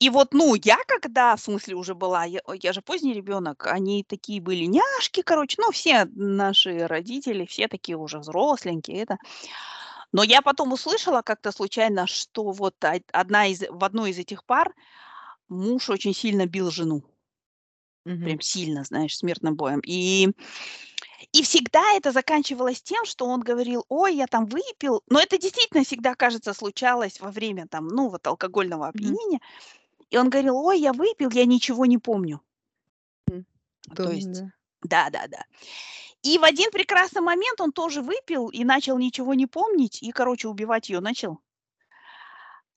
И 0.00 0.08
вот, 0.08 0.32
ну, 0.32 0.54
я 0.54 0.78
когда, 0.88 1.36
в 1.36 1.40
смысле, 1.42 1.74
уже 1.74 1.94
была, 1.94 2.24
я 2.24 2.40
я 2.62 2.72
же 2.72 2.80
поздний 2.80 3.12
ребенок, 3.12 3.66
они 3.66 4.02
такие 4.02 4.40
были 4.40 4.64
няшки, 4.64 5.20
короче, 5.20 5.56
ну, 5.60 5.70
все 5.72 6.06
наши 6.14 6.86
родители, 6.86 7.44
все 7.44 7.68
такие 7.68 7.98
уже 7.98 8.18
взросленькие, 8.18 9.02
это. 9.02 9.18
Но 10.12 10.24
я 10.24 10.42
потом 10.42 10.72
услышала 10.72 11.22
как-то 11.22 11.52
случайно, 11.52 12.06
что 12.06 12.50
вот 12.50 12.74
од 12.84 13.02
одна 13.12 13.46
из 13.46 13.62
в 13.68 13.84
одной 13.84 14.10
из 14.10 14.18
этих 14.18 14.44
пар 14.44 14.74
муж 15.48 15.90
очень 15.90 16.14
сильно 16.14 16.46
бил 16.46 16.70
жену. 16.70 17.04
Мгм. 18.06 18.40
Прям 18.40 18.40
сильно, 18.40 18.84
знаешь, 18.84 19.16
смертным 19.16 19.56
боем. 19.56 19.80
И 19.84 20.28
и 21.32 21.42
всегда 21.42 21.92
это 21.96 22.12
заканчивалось 22.12 22.82
тем, 22.82 23.04
что 23.04 23.26
он 23.26 23.40
говорил: 23.40 23.84
"Ой, 23.88 24.16
я 24.16 24.26
там 24.26 24.46
выпил". 24.46 25.02
Но 25.08 25.20
это 25.20 25.38
действительно 25.38 25.84
всегда, 25.84 26.14
кажется, 26.14 26.54
случалось 26.54 27.20
во 27.20 27.30
время 27.30 27.66
там, 27.68 27.88
ну, 27.88 28.08
вот 28.08 28.26
алкогольного 28.26 28.88
опьянения. 28.88 29.40
И 30.10 30.18
он 30.18 30.30
говорил: 30.30 30.56
"Ой, 30.58 30.80
я 30.80 30.92
выпил, 30.94 31.30
я 31.32 31.46
ничего 31.46 31.86
не 31.86 31.98
помню". 31.98 32.40
М. 33.28 33.46
То 34.02 34.10
Удобно, 34.10 34.12
есть 34.12 34.44
да. 34.44 34.52
да-да-да. 34.82 35.44
И 36.22 36.38
в 36.38 36.44
один 36.44 36.70
прекрасный 36.70 37.22
момент 37.22 37.60
он 37.60 37.72
тоже 37.72 38.02
выпил 38.02 38.48
и 38.48 38.64
начал 38.64 38.98
ничего 38.98 39.34
не 39.34 39.46
помнить, 39.46 40.02
и, 40.02 40.12
короче, 40.12 40.48
убивать 40.48 40.90
ее 40.90 41.00
начал. 41.00 41.40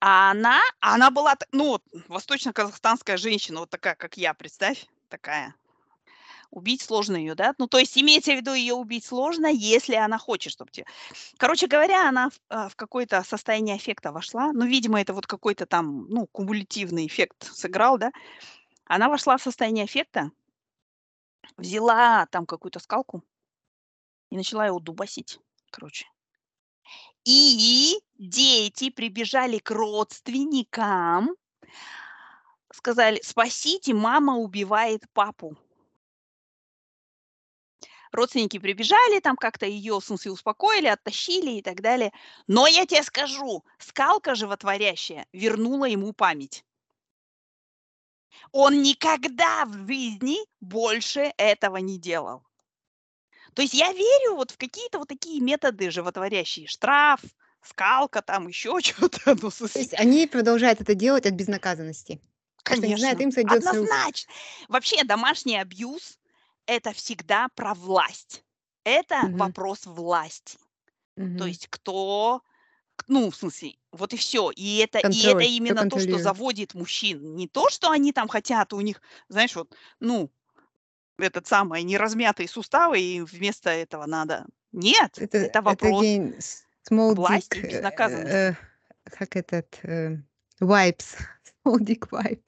А 0.00 0.30
она 0.30 0.60
она 0.80 1.10
была 1.10 1.36
ну, 1.52 1.78
восточно-казахстанская 2.08 3.16
женщина, 3.16 3.60
вот 3.60 3.70
такая, 3.70 3.94
как 3.94 4.16
я, 4.16 4.34
представь, 4.34 4.86
такая. 5.08 5.54
Убить 6.50 6.82
сложно 6.82 7.16
ее, 7.16 7.34
да. 7.34 7.54
Ну, 7.58 7.66
то 7.66 7.78
есть 7.78 7.98
имеется 7.98 8.32
в 8.32 8.36
виду, 8.36 8.54
ее 8.54 8.74
убить 8.74 9.04
сложно, 9.04 9.46
если 9.46 9.96
она 9.96 10.18
хочет, 10.18 10.52
чтоб 10.52 10.70
те 10.70 10.86
Короче 11.36 11.66
говоря, 11.66 12.08
она 12.08 12.30
в, 12.30 12.34
а, 12.48 12.68
в 12.68 12.76
какое-то 12.76 13.22
состояние 13.24 13.74
аффекта 13.74 14.12
вошла. 14.12 14.52
Ну, 14.52 14.64
видимо, 14.64 15.00
это 15.00 15.14
вот 15.14 15.26
какой-то 15.26 15.66
там, 15.66 16.06
ну, 16.08 16.28
кумулятивный 16.30 17.06
эффект 17.06 17.50
сыграл, 17.52 17.98
да. 17.98 18.12
Она 18.84 19.08
вошла 19.08 19.36
в 19.36 19.42
состояние 19.42 19.84
аффекта 19.84 20.30
взяла 21.56 22.26
там 22.26 22.46
какую-то 22.46 22.78
скалку 22.78 23.22
и 24.34 24.36
начала 24.36 24.66
его 24.66 24.80
дубасить, 24.80 25.38
короче. 25.70 26.06
И 27.24 28.00
дети 28.18 28.90
прибежали 28.90 29.58
к 29.58 29.70
родственникам 29.70 31.36
сказали: 32.72 33.20
"Спасите, 33.22 33.94
мама 33.94 34.36
убивает 34.38 35.04
папу". 35.12 35.56
Родственники 38.10 38.58
прибежали, 38.58 39.20
там 39.20 39.36
как-то 39.36 39.66
ее, 39.66 40.00
в 40.00 40.04
смысле, 40.04 40.32
успокоили, 40.32 40.88
оттащили 40.88 41.52
и 41.52 41.62
так 41.62 41.80
далее. 41.80 42.12
Но 42.48 42.66
я 42.66 42.86
те 42.86 43.04
скажу, 43.04 43.64
скалка 43.78 44.34
животворящая 44.34 45.28
вернула 45.32 45.84
ему 45.84 46.12
память. 46.12 46.64
Он 48.50 48.82
никогда 48.82 49.64
в 49.64 49.86
жизни 49.86 50.38
больше 50.60 51.32
этого 51.36 51.76
не 51.76 51.98
делал. 51.98 52.44
То 53.56 53.62
есть 53.62 53.74
я 53.74 53.92
верю 53.92 54.34
вот 54.34 54.50
в 54.50 54.58
какие-то 54.58 54.98
вот 54.98 55.08
такие 55.08 55.40
методы 55.40 55.90
животворящие: 55.90 56.66
штраф, 56.66 57.20
скалка, 57.62 58.20
там 58.20 58.48
еще 58.48 58.78
чё-то, 58.82 59.36
ну, 59.40 59.50
То 59.74 59.80
есть 59.80 59.92
они 59.94 60.26
продолжают 60.28 60.80
это 60.80 60.94
делать 60.94 61.26
от 61.26 61.34
безнаказанности. 61.34 62.20
Что 62.70 62.86
они 62.86 62.94
знают, 62.96 63.20
Конечно, 63.20 63.20
им 63.20 63.32
сойдёт 63.32 63.64
с 63.64 63.72
рук. 63.72 63.90
однозначно. 63.92 64.32
Вообще 64.68 65.04
домашний 65.04 65.56
абьюз- 65.56 66.18
это 66.66 66.92
всегда 66.92 67.48
про 67.54 67.74
власть. 67.74 68.42
Это 68.84 69.16
Мгм. 69.22 69.32
вопрос 69.32 69.84
власти. 69.86 70.58
То 71.36 71.46
Мгм. 71.46 71.48
есть 71.48 71.68
кто 71.70 72.42
ну, 73.08 73.30
в 73.30 73.36
смысле, 73.36 73.76
вот 73.92 74.14
и 74.14 74.18
всё. 74.18 74.50
И 74.52 74.78
это 74.78 75.00
и 75.00 75.24
это 75.24 75.44
именно 75.44 75.84
то, 75.84 75.98
что 76.00 76.18
заводит 76.18 76.74
мужчин. 76.74 77.36
Не 77.36 77.48
то, 77.48 77.70
что 77.70 77.90
они 77.90 78.12
там 78.12 78.28
хотят, 78.28 78.72
у 78.74 78.80
них, 78.82 79.02
знаешь, 79.28 79.56
вот, 79.56 79.74
ну, 80.00 80.30
этот 81.18 81.46
самый, 81.46 81.82
неразмятые 81.82 82.48
суставы, 82.48 83.00
и 83.00 83.20
вместо 83.22 83.70
этого 83.70 84.06
надо 84.06 84.46
Нет, 84.72 85.12
Это 85.18 85.38
это 85.38 85.38
это 85.38 85.62
вопрос 85.62 86.04
с 86.38 86.64
small 86.90 87.14
власти 87.14 87.58
dick, 87.58 87.66
э, 87.66 87.68
безнаказанности. 87.68 88.32
э, 88.34 88.54
как 89.04 89.36
этот, 89.36 89.78
э, 89.84 90.16
vibes, 90.60 91.16
small 91.64 91.78
dick 91.78 92.08
vibes. 92.10 92.42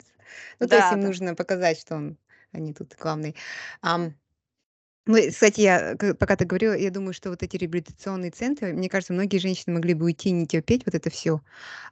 Ну, 0.59 0.67
то 0.67 0.75
есть 0.75 0.89
Да, 0.89 0.93
им 0.95 1.01
да. 1.01 1.07
нужно 1.07 1.35
показать, 1.35 1.79
что 1.79 1.95
он 1.95 2.17
они 2.51 2.73
тут 2.73 2.95
главный. 2.99 3.35
Ам, 3.81 4.13
ну, 5.07 5.17
кстати, 5.29 5.61
я, 5.61 5.95
пока 6.19 6.35
ты 6.35 6.45
говорила, 6.45 6.73
я 6.75 6.91
думаю, 6.91 7.13
что 7.13 7.29
вот 7.29 7.43
эти 7.43 7.57
реабилитационные 7.57 8.31
центры, 8.31 8.73
мне 8.73 8.89
кажется, 8.89 9.13
многие 9.13 9.37
женщины 9.39 9.73
могли 9.75 9.93
бы 9.93 10.05
уйти 10.05 10.29
и 10.29 10.31
не 10.33 10.47
терпеть 10.47 10.83
вот 10.85 10.95
это 10.95 11.09
всё, 11.09 11.41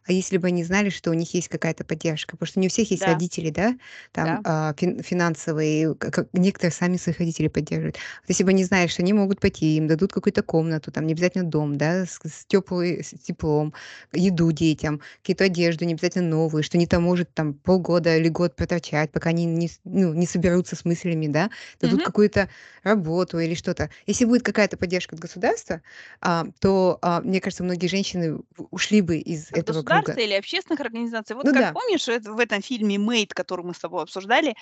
а 0.07 0.13
если 0.13 0.37
бы 0.37 0.47
они 0.47 0.63
знали, 0.63 0.89
что 0.89 1.11
у 1.11 1.13
них 1.15 1.33
есть 1.35 1.49
какая-то 1.49 1.85
поддержка. 1.85 2.37
Потому 2.37 2.47
что 2.49 2.59
не 2.61 2.67
у 2.67 2.71
всех 2.71 2.91
есть 2.91 3.05
Да. 3.05 3.07
родители, 3.07 3.51
да, 3.51 3.75
там, 4.13 4.39
Да. 4.39 4.45
а, 4.45 4.73
фин 4.79 5.03
финансовые, 5.03 5.95
как 5.95 6.27
некоторые 6.33 6.71
сами 6.73 6.97
своих 6.97 7.19
родителей 7.19 7.49
поддерживают. 7.49 7.97
Вот 7.97 8.29
если 8.29 8.43
бы 8.45 8.51
они 8.51 8.63
знали, 8.65 8.87
что 8.87 9.03
они 9.03 9.13
могут 9.13 9.39
пойти, 9.41 9.77
им 9.77 9.87
дадут 9.87 10.13
какую-то 10.13 10.43
комнату, 10.43 10.91
там 10.91 11.07
не 11.07 11.13
обязательно 11.13 11.45
дом, 11.45 11.77
да, 11.77 12.05
с 12.05 12.19
с 12.25 12.45
тёплой 12.47 13.03
с 13.03 13.11
теплом, 13.23 13.73
еду 14.13 14.51
детям, 14.51 15.01
какие-то 15.21 15.45
одежду, 15.45 15.85
не 15.85 15.93
обязательно 15.93 16.29
новые, 16.29 16.63
что 16.63 16.77
они 16.77 16.87
там, 16.87 17.03
может, 17.03 17.33
там 17.35 17.53
полгода 17.55 18.17
или 18.17 18.29
год 18.29 18.55
проторчать, 18.57 19.11
пока 19.13 19.29
они 19.31 19.45
не 19.45 19.69
ну, 19.85 20.13
не 20.13 20.27
соберутся 20.27 20.75
с 20.77 20.85
мыслями, 20.85 21.27
да, 21.27 21.51
дадут 21.81 22.01
Мгм. 22.01 22.05
какую-то 22.05 22.49
работу 22.83 23.04
или 23.39 23.55
что-то. 23.55 23.89
Если 24.07 24.25
будет 24.25 24.43
какая-то 24.43 24.77
поддержка 24.77 25.15
от 25.15 25.21
государства, 25.21 25.81
а, 26.21 26.45
то, 26.59 26.99
а, 27.01 27.21
мне 27.21 27.41
кажется, 27.41 27.63
многие 27.63 27.87
женщины 27.87 28.39
ушли 28.71 29.01
бы 29.01 29.17
из 29.17 29.51
От 29.51 29.61
этого 29.61 29.83
круга. 29.83 30.17
государства 30.17 30.19
или 30.19 30.33
общественных 30.33 30.79
организаций. 30.81 31.35
Вот 31.35 31.49
Ну 31.49 31.51
как 31.51 31.65
да. 31.65 31.71
помнишь, 31.71 32.07
эт 32.07 32.25
в 32.27 32.39
этом 32.39 32.61
фильме 32.61 32.97
"Мэйд", 32.97 33.33
который 33.33 33.63
мы 33.65 33.73
с 33.73 33.79
тобой 33.79 34.03
обсуждали, 34.03 34.55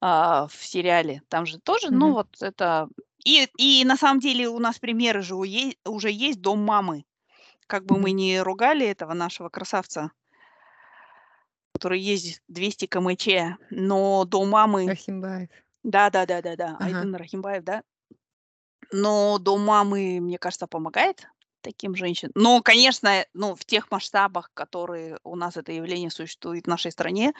а, 0.00 0.48
в 0.48 0.54
сериале, 0.64 1.22
там 1.28 1.46
же 1.46 1.58
тоже, 1.60 1.90
ну, 1.90 2.12
Мгм. 2.12 2.14
вот 2.14 2.28
это 2.42 2.88
И 3.24 3.48
и 3.58 3.84
на 3.86 3.96
самом 3.96 4.20
деле 4.20 4.48
у 4.48 4.58
нас 4.60 4.78
примеры 4.78 5.22
же 5.22 5.34
уже 5.36 6.10
есть 6.10 6.40
"Дом 6.42 6.60
мамы". 6.64 7.04
Как 7.68 7.86
бы 7.86 7.98
мы 7.98 8.10
Мгм. 8.10 8.12
ни 8.12 8.36
ругали 8.38 8.86
этого 8.86 9.14
нашего 9.14 9.48
красавца 9.50 10.12
который 11.76 11.98
ездит 12.00 12.40
200 12.46 12.86
км/ч, 12.86 13.56
но 13.70 14.24
"Дом 14.24 14.48
мамы" 14.50 14.94
Рахимбаев. 14.94 15.63
Да-да-да-да-да, 15.84 16.78
Ага. 16.78 17.06
Айдын 17.06 17.14
Рахимбаев, 17.14 17.62
да. 17.64 17.82
Но 18.92 19.38
"Дом 19.38 19.62
мамы", 19.62 20.20
мне 20.20 20.38
кажется, 20.38 20.66
помогает 20.66 21.28
таким 21.62 21.96
женщинам. 21.96 22.32
Но, 22.36 22.62
конечно, 22.62 23.24
ну, 23.34 23.54
в 23.54 23.64
тех 23.64 23.90
масштабах, 23.90 24.50
которые 24.54 25.18
у 25.24 25.36
нас 25.36 25.56
это 25.56 25.72
явление 25.72 26.10
существует 26.10 26.66
в 26.66 26.68
нашей 26.68 26.92
стране, 26.92 27.32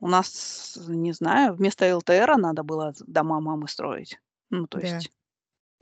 у 0.00 0.08
нас, 0.08 0.78
не 0.88 1.12
знаю, 1.12 1.54
вместо 1.54 1.96
ЛТРа 1.96 2.36
надо 2.38 2.62
было 2.64 2.94
дома 3.06 3.40
мамы 3.40 3.68
строить. 3.68 4.20
Ну, 4.50 4.66
то 4.68 4.78
Да. 4.78 4.80
есть 4.80 5.10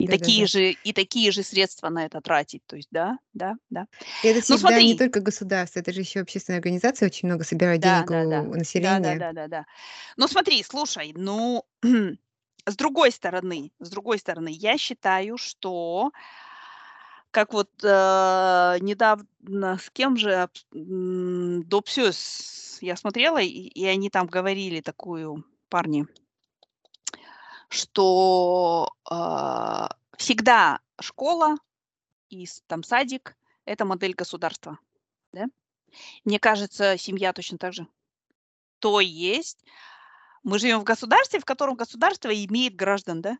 и 0.01 0.07
такие 0.07 0.07
Да-да-да. 0.07 0.47
же 0.47 0.71
и 0.71 0.93
такие 0.93 1.31
же 1.31 1.43
средства 1.43 1.89
на 1.89 2.05
это 2.05 2.21
тратить. 2.21 2.63
То 2.67 2.75
есть 2.77 2.89
да, 2.91 3.17
да, 3.33 3.55
да. 3.69 3.87
И 4.23 4.27
это 4.27 4.39
Ну, 4.49 4.51
всегда 4.55 4.81
не 4.83 4.87
смотри 4.87 4.95
только 4.95 5.19
государство, 5.19 5.79
это 5.79 5.91
же 5.91 6.01
ещё 6.01 6.21
общественные 6.21 6.59
организации 6.59 7.05
очень 7.07 7.27
много 7.27 7.43
собирают 7.43 7.79
Да, 7.79 7.81
денег 7.81 8.07
да, 8.07 8.25
да. 8.25 8.41
у 8.49 8.55
населения. 8.55 8.75
Да-да-да-да-да. 8.75 9.65
Ну, 10.17 10.27
смотри, 10.27 10.63
слушай, 10.63 11.13
ну, 11.15 11.63
с 12.65 12.75
другой 12.75 13.11
стороны 13.11 13.71
с 13.79 13.89
другой 13.89 14.19
стороны, 14.19 14.49
я 14.51 14.77
считаю, 14.77 15.37
что 15.37 16.11
как 17.33 17.53
вот, 17.53 17.69
э, 17.81 18.77
недавно 18.81 19.77
с 19.77 19.89
кем 19.91 20.17
же 20.17 20.49
"Допсюз" 20.73 22.77
я 22.81 22.95
смотрела, 22.97 23.37
и 23.41 23.47
и 23.47 23.85
они 23.85 24.09
там 24.09 24.27
говорили 24.27 24.81
такую, 24.81 25.45
парни 25.69 26.07
что, 27.71 28.93
а, 29.05 29.89
всегда 30.17 30.79
школа 30.99 31.55
и 32.29 32.45
там 32.67 32.83
садик 32.83 33.37
Это 33.65 33.85
модель 33.85 34.13
государства, 34.13 34.77
да? 35.31 35.45
Мне 36.25 36.39
кажется, 36.39 36.97
семья 36.97 37.31
точно 37.31 37.57
так 37.57 37.73
же. 37.73 37.87
То 38.79 38.99
есть 38.99 39.63
мы 40.43 40.59
живем 40.59 40.79
в 40.79 40.83
государстве, 40.83 41.39
в 41.39 41.45
котором 41.45 41.75
государство 41.75 42.29
имеет 42.29 42.75
граждан, 42.75 43.21
да? 43.21 43.37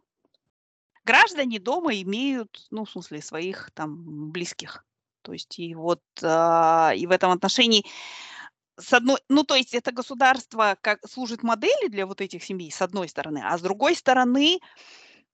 Граждане 1.03 1.59
дома 1.59 1.93
имеют, 1.95 2.67
ну, 2.69 2.85
в 2.85 2.91
смысле, 2.91 3.21
своих 3.21 3.71
там 3.73 4.31
близких. 4.31 4.85
То 5.23 5.33
есть 5.33 5.59
и 5.59 5.75
вот 5.75 6.01
а, 6.23 6.93
и 6.95 7.05
в 7.05 7.11
этом 7.11 7.31
отношении 7.31 7.85
с 8.81 8.93
одной, 8.93 9.17
ну, 9.29 9.43
то 9.43 9.55
есть 9.55 9.73
это 9.73 9.91
государство 9.91 10.77
как 10.81 11.07
служит 11.07 11.43
модели 11.43 11.87
для 11.87 12.05
вот 12.05 12.21
этих 12.21 12.43
семей, 12.43 12.71
с 12.71 12.81
одной 12.81 13.07
стороны, 13.07 13.41
а 13.43 13.57
с 13.57 13.61
другой 13.61 13.95
стороны, 13.95 14.59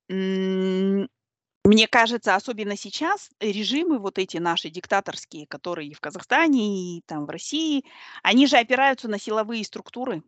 мне 0.09 1.87
кажется, 1.89 2.35
особенно 2.35 2.77
сейчас 2.77 3.29
режимы 3.39 3.99
вот 3.99 4.17
эти 4.19 4.37
наши 4.37 4.69
диктаторские, 4.69 5.47
которые 5.47 5.89
и 5.89 5.93
в 5.93 5.99
Казахстане, 5.99 6.97
и 6.97 7.01
там 7.05 7.25
в 7.25 7.29
России, 7.29 7.83
они 8.23 8.47
же 8.47 8.57
опираются 8.57 9.07
на 9.07 9.19
силовые 9.19 9.65
структуры. 9.65 10.23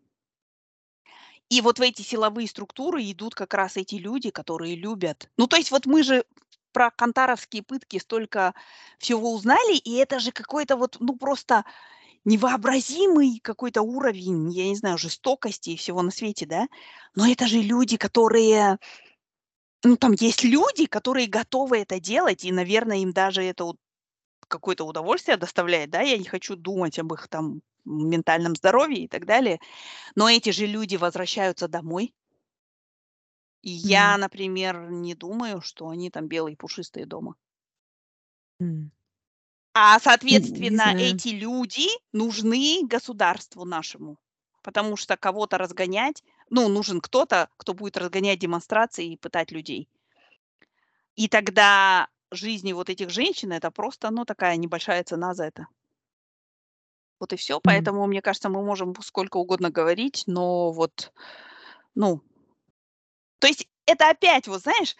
И 1.49 1.61
вот 1.61 1.79
в 1.79 1.81
эти 1.81 2.01
силовые 2.01 2.47
структуры 2.47 3.01
идут 3.03 3.35
как 3.35 3.53
раз 3.53 3.77
эти 3.77 3.95
люди, 3.95 4.29
которые 4.29 4.75
любят. 4.75 5.29
Ну, 5.37 5.47
то 5.47 5.55
есть 5.55 5.71
вот 5.71 5.85
мы 5.85 6.03
же 6.03 6.23
про 6.71 6.91
кантаровские 6.91 7.63
пытки 7.63 7.97
столько 7.97 8.53
всего 8.99 9.33
узнали, 9.33 9.75
и 9.77 9.95
это 9.95 10.19
же 10.19 10.31
какой-то 10.31 10.75
вот, 10.75 10.97
ну, 10.99 11.15
просто 11.15 11.65
невообразимый 12.25 13.39
какой-то 13.43 13.81
уровень, 13.81 14.51
я 14.51 14.65
не 14.69 14.75
знаю, 14.75 14.97
жестокости 14.97 15.71
и 15.71 15.77
всего 15.77 16.01
на 16.01 16.11
свете, 16.11 16.45
да? 16.45 16.67
Но 17.15 17.27
это 17.27 17.47
же 17.47 17.59
люди, 17.61 17.97
которые 17.97 18.77
ну, 19.83 19.95
там 19.97 20.11
есть 20.13 20.43
люди, 20.43 20.85
которые 20.85 21.27
готовы 21.27 21.79
это 21.79 21.99
делать, 21.99 22.43
и, 22.43 22.51
наверное, 22.51 22.97
им 22.97 23.11
даже 23.13 23.43
это 23.43 23.71
какое-то 24.47 24.85
удовольствие 24.85 25.37
доставляет, 25.37 25.89
да, 25.91 26.01
я 26.01 26.17
не 26.17 26.25
хочу 26.25 26.55
думать 26.55 26.99
об 26.99 27.13
их 27.13 27.27
там 27.29 27.61
ментальном 27.85 28.55
здоровье 28.55 29.05
и 29.05 29.07
так 29.09 29.25
далее, 29.25 29.59
но 30.15 30.29
эти 30.29 30.51
же 30.51 30.65
люди 30.67 30.97
возвращаются 30.97 31.67
домой. 31.67 32.13
И 33.63 33.71
я, 33.71 34.15
М. 34.15 34.17
например, 34.17 34.89
не 34.89 35.15
думаю, 35.15 35.61
что 35.61 35.89
они 35.89 36.09
там 36.09 36.27
белые 36.27 36.55
пушистые 36.55 37.05
дома. 37.05 37.35
М. 38.61 38.91
А, 39.81 39.97
соответственно, 40.01 40.93
эти 40.97 41.29
люди 41.29 41.87
нужны 42.11 42.81
государству 42.83 43.63
нашему, 43.63 44.17
потому 44.61 44.97
что 44.97 45.15
кого-то 45.15 45.57
разгонять, 45.57 46.21
ну, 46.49 46.67
нужен 46.67 46.99
кто-то, 46.99 47.47
кто 47.55 47.73
будет 47.73 47.95
разгонять 47.95 48.39
демонстрации 48.39 49.13
и 49.13 49.17
пытать 49.17 49.51
людей. 49.53 49.87
И 51.17 51.27
тогда 51.27 52.07
жизни 52.31 52.73
вот 52.73 52.89
этих 52.89 53.09
женщин- 53.09 53.51
это 53.53 53.71
просто, 53.71 54.09
ну, 54.11 54.25
такая 54.25 54.55
небольшая 54.57 55.03
цена 55.03 55.33
за 55.33 55.45
это. 55.45 55.67
Вот 57.21 57.33
и 57.33 57.35
всё. 57.35 57.59
М. 57.65 57.89
Поэтому, 57.89 58.07
мне 58.07 58.21
кажется, 58.21 58.49
мы 58.49 58.63
можем 58.63 58.93
сколько 59.01 59.37
угодно 59.37 59.69
говорить, 59.69 60.23
но 60.27 60.71
вот, 60.71 61.11
ну 61.95 62.21
То 63.41 63.47
есть 63.47 63.67
это 63.85 64.09
опять, 64.09 64.47
вот 64.47 64.61
знаешь, 64.61 64.95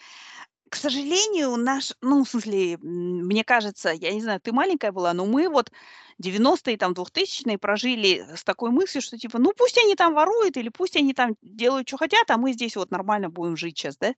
к 0.70 0.76
сожалению, 0.76 1.56
наш, 1.58 1.94
ну, 2.02 2.24
в 2.24 2.30
смысле, 2.30 2.78
мне 2.82 3.44
кажется, 3.44 3.90
я 3.92 4.12
не 4.14 4.22
знаю, 4.22 4.40
ты 4.42 4.52
маленькая 4.54 4.92
была, 4.92 5.14
но 5.14 5.26
мы 5.26 5.50
вот 5.50 5.72
90-е, 6.20 6.78
там, 6.78 6.94
2000-е 6.94 7.58
прожили 7.58 8.26
с 8.36 8.44
такой 8.44 8.72
мыслью, 8.72 9.02
что 9.02 9.18
типа, 9.18 9.40
ну, 9.40 9.54
пусть 9.58 9.78
они 9.78 9.96
там 9.96 10.14
воруют 10.14 10.58
или 10.58 10.70
пусть 10.70 10.96
они 10.96 11.14
там 11.14 11.36
делают, 11.42 11.88
чё 11.88 11.98
хотят, 11.98 12.30
а 12.32 12.38
мы 12.38 12.54
здесь 12.54 12.76
вот 12.76 12.92
нормально 12.92 13.30
будем 13.30 13.58
жить 13.58 13.78
щас, 13.78 13.98
да. 13.98 14.14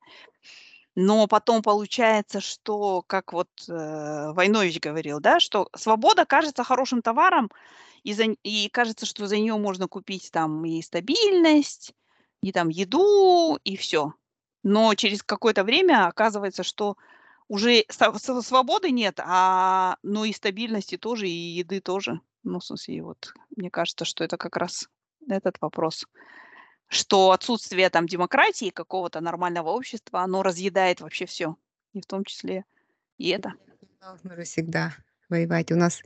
Но 0.95 1.27
потом 1.27 1.61
получается, 1.61 2.41
что, 2.41 3.03
как 3.07 3.33
вот, 3.33 3.49
э, 3.69 4.31
Войнович 4.33 4.79
говорил, 4.81 5.19
да, 5.21 5.39
что 5.39 5.69
свобода 5.75 6.25
кажется 6.25 6.63
хорошим 6.65 7.01
товаром, 7.01 7.49
и 8.03 8.13
за 8.13 8.25
и 8.43 8.69
кажется, 8.69 9.05
что 9.05 9.27
за 9.27 9.37
неё 9.37 9.57
можно 9.59 9.87
купить 9.87 10.31
там 10.31 10.65
и 10.65 10.81
стабильность, 10.81 11.93
и 12.43 12.51
там 12.51 12.69
еду, 12.69 13.57
и 13.63 13.77
всё. 13.77 14.13
Но 14.64 14.93
через 14.95 15.24
какое-то 15.24 15.64
время 15.64 16.07
оказывается, 16.07 16.64
что 16.64 16.97
уже 17.47 17.84
св 17.89 18.45
свободы 18.45 18.91
нет, 18.91 19.20
а, 19.24 19.97
ну, 20.03 20.24
и 20.26 20.34
стабильности 20.34 20.97
тоже, 20.97 21.28
и 21.28 21.32
еды 21.32 21.82
тоже. 21.82 22.22
Ну, 22.43 22.59
в 22.59 22.66
смысле, 22.66 22.95
и 22.95 23.01
вот 23.01 23.34
мне 23.55 23.70
кажется, 23.70 24.05
что 24.05 24.24
это 24.24 24.38
как 24.38 24.57
раз 24.57 24.89
этот 25.30 25.57
вопрос, 25.62 26.05
что 26.89 27.32
отсутствие 27.32 27.89
там 27.89 28.07
демократии, 28.07 28.72
какого-то 28.72 29.22
нормального 29.22 29.70
общества, 29.72 30.22
оно 30.22 30.43
разъедает 30.43 31.01
вообще 31.01 31.26
всё, 31.28 31.57
и 31.93 32.01
в 32.01 32.05
том 32.07 32.26
числе 32.26 32.66
и 33.18 33.30
это. 33.30 33.55
Нужно 34.01 34.43
всегда 34.43 34.93
воевать. 35.30 35.72
У 35.72 35.76
нас 35.76 36.01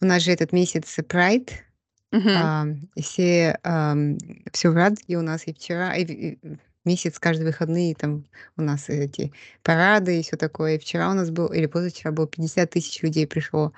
у 0.00 0.06
нас 0.06 0.22
же 0.22 0.32
этот 0.32 0.52
месяц 0.52 0.98
Pride, 1.00 1.50
ам, 2.32 2.90
и 2.96 3.02
все, 3.02 3.58
ам, 3.64 4.18
всё 4.52 4.72
в 4.72 4.76
радуге 4.76 5.18
у 5.18 5.22
нас 5.22 5.46
и 5.48 5.54
вчера, 5.54 5.96
и 5.96 6.04
и 6.04 6.38
месяц 6.84 7.18
каждые 7.18 7.46
выходные 7.48 7.94
там 7.94 8.26
у 8.56 8.62
нас 8.62 8.88
эти 8.88 9.32
парады 9.62 10.20
и 10.20 10.22
всё 10.22 10.36
такое. 10.36 10.76
И 10.76 10.78
вчера 10.78 11.10
у 11.10 11.14
нас 11.14 11.30
был 11.30 11.48
или 11.48 11.66
позавчера 11.66 12.12
было 12.12 12.26
50 12.28 12.70
тысяч 12.70 13.02
людей 13.02 13.26
пришло 13.26 13.72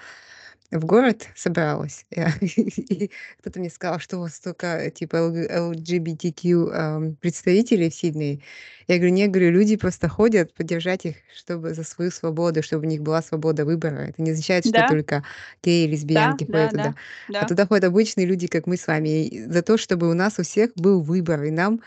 в 0.72 0.86
город, 0.86 1.26
собралось. 1.36 2.06
И 2.12 3.10
кто-то 3.40 3.60
мне 3.60 3.68
сказал, 3.70 3.98
что 4.00 4.16
у 4.18 4.20
вас 4.22 4.36
столько 4.36 4.90
типа 4.90 5.16
LGBTQ, 5.16 7.16
представителей 7.20 7.90
в 7.90 7.94
Сиднее. 7.94 8.40
Я 8.88 8.96
говорю: 8.98 9.12
"Нет", 9.14 9.30
говорю, 9.32 9.50
"люди 9.52 9.76
просто 9.76 10.08
ходят 10.08 10.54
поддержать 10.54 11.04
их, 11.06 11.16
чтобы 11.36 11.74
за 11.74 11.84
свою 11.84 12.10
свободу, 12.10 12.62
чтобы 12.62 12.86
у 12.86 12.88
них 12.90 13.02
была 13.02 13.20
свобода 13.22 13.64
выбора. 13.66 13.98
Это 14.08 14.22
не 14.22 14.30
означает, 14.32 14.64
что 14.66 14.72
Да. 14.72 14.84
только 14.84 15.24
геи, 15.64 15.84
Да, 16.14 16.26
лесбиянки 16.26 16.44
да, 16.46 16.50
ходят 16.50 16.72
да, 16.72 16.74
туда, 16.74 16.94
а 17.38 17.38
да. 17.40 17.46
туда 17.46 17.66
ходят 17.66 17.84
обычные 17.84 18.26
люди, 18.26 18.46
как 18.48 18.66
мы 18.66 18.76
с 18.78 18.86
вами, 18.88 19.26
и 19.26 19.44
за 19.46 19.62
то, 19.62 19.76
чтобы 19.78 20.10
у 20.10 20.14
нас 20.14 20.38
у 20.38 20.42
всех 20.44 20.70
был 20.76 21.02
выбор, 21.02 21.42
и 21.44 21.50
нам, 21.52 21.80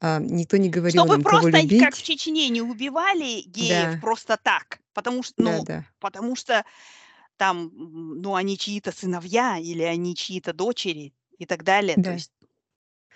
а, 0.00 0.18
никто 0.20 0.56
не 0.56 0.70
говорил 0.70 1.06
Чтобы 1.06 1.18
кого 1.24 1.48
просто, 1.48 1.58
й 1.58 1.72
как 1.72 1.96
в 1.96 2.02
любить. 2.02 2.02
Чечне, 2.02 2.48
не 2.48 2.62
убивали 2.62 3.42
геев 3.46 3.90
Да. 3.90 4.00
просто 4.00 4.36
так, 4.42 4.80
потому 4.94 5.22
что, 5.22 5.34
ну, 5.42 5.68
Да-да. 5.68 5.84
потому 6.00 6.36
что 6.36 6.64
там, 7.36 7.70
ну, 7.74 8.34
они 8.34 8.58
чьи-то 8.58 8.92
сыновья 8.92 9.58
или 9.58 9.82
они 9.82 10.14
чьи-то 10.16 10.52
дочери 10.52 11.14
и 11.38 11.46
так 11.46 11.64
далее. 11.64 11.98
То 11.98 12.12
Да. 12.12 12.12
есть, 12.12 12.32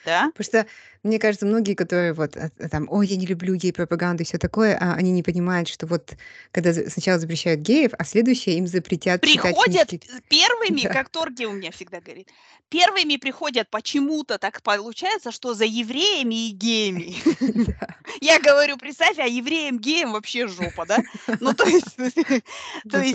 да? 0.04 0.32
Просто 0.34 0.66
мне 1.04 1.18
кажется, 1.18 1.46
многие, 1.46 1.74
которые 1.74 2.12
вот, 2.14 2.36
э, 2.36 2.50
там: 2.70 2.88
"Ой, 2.90 3.06
я 3.08 3.16
не 3.16 3.26
люблю 3.26 3.54
гей-пропаганду", 3.56 4.22
и 4.24 4.26
всё 4.26 4.38
такое, 4.38 4.76
а, 4.80 4.94
они 4.94 5.12
не 5.12 5.22
понимают, 5.22 5.68
что 5.68 5.86
вот 5.86 6.14
когда 6.52 6.72
сначала 6.74 7.18
запрещают 7.20 7.60
геев, 7.60 7.92
а 7.98 8.04
следующее 8.04 8.56
им 8.58 8.66
запретят 8.66 9.22
Приходят 9.22 9.94
книжки. 9.96 10.02
первыми, 10.28 10.86
Да. 10.90 10.90
как 10.90 11.08
Торги 11.10 11.46
у 11.46 11.52
меня 11.52 11.70
всегда 11.70 12.00
говорит, 12.00 12.30
первыми 12.68 13.16
приходят, 13.16 13.70
почему-то 13.70 14.38
так 14.38 14.62
получается, 14.62 15.30
что 15.32 15.54
за 15.54 15.64
евреями 15.64 16.48
и 16.48 16.52
геями. 16.52 17.14
Я 18.20 18.40
говорю: 18.40 18.78
"Представь, 18.78 19.18
а 19.18 19.26
евреям-геям 19.26 20.12
вообще 20.12 20.46
жопа, 20.48 20.86
да?" 20.86 21.02
Ну, 21.40 21.52
то 21.54 21.66
есть, 21.66 21.98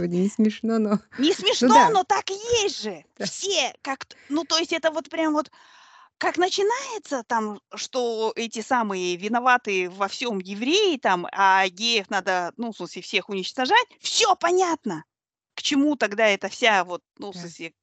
не 0.08 0.30
смешно, 0.30 0.80
но 0.80 1.00
Не 1.18 1.34
ну 1.62 1.76
смешно, 1.76 1.90
но 1.92 2.04
так 2.04 2.30
и 2.30 2.34
есть 2.64 2.82
же. 2.82 3.04
Все 3.22 3.74
как-то 3.82 4.16
ну, 4.30 4.44
то 4.46 4.58
есть 4.58 4.72
это 4.74 4.92
вот 4.92 5.10
прям 5.10 5.34
вот 5.34 5.52
как 6.20 6.38
начинается 6.38 7.24
там, 7.24 7.62
что 7.76 8.34
эти 8.36 8.60
самые 8.62 9.16
виноваты 9.16 9.90
во 9.90 10.10
всём 10.10 10.40
евреи 10.40 10.98
там, 10.98 11.26
а 11.32 11.68
геев 11.70 12.10
надо, 12.10 12.52
ну, 12.58 12.72
в 12.74 12.76
смысле, 12.78 13.02
всех 13.02 13.30
уничтожать, 13.30 13.88
всё 14.02 14.36
понятно. 14.36 15.06
К 15.56 15.62
чему 15.62 15.96
тогда 15.96 16.28
эта 16.28 16.50
вся 16.50 16.84
вот, 16.86 17.02
ну, 17.18 17.32
в 17.32 17.36
Да. 17.36 17.40
смысле, 17.40 17.74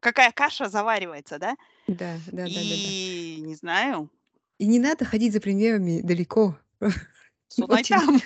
какая 0.00 0.32
каша 0.32 0.68
заваривается, 0.68 1.38
да? 1.38 1.56
Да, 1.88 2.20
да-да-да-да. 2.32 2.94
И 2.94 3.40
не 3.42 3.54
знаю. 3.56 4.10
И 4.60 4.66
не 4.66 4.78
надо 4.78 5.04
ходить 5.04 5.32
за 5.32 5.40
примерами 5.40 6.00
далеко. 6.00 6.56
Сунай 7.50 7.84
там. 7.84 8.20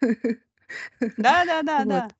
Да 1.18 1.44
да 1.44 1.62
да 1.62 1.84
да. 1.84 2.14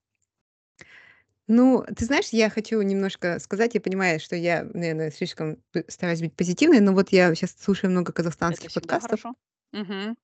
Ну, 1.49 1.85
ты 1.95 2.07
знаешь, 2.07 2.29
я 2.31 2.49
хочу 2.49 2.81
немножко 2.81 3.39
сказать. 3.39 3.75
Я 3.75 3.81
понимаю, 3.81 4.19
что 4.19 4.35
я, 4.35 4.65
наверное, 4.73 5.11
слишком 5.11 5.57
п 5.73 5.85
стараюсь 5.89 6.21
быть 6.21 6.35
позитивной, 6.35 6.81
но 6.81 6.93
вот 6.95 7.11
я 7.13 7.35
щас 7.35 7.55
слушаю 7.59 7.91
много 7.91 8.13
Это 8.49 8.67
казахстанских 8.67 8.69
всегда 8.69 8.97
подкастов 8.99 9.27
хорошо. 9.35 9.35
Мгм. 9.73 10.17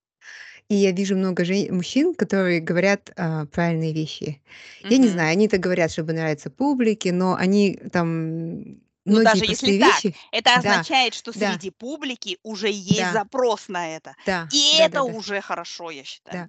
и 0.70 0.74
я 0.76 0.92
вижу 0.92 1.16
много 1.16 1.44
жен 1.44 1.74
мужчин, 1.74 2.14
которые 2.14 2.60
говорят, 2.60 3.10
а, 3.16 3.46
правильные 3.46 3.92
вещи. 3.92 4.40
Я 4.88 4.98
не 4.98 5.08
Мгм. 5.08 5.08
знаю, 5.08 5.32
они 5.32 5.46
это 5.46 5.58
говорят, 5.58 5.90
чтобы 5.90 6.12
нравиться 6.12 6.48
публике, 6.48 7.12
но 7.12 7.34
они 7.34 7.76
там 7.92 8.80
Ну, 9.08 9.18
многие 9.18 9.20
даже 9.20 9.44
если 9.46 9.72
простые 9.72 9.78
так, 9.78 10.04
вещи 10.04 10.16
это 10.30 10.56
Да, 10.56 10.86
означает, 10.86 11.14
что 11.14 11.32
да. 11.34 11.60
среди 11.60 11.70
публики 11.70 12.38
уже 12.42 12.68
есть 12.70 13.10
Да. 13.10 13.12
запрос 13.12 13.68
на 13.68 13.96
это. 13.96 14.14
Да, 14.26 14.48
И 14.50 14.76
это 14.78 15.02
да-да-да. 15.02 15.14
уже 15.14 15.40
хорошо, 15.40 15.90
я 15.90 16.04
Да. 16.30 16.48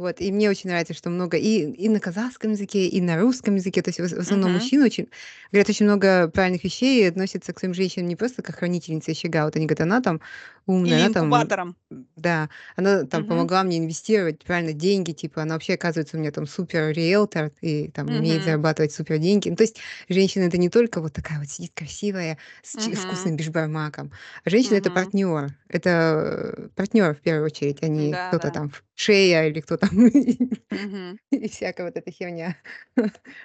Вот, 0.00 0.20
и 0.20 0.32
мне 0.32 0.48
очень 0.48 0.70
нравится, 0.70 0.94
что 0.94 1.10
много 1.10 1.36
и 1.36 1.70
и 1.72 1.88
на 1.90 2.00
казахском 2.00 2.52
языке, 2.52 2.86
и 2.88 3.00
на 3.02 3.20
русском 3.20 3.56
языке. 3.56 3.82
То 3.82 3.90
есть 3.90 4.00
в 4.00 4.16
в 4.16 4.18
основном 4.20 4.52
Мгм. 4.52 4.54
мужчины 4.54 4.84
очень 4.86 5.08
говорят 5.52 5.68
очень 5.68 5.84
много 5.86 6.28
правильных 6.28 6.64
вещей 6.64 7.02
и 7.02 7.06
относятся 7.08 7.52
к 7.52 7.58
своим 7.58 7.74
женщинам 7.74 8.08
не 8.08 8.16
просто 8.16 8.40
как 8.42 8.56
хранительнице 8.56 9.10
очага. 9.10 9.44
Вот 9.44 9.56
они 9.56 9.66
говорят: 9.66 9.82
"Она 9.82 10.00
там 10.00 10.20
умная, 10.66 10.98
Или 10.98 11.06
она 11.06 11.10
там" 11.10 11.24
инкубатором. 11.24 11.76
да, 12.16 12.48
"она 12.76 13.04
там 13.04 13.22
Мгм. 13.22 13.28
помогла 13.28 13.62
мне 13.64 13.78
инвестировать 13.78 14.44
правильно 14.44 14.72
деньги, 14.74 15.12
типа 15.12 15.42
она 15.42 15.54
вообще, 15.54 15.74
оказывается, 15.74 16.16
у 16.16 16.20
меня 16.20 16.32
там 16.32 16.46
супер 16.46 16.92
риэлтор 16.92 17.52
и 17.62 17.88
там 17.90 18.08
умеет 18.08 18.42
Мгм. 18.42 18.44
зарабатывать 18.44 18.92
супер 18.92 19.18
деньги". 19.18 19.48
Ну, 19.50 19.56
то 19.56 19.64
есть 19.64 19.78
женщина- 20.08 20.44
это 20.44 20.58
не 20.58 20.68
только 20.70 21.00
вот 21.00 21.12
такая 21.14 21.38
вот 21.40 21.48
сидит 21.48 21.72
красивая 21.74 22.38
с 22.62 22.76
Мгм. 22.76 22.94
вкусным 22.96 23.36
бишбармаком, 23.36 24.12
а 24.44 24.50
женщина- 24.50 24.76
это 24.78 24.90
Мгм. 24.90 24.94
партнер. 24.96 25.56
Это 25.68 26.70
партнер 26.76 27.14
в 27.14 27.20
первую 27.20 27.46
очередь, 27.46 27.82
а 27.82 27.88
не 27.88 28.12
Да, 28.12 28.28
кто-то 28.28 28.48
да. 28.48 28.52
там 28.52 28.72
шея 28.94 29.46
или 29.48 29.60
кто 29.60 29.76
там 29.78 29.90
Мгм. 30.72 31.18
и 31.32 31.48
всякая 31.48 31.84
вот 31.86 31.96
эта 31.96 32.10
херня. 32.10 32.56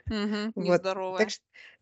Мгм. 0.09 0.53
Вот. 0.55 0.81
Так 1.17 1.29
Нездоровая. 1.29 1.29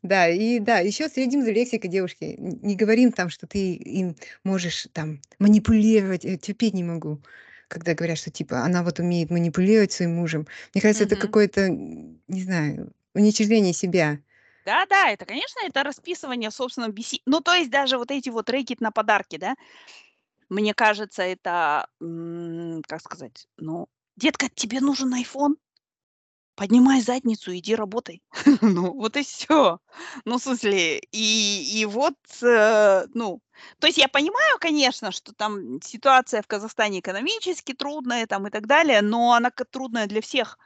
Да, 0.03 0.27
и 0.29 0.59
да, 0.59 0.79
еще 0.79 1.09
следим 1.09 1.43
за 1.43 1.51
лексикой, 1.51 1.89
девушки. 1.89 2.35
Н 2.37 2.59
не 2.61 2.75
говорим 2.75 3.11
там, 3.11 3.29
что 3.29 3.47
ты 3.47 3.73
им 3.75 4.15
можешь 4.43 4.87
там 4.93 5.21
манипулировать. 5.39 6.23
Я 6.25 6.37
терпеть 6.37 6.73
не 6.73 6.83
могу, 6.83 7.21
когда 7.69 7.93
говорят, 7.95 8.17
что 8.17 8.29
типа 8.31 8.59
она 8.63 8.83
вот 8.83 8.99
умеет 8.99 9.29
манипулировать 9.31 9.91
своим 9.93 10.15
мужем. 10.15 10.47
Мне 10.73 10.81
кажется, 10.81 11.05
это 11.05 11.15
Мгм. 11.15 11.17
какое-то, 11.17 11.69
не 11.69 12.43
знаю, 12.43 12.93
уничтожение 13.15 13.73
себя. 13.73 14.19
Да-да, 14.65 15.09
это, 15.09 15.25
конечно, 15.25 15.59
это 15.65 15.83
расписывание 15.83 16.49
в 16.49 16.53
собственном 16.53 16.91
беси 16.93 17.21
ну, 17.25 17.41
то 17.41 17.53
есть 17.53 17.69
даже 17.69 17.97
вот 17.97 18.11
эти 18.11 18.29
вот 18.29 18.49
рэкет 18.49 18.79
на 18.79 18.91
подарки, 18.91 19.35
да, 19.37 19.55
мне 20.49 20.73
кажется, 20.75 21.23
это, 21.23 21.87
м, 22.01 22.81
как 22.87 23.01
сказать, 23.01 23.47
ну: 23.57 23.87
"Детка, 24.17 24.49
тебе 24.53 24.81
нужен 24.81 25.13
айфон? 25.13 25.57
Поднимай 26.57 27.01
задницу, 27.01 27.55
иди 27.55 27.75
работай". 27.75 28.21
Ну, 28.61 28.93
вот 28.93 29.17
и 29.17 29.23
всё. 29.23 29.79
Ну, 30.25 30.37
в 30.37 30.41
смысле, 30.43 30.99
и 31.11 31.81
и 31.81 31.85
вот, 31.85 32.15
э, 32.43 33.05
ну, 33.13 33.41
то 33.79 33.87
есть 33.87 33.97
я 33.99 34.07
понимаю, 34.07 34.57
конечно, 34.59 35.11
что 35.11 35.33
там 35.33 35.81
ситуация 35.81 36.41
в 36.41 36.47
Казахстане 36.47 36.99
экономически 36.99 37.73
трудная 37.73 38.25
там 38.27 38.47
и 38.47 38.51
так 38.51 38.67
далее, 38.67 39.01
но 39.01 39.33
она 39.33 39.49
трудная 39.71 40.07
для 40.07 40.21
всех. 40.21 40.57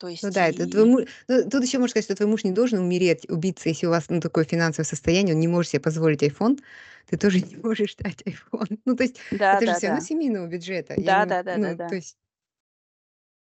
То 0.00 0.08
Ну 0.22 0.30
есть 0.30 0.30
да, 0.30 0.48
это 0.48 0.66
твой 0.66 0.84
и 0.84 0.86
му 0.86 1.00
ну, 1.28 1.48
тут 1.50 1.62
еще 1.64 1.78
можно 1.78 1.90
сказать, 1.90 2.04
что 2.04 2.14
твой 2.16 2.28
муж 2.28 2.44
не 2.44 2.52
должен 2.52 2.78
умереть, 2.80 3.28
убиться, 3.28 3.68
если 3.68 3.86
у 3.86 3.90
вас, 3.90 4.06
ну, 4.08 4.20
такое 4.20 4.44
финансовое 4.44 4.86
состояние, 4.86 5.34
он 5.34 5.40
не 5.40 5.48
может 5.48 5.70
себе 5.72 5.80
позволить 5.80 6.22
айфон, 6.22 6.58
ты 7.06 7.16
тоже 7.18 7.40
не 7.42 7.56
можешь 7.56 7.96
дать 7.96 8.22
айфон. 8.26 8.66
Ну, 8.84 8.96
то 8.96 9.02
есть 9.02 9.16
это 9.50 9.66
же 9.66 9.74
всё 9.74 9.88
равно 9.88 10.00
Да-да-да. 10.00 10.00
семейного 10.00 10.46
бюджета. 10.46 10.94
Я 10.96 11.14
не 11.14 11.36
ну, 11.52 11.80
то 11.86 11.94
Да-да-да-да-да. 11.94 11.96
есть 11.96 12.16
И 12.16 12.25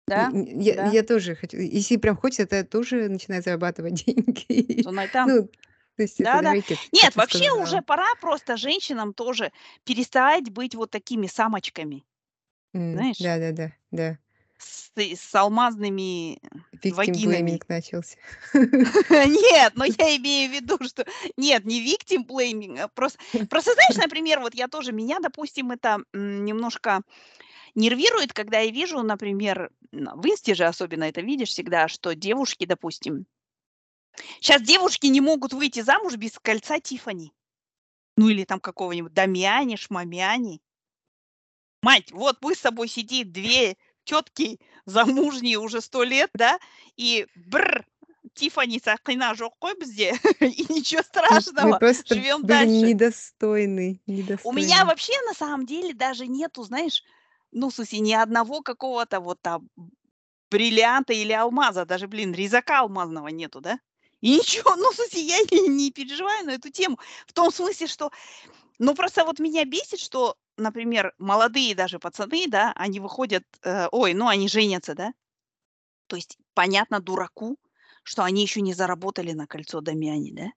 Да, 0.08 0.34
я 0.34 0.76
да. 0.76 0.86
я 0.86 1.03
тоже 1.03 1.36
хочу, 1.36 1.58
если 1.58 1.97
прям 1.97 2.16
хочется, 2.16 2.45
то 2.45 2.56
я 2.56 2.64
тоже 2.64 3.10
начинаю 3.10 3.41
зарабатывать 3.41 3.93
деньги. 4.06 4.88
Ну, 5.24 5.49
то 5.95 6.03
есть 6.03 6.20
этот 6.20 6.34
Да-да. 6.34 6.43
рэкет, 6.45 6.82
как 6.99 7.01
Нет, 7.01 7.16
вообще 7.16 7.45
уже 7.62 7.82
сказала. 7.82 7.84
пора 7.84 8.08
просто 8.22 8.58
женщинам 8.58 9.14
тоже 9.14 9.51
перестать 9.86 10.49
быть 10.51 10.76
вот 10.76 10.91
такими 10.91 11.28
самочками. 11.28 12.06
М, 12.74 12.91
Знаешь? 12.93 13.18
да-да-да, 13.20 13.74
да. 13.91 14.18
С 14.58 14.89
ты 14.91 15.16
с 15.16 15.34
алмазными 15.36 16.39
Victim 16.84 17.22
blaming 17.24 17.58
вагинами. 17.58 17.62
начался. 17.68 18.18
Нет, 19.10 19.74
но 19.76 19.86
я 19.86 20.16
имею 20.18 20.51
в 20.51 20.53
виду, 20.53 20.78
что 20.86 21.06
нет, 21.38 21.66
не 21.66 21.82
victim 21.84 22.26
blaming, 22.28 22.80
а 22.80 22.88
прос 22.88 23.18
просто 23.49 23.74
знаешь, 23.74 23.97
например, 23.97 24.39
вот 24.39 24.53
я 24.56 24.68
тоже 24.68 24.91
меня, 24.91 25.20
допустим, 25.20 25.72
это, 25.72 25.99
немножко 26.14 27.01
нервирует, 27.76 28.34
когда 28.34 28.60
я 28.60 28.72
вижу, 28.72 29.02
например, 29.04 29.70
в 29.92 30.26
"Инсте" 30.26 30.56
же 30.56 30.66
особенно 30.66 31.04
это 31.06 31.22
видишь 31.22 31.50
всегда, 31.50 31.88
что 31.88 32.16
девушки, 32.16 32.66
допустим 32.66 33.26
щас 34.42 34.62
девушки 34.62 35.08
не 35.08 35.22
могут 35.22 35.54
выйти 35.54 35.82
замуж 35.82 36.16
без 36.16 36.38
кольца 36.40 36.80
Тиффани. 36.80 37.34
Ну, 38.18 38.30
или 38.30 38.44
там 38.46 38.60
какого-нибудь 38.60 39.14
Дамиани, 39.14 39.76
Шмамиани. 39.76 40.62
Мать, 41.82 42.12
вот 42.12 42.38
мы 42.42 42.56
с 42.56 42.62
тобой 42.62 42.88
сидит 42.88 43.32
2 43.32 43.76
тетки 44.06 44.60
замужние 44.86 45.58
уже 45.58 45.82
100 45.82 46.04
лет, 46.04 46.30
да, 46.34 46.60
и 46.96 47.28
бррр, 47.36 47.86
Тиффани 48.34 48.80
сақина 48.80 49.34
жоқ 49.36 49.54
қой 49.62 49.80
бізде, 49.80 50.14
и 50.42 50.66
ничего 50.74 51.02
мы 51.02 51.04
страшного, 51.04 51.78
просто 51.78 52.16
живем 52.16 52.42
были 52.42 52.48
дальше. 52.48 52.74
недостойны 52.88 54.02
У 54.44 54.52
меня 54.52 54.86
вообще 54.86 55.14
на 55.28 55.34
самом 55.34 55.66
деле 55.66 55.94
даже 55.94 56.28
нету, 56.28 56.64
знаешь, 56.64 57.04
ну, 57.56 57.70
в 57.70 57.74
смысле, 57.74 57.99
ни 57.99 58.14
одного 58.14 58.62
какого-то 58.62 59.22
вот 59.22 59.41
там 59.41 59.70
бриллианта 60.51 61.14
или 61.14 61.32
алмаза, 61.32 61.86
даже, 61.86 62.08
блин, 62.08 62.34
резака 62.34 62.82
алмазного 62.82 63.30
нету, 63.30 63.62
да. 63.62 63.80
И 64.22 64.38
ничего, 64.38 64.76
ну, 64.76 64.91
в 64.91 64.95
смысле, 64.95 65.22
я 65.22 65.38
не 65.51 65.68
не 65.70 65.91
переживаю 65.91 66.45
на 66.45 66.51
эту 66.51 66.70
тему. 66.70 66.99
В 67.26 67.34
том 67.34 67.51
смысле, 67.51 67.88
что, 67.88 68.12
ну, 68.78 68.93
просто 68.93 69.24
вот 69.24 69.39
меня 69.39 69.64
бесит, 69.66 69.99
что, 69.99 70.36
например, 70.58 71.14
молодые 71.18 71.76
даже 71.76 71.97
пацаны, 71.97 72.47
да, 72.47 72.74
они 72.76 72.99
выходят, 72.99 73.43
э, 73.64 73.88
ой, 73.91 74.14
ну, 74.14 74.28
они 74.28 74.49
женятся, 74.49 74.93
да. 74.93 75.14
То 76.08 76.18
есть 76.18 76.38
понятно 76.53 76.99
дураку, 76.99 77.58
что 78.03 78.24
они 78.24 78.41
еще 78.41 78.62
не 78.62 78.74
заработали 78.74 79.32
на 79.32 79.47
кольцо 79.47 79.80
Дамиани, 79.80 80.32
да. 80.32 80.51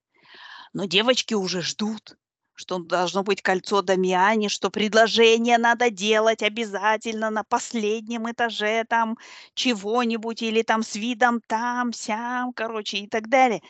Но 0.72 0.86
девочки 0.86 1.34
уже 1.34 1.62
ждут, 1.62 2.16
что 2.58 2.78
должно 2.80 3.22
быть 3.22 3.40
кольцо 3.40 3.82
Дамиани, 3.82 4.48
что 4.48 4.68
предложение 4.70 5.58
надо 5.58 5.90
делать 5.90 6.42
обязательно 6.42 7.30
на 7.30 7.44
последнем 7.44 8.28
этаже 8.30 8.84
там 8.88 9.16
чего-нибудь 9.54 10.42
или 10.42 10.62
там 10.62 10.82
с 10.82 10.96
видом 10.96 11.40
там-сям, 11.46 12.52
короче, 12.52 12.98
и 12.98 13.06
так 13.08 13.28
далее. 13.28 13.62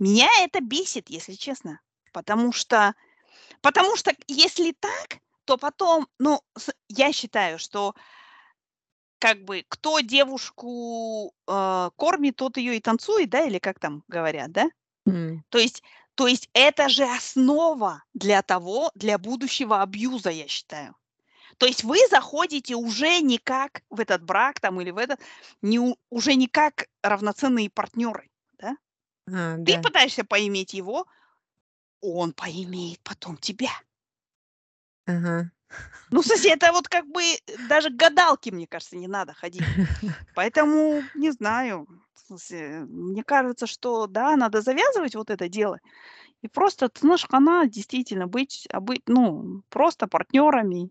Меня 0.00 0.28
это 0.40 0.60
бесит, 0.60 1.10
если 1.10 1.34
честно, 1.34 1.80
потому 2.12 2.52
что 2.52 2.94
потому 3.62 3.96
что 3.96 4.12
если 4.28 4.72
так, 4.80 5.18
то 5.46 5.58
потом, 5.58 6.08
ну, 6.18 6.40
я 6.88 7.12
считаю, 7.12 7.58
что 7.58 7.94
как 9.18 9.44
бы 9.44 9.64
кто 9.68 10.00
девушку, 10.00 11.32
э, 11.46 11.90
кормит, 11.96 12.36
тот 12.36 12.56
ее 12.56 12.76
и 12.76 12.80
танцует, 12.80 13.30
да, 13.30 13.44
или 13.44 13.58
как 13.58 13.78
там 13.78 14.02
говорят, 14.08 14.50
да? 14.52 14.68
М. 15.06 15.44
То 15.50 15.58
есть 15.58 15.82
то 16.14 16.26
есть 16.26 16.48
это 16.52 16.88
же 16.88 17.04
основа 17.04 18.04
для 18.14 18.42
того 18.42 18.90
для 18.94 19.18
будущего 19.18 19.82
абьюза, 19.82 20.30
я 20.30 20.46
считаю. 20.46 20.96
То 21.58 21.66
есть 21.66 21.84
вы 21.84 21.98
заходите 22.10 22.74
уже 22.74 23.20
не 23.20 23.38
как 23.38 23.82
в 23.90 24.00
этот 24.00 24.22
брак 24.22 24.60
там 24.60 24.80
или 24.80 24.90
в 24.90 24.98
этот, 24.98 25.20
не 25.62 25.96
уже 26.10 26.34
не 26.34 26.48
как 26.48 26.86
равноценные 27.02 27.70
партнеры, 27.70 28.30
да. 28.58 28.76
А, 29.28 29.56
Ты 29.58 29.74
да. 29.74 29.82
пытаешься 29.82 30.24
поиметь 30.24 30.74
его, 30.74 31.06
он 32.00 32.32
поимеет 32.32 33.00
потом 33.02 33.36
тебя. 33.36 33.70
Ага. 35.06 35.50
Ну, 36.10 36.22
смысле, 36.22 36.52
это 36.52 36.72
вот 36.72 36.88
как 36.88 37.06
бы 37.06 37.22
даже 37.58 37.90
к 37.90 37.94
гадалке, 37.96 38.50
мне 38.52 38.66
кажется, 38.66 38.96
не 38.96 39.08
надо 39.08 39.32
ходить. 39.34 39.66
Поэтому 40.34 41.10
не 41.14 41.32
знаю, 41.32 41.86
мне 42.30 43.24
кажется, 43.24 43.66
что 43.66 44.06
да, 44.06 44.36
надо 44.36 44.62
завязывать 44.62 45.14
вот 45.16 45.30
это 45.30 45.48
дело 45.48 45.78
и 46.42 46.48
просто 46.48 46.88
тыныш-қана 46.88 47.66
действительно 47.68 48.26
быть, 48.28 48.66
а, 48.72 48.80
быть, 48.80 49.02
ну, 49.08 49.62
просто 49.70 50.08
партнерами 50.08 50.90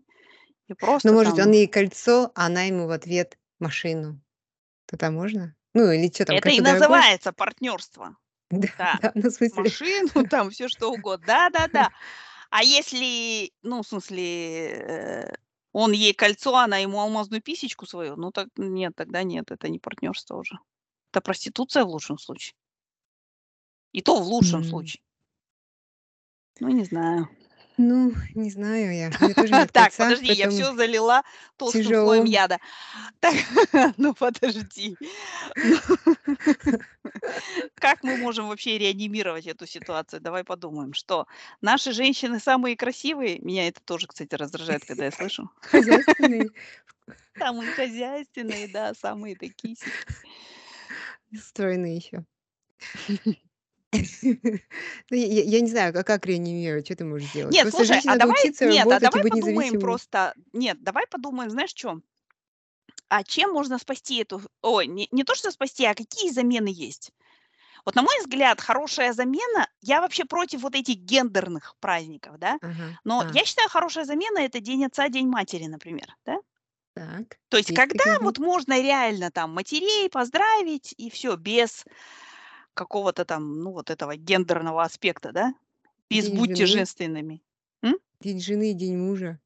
и 0.68 0.74
Ну, 1.04 1.12
просто 1.12 1.12
может, 1.12 1.38
он 1.38 1.50
там 1.50 1.52
ей 1.52 1.66
кольцо, 1.66 2.30
а 2.34 2.46
она 2.46 2.62
ему 2.62 2.86
в 2.86 2.90
ответ 2.90 3.38
машину. 3.58 4.20
Тогда 4.86 5.10
можно? 5.10 5.56
Ну, 5.74 5.90
или 5.92 6.08
чё 6.08 6.24
там, 6.26 6.38
Это 6.38 6.50
и 6.50 6.60
называется 6.60 7.32
партнерство. 7.32 8.16
Да, 8.50 8.68
Да, 8.78 8.98
да, 9.02 9.12
ну, 9.14 9.30
в 9.30 9.32
смысле 9.32 9.72
машину 9.72 10.10
там, 10.28 10.50
всё 10.50 10.68
что 10.68 10.92
угодно. 10.92 11.26
Да-да-да. 11.26 11.90
А 12.54 12.62
если, 12.62 13.50
ну, 13.62 13.82
в 13.82 13.86
смысле, 13.86 14.24
э, 14.68 15.34
он 15.72 15.92
ей 15.92 16.12
кольцо, 16.12 16.54
она 16.54 16.76
ему 16.76 17.00
алмазную 17.00 17.40
писечку 17.40 17.86
свою, 17.86 18.14
ну, 18.16 18.30
так 18.30 18.48
нет, 18.58 18.92
тогда 18.94 19.22
нет, 19.22 19.50
это 19.50 19.70
не 19.70 19.78
партнерство 19.78 20.36
уже. 20.36 20.58
Это 21.12 21.22
проституция 21.22 21.84
в 21.84 21.88
лучшем 21.88 22.18
случае. 22.18 22.52
И 23.94 24.00
то 24.00 24.18
в 24.20 24.26
лучшем 24.26 24.60
М. 24.60 24.64
случае. 24.64 25.00
Ну, 26.60 26.68
не 26.68 26.84
знаю. 26.84 27.28
Ну, 27.78 28.12
не 28.34 28.50
знаю 28.50 28.94
я. 28.94 29.10
Тоже 29.36 29.54
нет 29.54 29.72
Так, 29.72 29.96
подожди, 29.96 30.28
я 30.32 30.48
всё 30.48 30.74
залила 30.74 31.22
толстым 31.56 31.94
слоем 31.94 32.24
тяжело. 32.24 32.24
яда. 32.24 32.58
Так, 33.20 33.34
ну, 33.98 34.14
подожди. 34.14 34.98
Ну, 35.62 35.76
как 37.74 38.02
мы 38.02 38.16
можем 38.16 38.48
вообще 38.48 38.78
реанимировать 38.78 39.46
эту 39.46 39.66
ситуацию? 39.66 40.20
Давай 40.20 40.44
подумаем, 40.44 40.92
что 40.94 41.26
наши 41.60 41.92
женщины 41.92 42.38
самые 42.40 42.76
красивые? 42.76 43.38
Меня 43.40 43.68
это 43.68 43.80
тоже, 43.84 44.06
кстати, 44.06 44.34
раздражает, 44.34 44.84
когда 44.84 45.04
я 45.06 45.10
слышу. 45.12 45.50
Хозяйственные. 45.60 46.50
Самые 47.38 47.72
хозяйственные, 47.72 48.68
да, 48.68 48.94
самые 48.94 49.36
такие 49.36 49.76
стройные 51.38 51.96
еще. 51.96 52.24
Ну, 55.10 55.16
я 55.16 55.26
я 55.26 55.42
я 55.42 55.60
не 55.60 55.68
знаю, 55.70 55.92
а 55.98 56.02
как 56.02 56.26
реанимировать, 56.26 56.86
чё 56.88 56.94
ты 56.94 57.04
можешь 57.04 57.28
сделать? 57.28 57.58
Нет, 57.58 57.68
Просто 57.70 57.74
слушай, 57.74 58.00
а 58.06 58.14
надо 58.14 58.26
давай 58.26 58.38
учиться 58.38 58.64
нет, 58.64 58.92
а 58.92 59.00
работать 59.00 59.14
и 59.16 59.20
давай 59.20 59.20
быть 59.20 59.34
подумаем 59.40 59.76
просто 59.78 60.34
нет, 60.52 60.82
давай 60.82 61.06
подумаем, 61.06 61.50
знаешь, 61.50 61.72
чё? 61.72 62.00
а 63.08 63.24
чем 63.24 63.52
можно 63.52 63.78
спасти 63.78 64.18
эту... 64.22 64.42
Ой, 64.62 64.86
не, 64.86 65.08
не 65.12 65.24
то, 65.24 65.34
что 65.34 65.50
спасти, 65.50 65.84
а 65.84 65.94
какие 65.94 66.30
замены 66.30 66.68
есть? 66.74 67.12
Вот 67.86 67.96
на 67.96 68.02
мой 68.02 68.18
взгляд, 68.20 68.60
хорошая 68.60 69.12
замена, 69.14 69.68
я 69.82 70.00
вообще 70.02 70.24
против 70.26 70.62
вот 70.62 70.74
этих 70.76 70.96
гендерных 70.98 71.76
праздников, 71.80 72.38
да, 72.38 72.58
Ага. 72.62 72.98
но 73.04 73.24
А, 73.24 73.26
я 73.28 73.44
считаю, 73.46 73.68
хорошая 73.70 74.04
замена– 74.06 74.38
это 74.40 74.60
День 74.60 74.86
отца, 74.86 75.08
День 75.10 75.28
матери, 75.28 75.66
например, 75.66 76.16
да? 76.26 76.38
так. 76.96 77.38
То 77.52 77.58
есть 77.58 77.70
Есть 77.70 77.86
когда 77.90 78.02
такие 78.02 78.16
дни? 78.18 78.32
вот 78.32 78.38
можно 78.38 78.80
реально 78.80 79.30
там 79.30 79.52
матерей 79.54 80.08
поздравить 80.08 80.94
и 80.96 81.10
все, 81.10 81.36
без 81.36 81.84
какого-то 82.74 83.24
там, 83.24 83.60
ну, 83.60 83.72
вот 83.72 83.90
этого 83.90 84.16
гендерного 84.16 84.82
аспекта, 84.82 85.32
да? 85.32 85.54
Без 86.10 86.26
День 86.26 86.36
будьте 86.36 86.66
жены, 86.66 86.66
женственными. 86.66 87.42
М? 87.82 87.96
день 88.20 88.40
жены 88.40 88.70
и 88.70 88.74
день 88.74 88.96
мужа. 88.98 89.38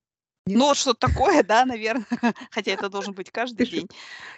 Нет? 0.47 0.59
Ну, 0.59 0.66
вот 0.66 0.77
что-то 0.77 1.09
такое, 1.09 1.43
да, 1.43 1.64
наверное. 1.64 2.07
Хотя 2.51 2.72
это 2.72 2.89
должен 2.89 3.14
быть 3.14 3.31
каждый 3.31 3.66
день. 3.70 3.89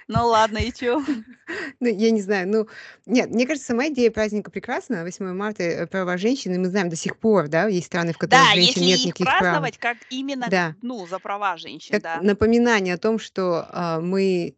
Ну 0.09 0.26
ладно, 0.26 0.59
и 0.59 0.72
чё? 0.72 1.03
Ну, 1.80 1.86
я 1.89 2.11
не 2.11 2.20
знаю, 2.20 2.49
ну, 2.49 2.68
нет, 3.07 3.30
мне 3.30 3.47
кажется, 3.47 3.68
сама 3.68 3.89
идея 3.89 4.11
праздника 4.11 4.51
прекрасна. 4.51 5.03
8 5.03 5.32
марта, 5.32 5.62
э, 5.62 5.86
права 5.86 6.16
женщин, 6.18 6.55
и 6.55 6.59
мы 6.59 6.66
знаем 6.66 6.89
до 6.89 6.97
сих 6.97 7.18
пор, 7.18 7.49
да, 7.49 7.68
есть 7.68 7.86
страны, 7.86 8.12
в 8.12 8.18
которых 8.18 8.47
Да, 8.47 8.53
женщин 8.55 8.66
если 8.66 8.80
нет 8.80 8.99
их 8.99 9.05
никаких 9.07 9.26
прав. 9.26 9.41
праздновать 9.41 9.78
как 9.78 9.97
именно, 10.11 10.49
Да, 10.51 10.74
ну, 10.82 11.07
за 11.07 11.18
права 11.20 11.57
женщин, 11.57 12.01
как 12.01 12.03
да. 12.03 12.20
напоминание 12.22 12.95
о 12.95 12.99
том, 12.99 13.18
что 13.18 13.66
а, 13.70 14.01
мы, 14.01 14.55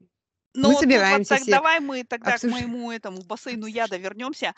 мы 0.55 0.63
Но 0.63 0.69
тут 0.69 0.73
вот 0.73 0.81
собираемся 0.81 1.29
так 1.31 1.43
все, 1.43 1.51
давай 1.51 1.81
мы 1.81 2.05
тогда 2.05 2.33
к 2.33 2.35
обсуж... 2.35 2.51
моему 2.51 2.91
этому 2.91 3.23
бассейну 3.23 3.67
яда 3.67 3.97
вернемся. 3.97 4.55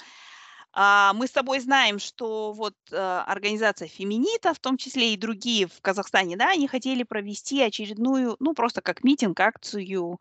А, 0.75 1.13
мы 1.13 1.27
с 1.27 1.31
тобой 1.31 1.61
знаем, 1.61 1.99
что 1.99 2.53
вот 2.53 2.75
э, 2.91 2.97
организация 2.97 3.89
Феминита, 3.89 4.55
в 4.55 4.59
том 4.59 4.79
числе 4.79 5.13
и 5.13 5.19
другие 5.19 5.67
в 5.67 5.81
Казахстане, 5.83 6.37
да, 6.37 6.51
они 6.51 6.67
хотели 6.67 7.03
провести 7.03 7.61
очередную, 7.61 8.37
ну, 8.41 8.55
просто 8.55 8.81
как 8.81 9.05
митинг, 9.05 9.39
акцию 9.39 10.19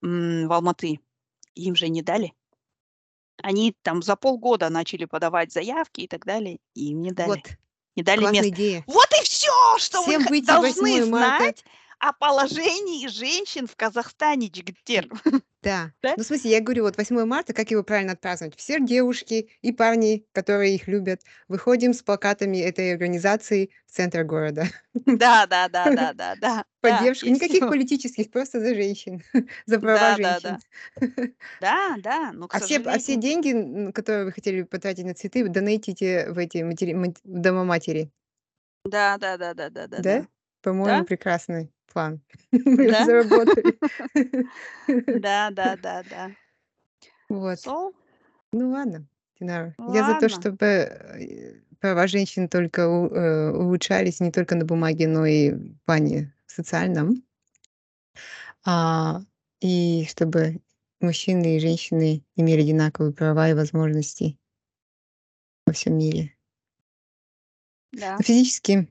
м, 0.00 0.46
в 0.46 0.52
Алматы. 0.52 1.00
Им 1.56 1.74
же 1.74 1.88
не 1.88 2.02
дали. 2.02 2.32
Они 3.42 3.74
там 3.82 4.02
за 4.02 4.14
полгода 4.14 4.68
начали 4.68 5.04
подавать 5.04 5.52
заявки 5.52 6.02
и 6.02 6.06
так 6.06 6.24
далее, 6.24 6.58
и 6.74 6.90
им 6.92 7.02
не 7.02 7.10
дали. 7.10 7.28
Вот, 7.28 7.40
Не 7.96 8.04
дали 8.04 8.20
классная 8.20 8.42
мест. 8.42 8.54
идея. 8.54 8.84
Вот 8.86 9.08
и 9.20 9.24
все, 9.24 9.78
что 9.78 10.02
вы 10.02 10.12
Всем 10.12 10.26
выйти 10.26 10.46
должны 10.46 11.00
8 11.00 11.10
марта. 11.10 11.60
О 12.02 12.12
положении 12.12 13.06
женщин 13.06 13.68
в 13.68 13.76
Казахстане, 13.76 14.48
Джигтер. 14.48 15.08
Да. 15.62 15.92
Да? 16.02 16.14
Ну, 16.16 16.24
в 16.24 16.26
смысле, 16.26 16.50
я 16.50 16.60
говорю, 16.60 16.82
вот 16.82 16.96
8 16.96 17.24
марта, 17.24 17.52
как 17.52 17.70
его 17.70 17.84
правильно 17.84 18.14
отпраздновать? 18.14 18.56
Все 18.56 18.80
девушки 18.80 19.48
и 19.62 19.70
парни, 19.70 20.26
которые 20.32 20.74
их 20.74 20.88
любят, 20.88 21.20
выходим 21.46 21.94
с 21.94 22.02
плакатами 22.02 22.56
этой 22.58 22.92
организации 22.92 23.70
в 23.86 23.92
центр 23.92 24.24
города. 24.24 24.66
Да, 25.06 25.46
да, 25.46 25.68
да, 25.68 25.84
да, 25.92 26.12
да, 26.12 26.34
да. 26.34 26.36
Да, 26.40 26.64
Поддержку. 26.80 27.26
и 27.26 27.30
Никаких 27.30 27.60
политических, 27.60 28.32
просто 28.32 28.58
за 28.58 28.74
женщин. 28.74 29.22
За 29.66 29.78
права 29.78 30.16
Да, 30.16 30.18
да, 30.18 30.40
да. 30.40 30.58
женщин. 30.98 31.34
Да, 31.60 31.96
да, 32.02 32.32
но, 32.32 32.48
к 32.48 32.54
А 32.56 32.58
все, 32.58 32.78
а 32.78 32.98
все 32.98 33.14
деньги, 33.14 33.92
которые 33.92 34.24
вы 34.24 34.32
хотели 34.32 34.62
потратить 34.62 35.04
на 35.04 35.14
цветы, 35.14 35.46
донейтите 35.48 36.32
в 36.32 36.38
эти 36.38 36.64
матери, 36.64 36.92
мат- 36.94 37.20
в 37.22 37.38
дома 37.40 37.62
матери. 37.62 38.10
Да, 38.84 39.16
да, 39.18 39.36
да, 39.38 39.54
да, 39.54 39.70
да, 39.70 39.86
да, 39.86 39.98
Да? 39.98 40.02
да. 40.02 40.26
По-моему, 40.62 41.02
Да? 41.02 41.04
прекрасный 41.04 41.70
план. 41.92 42.20
Мы 42.52 42.90
Да? 42.90 43.04
заработали. 43.04 43.78
Да, 45.20 45.50
да, 45.50 45.76
да, 45.76 46.02
да. 46.08 46.30
Вот. 47.28 47.58
So, 47.58 47.92
Ну 48.52 48.70
ладно, 48.70 49.06
Динара. 49.40 49.74
Я 49.78 50.02
за 50.04 50.14
то, 50.14 50.22
ладно. 50.22 50.28
чтобы 50.28 50.66
э, 50.66 51.60
права 51.80 52.06
женщин 52.06 52.48
только 52.48 52.82
э, 52.82 53.50
улучшались 53.50 54.20
не 54.20 54.30
только 54.30 54.54
на 54.54 54.64
бумаге, 54.64 55.08
но 55.08 55.24
и 55.26 55.50
в 55.50 55.78
плане 55.86 56.34
социальном. 56.46 57.22
А, 58.64 59.22
и 59.60 60.06
чтобы 60.08 60.60
мужчины 61.00 61.56
и 61.56 61.60
женщины 61.60 62.22
имели 62.36 62.62
одинаковые 62.62 63.12
права 63.12 63.48
и 63.48 63.54
возможности 63.54 64.38
во 65.66 65.72
всем 65.72 65.98
мире. 65.98 66.34
Да. 67.92 68.16
Ну, 68.18 68.22
Физически, 68.24 68.88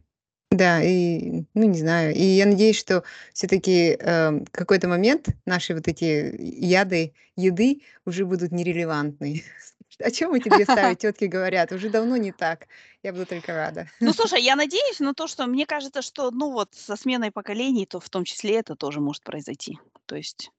да, 0.51 0.83
и, 0.83 1.43
ну, 1.53 1.63
не 1.67 1.79
знаю. 1.79 2.13
И 2.13 2.23
я 2.23 2.45
надеюсь, 2.45 2.77
что 2.77 3.03
все-таки 3.33 3.97
в 3.99 4.51
какой-то 4.51 4.87
момент 4.87 5.29
наши 5.45 5.73
вот 5.73 5.87
эти 5.87 6.35
яды, 6.39 7.13
еды 7.35 7.81
уже 8.05 8.25
будут 8.25 8.51
нерелевантны. 8.51 9.43
О 9.99 10.11
чем 10.11 10.33
эти 10.33 10.49
две 10.49 10.63
старые 10.63 10.95
тетки 10.97 11.25
говорят? 11.25 11.71
Уже 11.71 11.89
давно 11.89 12.17
не 12.17 12.31
так. 12.31 12.67
Я 13.03 13.13
буду 13.13 13.25
только 13.25 13.53
рада. 13.53 13.89
Ну, 13.99 14.13
слушай, 14.13 14.41
я 14.41 14.55
надеюсь 14.55 14.99
на 14.99 15.13
то, 15.13 15.27
что 15.27 15.45
мне 15.47 15.65
кажется, 15.65 16.01
что, 16.01 16.31
ну, 16.31 16.51
вот 16.51 16.73
со 16.73 16.95
сменой 16.95 17.31
поколений, 17.31 17.85
то 17.85 17.99
в 17.99 18.09
том 18.09 18.23
числе 18.23 18.57
это 18.57 18.75
тоже 18.75 18.99
может 18.99 19.23
произойти. 19.23 19.79
То 20.05 20.15
есть... 20.15 20.51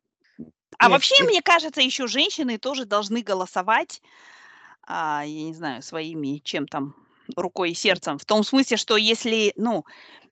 А 0.78 0.84
Нет, 0.84 0.92
вообще, 0.92 1.22
э, 1.22 1.24
мне 1.24 1.42
кажется, 1.42 1.80
еще 1.80 2.06
женщины 2.06 2.58
тоже 2.58 2.86
должны 2.86 3.22
голосовать, 3.22 4.00
а, 4.84 5.22
я 5.24 5.44
не 5.44 5.54
знаю, 5.54 5.82
своими, 5.82 6.38
чем 6.38 6.66
там, 6.66 6.96
рукой 7.36 7.70
и 7.72 7.74
сердцем. 7.74 8.18
В 8.18 8.24
том 8.24 8.44
смысле, 8.44 8.76
что 8.76 8.96
если, 8.96 9.52
ну, 9.56 9.84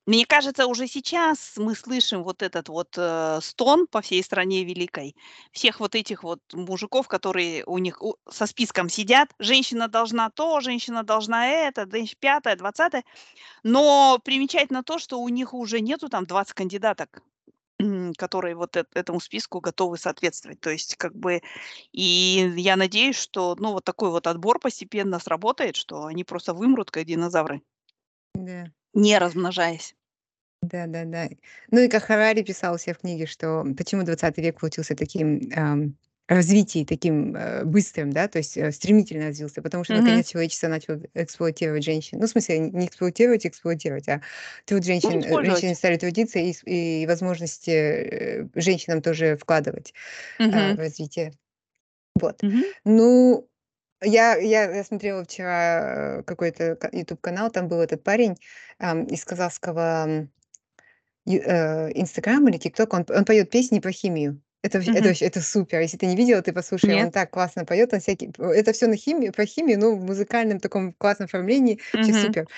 мне 0.07 0.27
кажется, 0.27 0.67
уже 0.67 0.87
сейчас 0.89 1.55
мы 1.57 1.75
слышим 1.77 2.25
вот 2.25 2.43
этот 2.43 2.69
вот 2.69 2.95
э, 2.97 3.39
стон 3.43 3.87
по 3.87 4.01
всей 4.01 4.23
стране 4.25 4.65
великой, 4.65 5.15
всех 5.53 5.79
вот 5.81 5.95
этих 5.95 6.25
вот 6.25 6.41
мужиков, 6.53 7.07
которые 7.07 7.65
у 7.67 7.79
них 7.79 8.03
у- 8.03 8.17
со 8.29 8.47
списком 8.47 8.89
сидят, 8.89 9.31
женщина 9.39 9.89
должна 9.89 10.31
то, 10.31 10.61
женщина 10.61 11.03
должна 11.05 11.47
это, 11.49 11.87
пятое, 12.19 12.57
двадцатое, 12.57 13.05
но 13.63 14.19
примечательно 14.25 14.83
то, 14.83 14.99
что 14.99 15.21
у 15.21 15.29
них 15.29 15.55
уже 15.55 15.81
нету 15.81 16.09
там 16.09 16.27
20 16.27 16.55
кандидаток, 16.55 17.23
которые 18.17 18.55
вот 18.57 18.77
эт- 18.77 18.89
этому 18.95 19.21
списку 19.21 19.61
готовы 19.61 19.99
соответствовать. 19.99 20.61
То 20.61 20.71
есть 20.71 20.97
как 20.97 21.15
бы, 21.15 21.41
и 21.93 22.53
я 22.57 22.77
надеюсь, 22.77 23.17
что, 23.17 23.57
ну, 23.59 23.73
вот 23.73 23.85
такой 23.85 24.11
вот 24.11 24.27
отбор 24.27 24.59
постепенно 24.61 25.19
сработает, 25.19 25.77
что 25.77 26.05
они 26.07 26.25
просто 26.25 26.55
вымрут, 26.55 26.91
как 26.91 27.05
динозавры, 27.05 27.63
Да, 28.35 28.73
не 28.95 29.19
размножаясь. 29.19 29.95
да, 30.63 30.87
да, 30.87 31.05
да. 31.05 31.29
Ну 31.71 31.81
и 31.81 31.89
как 31.89 32.05
Харари 32.05 32.43
писал 32.43 32.75
у 32.75 32.79
себя 32.79 32.95
в 32.95 32.99
книге, 32.99 33.27
что 33.27 33.65
почему 33.77 34.03
20 34.05 34.41
век 34.41 34.61
получился 34.61 34.95
таким 34.95 35.51
ам, 35.57 35.97
развитием, 36.31 36.87
таким 36.87 37.35
э, 37.37 37.65
быстрым, 37.65 38.13
да, 38.13 38.29
то 38.29 38.39
есть 38.39 38.57
э, 38.57 38.71
стремительно 38.73 39.27
развился, 39.27 39.63
потому 39.63 39.85
что 39.85 39.95
Мгм. 39.95 40.07
наконец 40.07 40.29
человечество 40.29 40.69
начало 40.69 41.01
эксплуатировать 41.15 41.85
женщин. 41.85 42.19
Ну, 42.21 42.27
в 42.27 42.31
смысле, 42.31 42.61
не 42.61 42.87
эксплуатировать, 42.87 43.47
эксплуатировать, 43.47 44.09
а 44.09 44.23
труд 44.65 44.83
Ну, 44.83 44.87
женщин, 44.87 45.23
э, 45.25 45.45
женщины 45.45 45.75
стали 45.75 45.97
трудиться 45.99 46.39
и, 46.39 46.53
и 47.03 47.07
возможности 47.07 47.71
э, 47.71 48.49
женщинам 48.55 49.03
тоже 49.03 49.37
вкладывать 49.37 49.93
а, 50.51 50.71
Мгм. 50.71 50.77
в 50.77 50.79
развитие. 50.79 51.33
Вот. 52.21 52.43
Мгм. 52.43 52.65
Ну, 52.85 53.49
я, 54.03 54.37
я, 54.37 54.71
я 54.75 54.85
смотрела 54.85 55.25
вчера 55.25 56.19
э, 56.21 56.23
какой-то 56.25 56.77
ка- 56.77 56.91
YouTube-канал, 56.93 57.51
там 57.51 57.69
был 57.69 57.81
этот 57.81 58.03
парень 58.05 58.37
ам, 58.79 59.05
из 59.05 59.25
казахского 59.25 60.07
м, 60.07 60.33
ю- 61.27 61.43
э, 61.45 61.93
Инстаграм 61.95 62.47
или 62.49 62.59
ТикТок, 62.59 62.95
он, 62.95 63.07
он 63.09 63.25
поет 63.25 63.51
песни 63.51 63.81
про 63.81 63.93
химию. 63.93 64.43
Это, 64.63 64.79
вообще- 64.79 64.93
это, 64.93 65.25
это 65.25 65.41
супер. 65.41 65.81
Если 65.81 65.97
ты 65.97 66.07
не 66.07 66.17
видела, 66.17 66.43
ты 66.43 66.53
послушай, 66.53 66.91
он 66.91 67.05
Нет. 67.05 67.15
так 67.15 67.31
классно 67.31 67.65
поет, 67.65 67.95
он 67.95 68.01
всякий, 68.01 68.31
это 68.39 68.73
все 68.73 68.89
на 68.89 68.97
химию, 68.97 69.33
про 69.33 69.47
химию, 69.47 69.79
но 69.79 69.95
в 69.95 70.05
музыкальном 70.05 70.61
таком 70.61 70.93
классном 70.93 71.27
оформлении, 71.27 71.81
вообще 71.95 72.13
Мгм. 72.13 72.21
супер. 72.21 72.49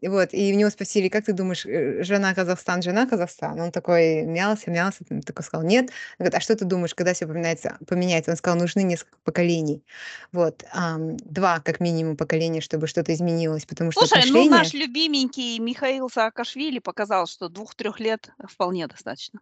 И 0.00 0.08
вот, 0.08 0.28
и 0.32 0.52
у 0.52 0.56
него 0.56 0.70
спросили, 0.70 1.08
как 1.08 1.24
ты 1.24 1.32
думаешь, 1.32 1.66
э, 1.66 2.04
жена 2.04 2.32
Казахстан, 2.34 2.82
жена 2.82 3.06
Казахстан? 3.06 3.58
Он 3.60 3.72
такой 3.72 4.22
мялся, 4.22 4.70
мялся, 4.70 5.04
такой 5.04 5.44
сказал, 5.44 5.66
нет. 5.66 5.86
Он 5.86 5.90
говорит, 6.26 6.34
а 6.36 6.40
что 6.40 6.54
ты 6.54 6.64
думаешь, 6.64 6.94
когда 6.94 7.12
все 7.14 7.26
поменяется? 7.26 7.76
поменяется? 7.88 8.30
Он 8.30 8.36
сказал, 8.36 8.58
нужны 8.58 8.84
несколько 8.84 9.18
поколений. 9.24 9.82
Вот, 10.30 10.64
ам, 10.72 11.16
два 11.16 11.58
как 11.58 11.80
минимум 11.80 12.16
поколения, 12.16 12.60
чтобы 12.60 12.86
что-то 12.86 13.12
изменилось, 13.12 13.66
потому 13.66 13.90
что 13.90 14.06
Слушай, 14.06 14.30
ну 14.30 14.48
наш 14.48 14.72
любименький 14.74 15.58
Михаил 15.58 16.08
Саакашвили 16.08 16.78
показал, 16.78 17.26
что 17.26 17.48
двух-трех 17.48 17.98
лет 17.98 18.30
вполне 18.48 18.86
достаточно. 18.86 19.40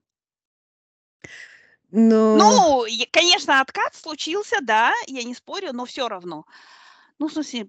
Но 1.94 2.36
Ну, 2.38 2.84
и, 2.86 3.06
конечно, 3.10 3.60
откат 3.60 3.94
случился, 3.94 4.56
да, 4.60 4.92
я 5.06 5.22
не 5.22 5.34
спорю, 5.34 5.72
но 5.72 5.84
все 5.84 6.08
равно. 6.08 6.44
Ну, 7.20 7.28
в 7.28 7.32
смысле, 7.32 7.68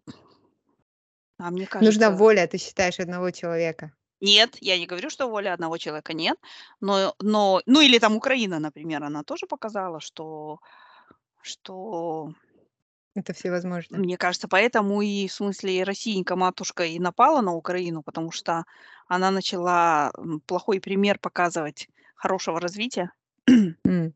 а 1.38 1.52
мне 1.52 1.68
нужна 1.72 2.08
кажется, 2.08 2.12
воля, 2.12 2.48
ты 2.48 2.58
считаешь, 2.58 3.00
одного 3.00 3.30
человека. 3.30 3.92
нет, 4.22 4.58
я 4.62 4.80
не 4.80 4.88
говорю, 4.88 5.12
что 5.12 5.28
воля 5.28 5.54
одного 5.54 5.78
человека 5.78 6.14
нет, 6.14 6.38
но, 6.82 7.14
но, 7.20 7.62
ну 7.68 7.82
или 7.82 8.00
там 8.00 8.16
Украина, 8.16 8.58
например, 8.60 9.04
она 9.04 9.24
тоже 9.24 9.46
показала, 9.46 10.00
что, 10.00 10.60
что, 11.44 12.34
Это 13.14 13.34
все 13.34 13.52
возможно. 13.52 14.00
мне 14.00 14.18
кажется, 14.18 14.48
поэтому 14.48 15.04
и 15.04 15.28
в 15.28 15.34
смысле 15.34 15.84
Россиенька 15.84 16.36
матушка 16.36 16.86
и 16.86 16.98
напала 16.98 17.42
на 17.42 17.54
Украину, 17.54 18.02
потому 18.02 18.32
что 18.32 18.64
она 19.08 19.30
начала 19.30 20.12
плохой 20.48 20.82
пример 20.82 21.20
показывать 21.20 21.90
хорошего 22.16 22.60
развития. 22.60 23.12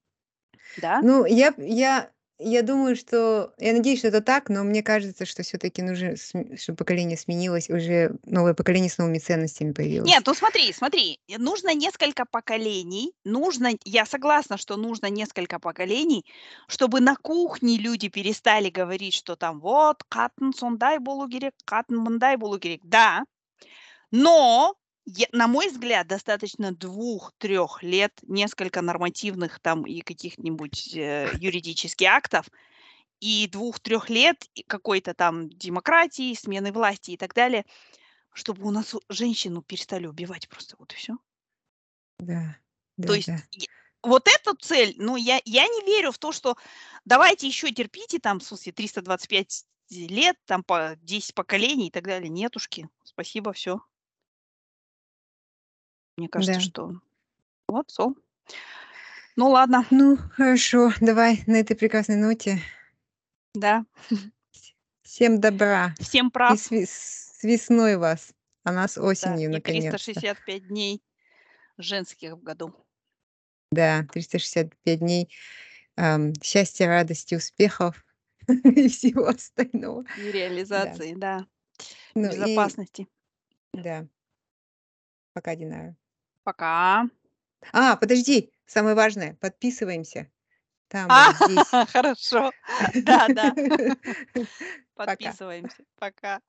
да? 0.78 1.04
Ну, 1.04 1.26
я, 1.26 1.54
я, 1.58 2.12
Я 2.40 2.62
думаю, 2.64 2.96
что 2.96 3.54
я 3.58 3.74
надеюсь, 3.74 4.00
что 4.00 4.08
это 4.10 4.22
так, 4.22 4.50
но 4.50 4.64
мне 4.64 4.82
кажется, 4.84 5.26
что 5.26 5.44
всё-таки 5.44 5.82
нужно, 5.82 6.16
чтобы 6.58 6.78
поколение 6.78 7.18
сменилось, 7.18 7.70
уже 7.70 8.16
новое 8.26 8.54
поколение 8.54 8.90
с 8.90 8.98
новыми 8.98 9.20
ценностями 9.20 9.74
Нет, 10.02 10.24
появилось. 10.24 10.26
ну 10.26 10.34
смотри, 10.34 10.72
смотри, 10.72 11.20
нужно 11.38 11.74
несколько 11.76 12.26
поколений. 12.26 13.14
Нужно 13.26 13.72
я 13.84 14.06
согласна, 14.06 14.58
что 14.58 14.78
нужно 14.78 15.08
несколько 15.08 15.60
поколений, 15.60 16.26
чтобы 16.68 17.02
на 17.02 17.16
кухне 17.16 17.78
люди 17.78 18.08
перестали 18.08 18.70
говорить, 18.70 19.14
что 19.14 19.36
там: 19.36 19.60
"Вот 19.60 20.04
катын 20.08 20.54
сондай 20.54 21.00
болу 21.00 21.28
керек, 21.28 21.54
катын 21.66 21.98
мындай 21.98 22.38
болу 22.38 22.60
керек". 22.60 22.80
Да, 22.84 23.24
но 24.12 24.76
я 25.18 25.28
на 25.32 25.48
мой 25.48 25.70
взгляд, 25.70 26.08
достаточно 26.08 26.72
2-3 26.72 27.82
лет, 27.84 28.14
несколько 28.24 28.82
нормативных 28.82 29.60
там 29.60 29.84
и 29.86 30.02
каких-нибудь, 30.02 30.96
э, 30.96 31.30
юридически 31.34 32.04
актов, 32.06 32.48
и 33.22 33.48
2-3 33.52 34.10
лет, 34.10 34.46
какой-то 34.68 35.14
там 35.16 35.50
демократии, 35.50 36.34
смены 36.36 36.72
власти 36.74 37.12
и 37.12 37.18
так 37.18 37.34
далее, 37.36 37.66
чтобы 38.34 38.68
у 38.68 38.72
нас 38.72 38.96
женщину 39.10 39.64
перестали 39.64 40.08
убивать 40.08 40.50
просто. 40.50 40.76
Вот 40.80 40.94
и 40.94 40.98
всё. 40.98 41.18
Да, 42.20 42.58
То 43.08 43.14
есть 43.14 43.34
я 43.52 43.68
вот 44.04 44.28
эту 44.28 44.56
цель, 44.56 44.96
ну, 44.98 45.16
я 45.18 45.42
я 45.46 45.68
не 45.68 45.82
верю 45.86 46.12
в 46.12 46.18
то, 46.20 46.32
что 46.32 46.56
давайте 47.06 47.48
еще 47.48 47.72
терпите 47.72 48.20
там, 48.20 48.40
в 48.40 48.44
смысле, 48.44 48.72
325 48.72 49.66
лет, 49.90 50.36
там 50.46 50.64
по 50.64 50.96
10 51.02 51.34
поколений 51.36 51.88
и 51.88 51.92
так 51.92 52.04
далее. 52.06 52.30
Нетушки, 52.30 52.90
спасибо, 53.04 53.52
всё. 53.54 53.82
Мне 56.20 56.28
кажется, 56.28 56.56
Да. 56.56 56.60
что 56.60 56.94
вот 57.70 57.90
всё. 57.90 58.14
Ну 59.38 59.50
ладно. 59.50 59.86
Ну, 59.90 60.18
хорошо, 60.34 60.92
давай 61.00 61.44
на 61.48 61.56
этой 61.56 61.76
прекрасной 61.78 62.18
ноте. 62.18 62.60
Да. 63.56 63.86
Вс 64.52 64.74
всем 65.04 65.40
добра 65.40 65.96
Всем 66.00 66.28
и 66.28 66.32
прав. 66.32 66.60
с 66.60 66.70
вес 66.72 66.90
с 67.40 67.44
весной 67.44 67.96
вас, 67.96 68.34
а 68.66 68.74
нас 68.74 68.96
Да, 68.96 69.02
осенью 69.04 69.46
и 69.50 69.54
наконец-то. 69.54 69.92
365 69.92 70.68
дней 70.68 71.02
женских 71.78 72.34
в 72.34 72.44
году. 72.44 72.76
Да, 73.72 74.06
365 74.12 75.00
дней, 75.00 75.34
ам, 75.96 76.34
счастья, 76.44 76.88
радости, 76.88 77.36
успехов 77.36 78.04
и 78.50 78.90
всего 78.90 79.28
остального. 79.28 80.02
И 80.18 80.24
Да. 80.26 80.32
реализации, 80.34 81.14
да. 81.14 81.46
Ну 82.14 82.26
и 82.28 82.32
Безопасности. 82.32 83.08
Да. 83.74 84.06
Пока, 85.34 85.56
Динара. 85.56 85.96
Пока. 86.44 87.10
А, 87.74 87.96
подожди, 87.96 88.52
самое 88.66 88.96
важное, 88.96 89.36
подписываемся. 89.42 90.32
Там 90.88 91.12
А, 91.12 91.28
вот 91.28 91.36
здесь. 91.48 91.66
хорошо. 91.94 92.52
Да, 92.96 93.28
да. 93.30 93.54
Подписываемся. 94.96 95.84
Пока. 96.00 96.42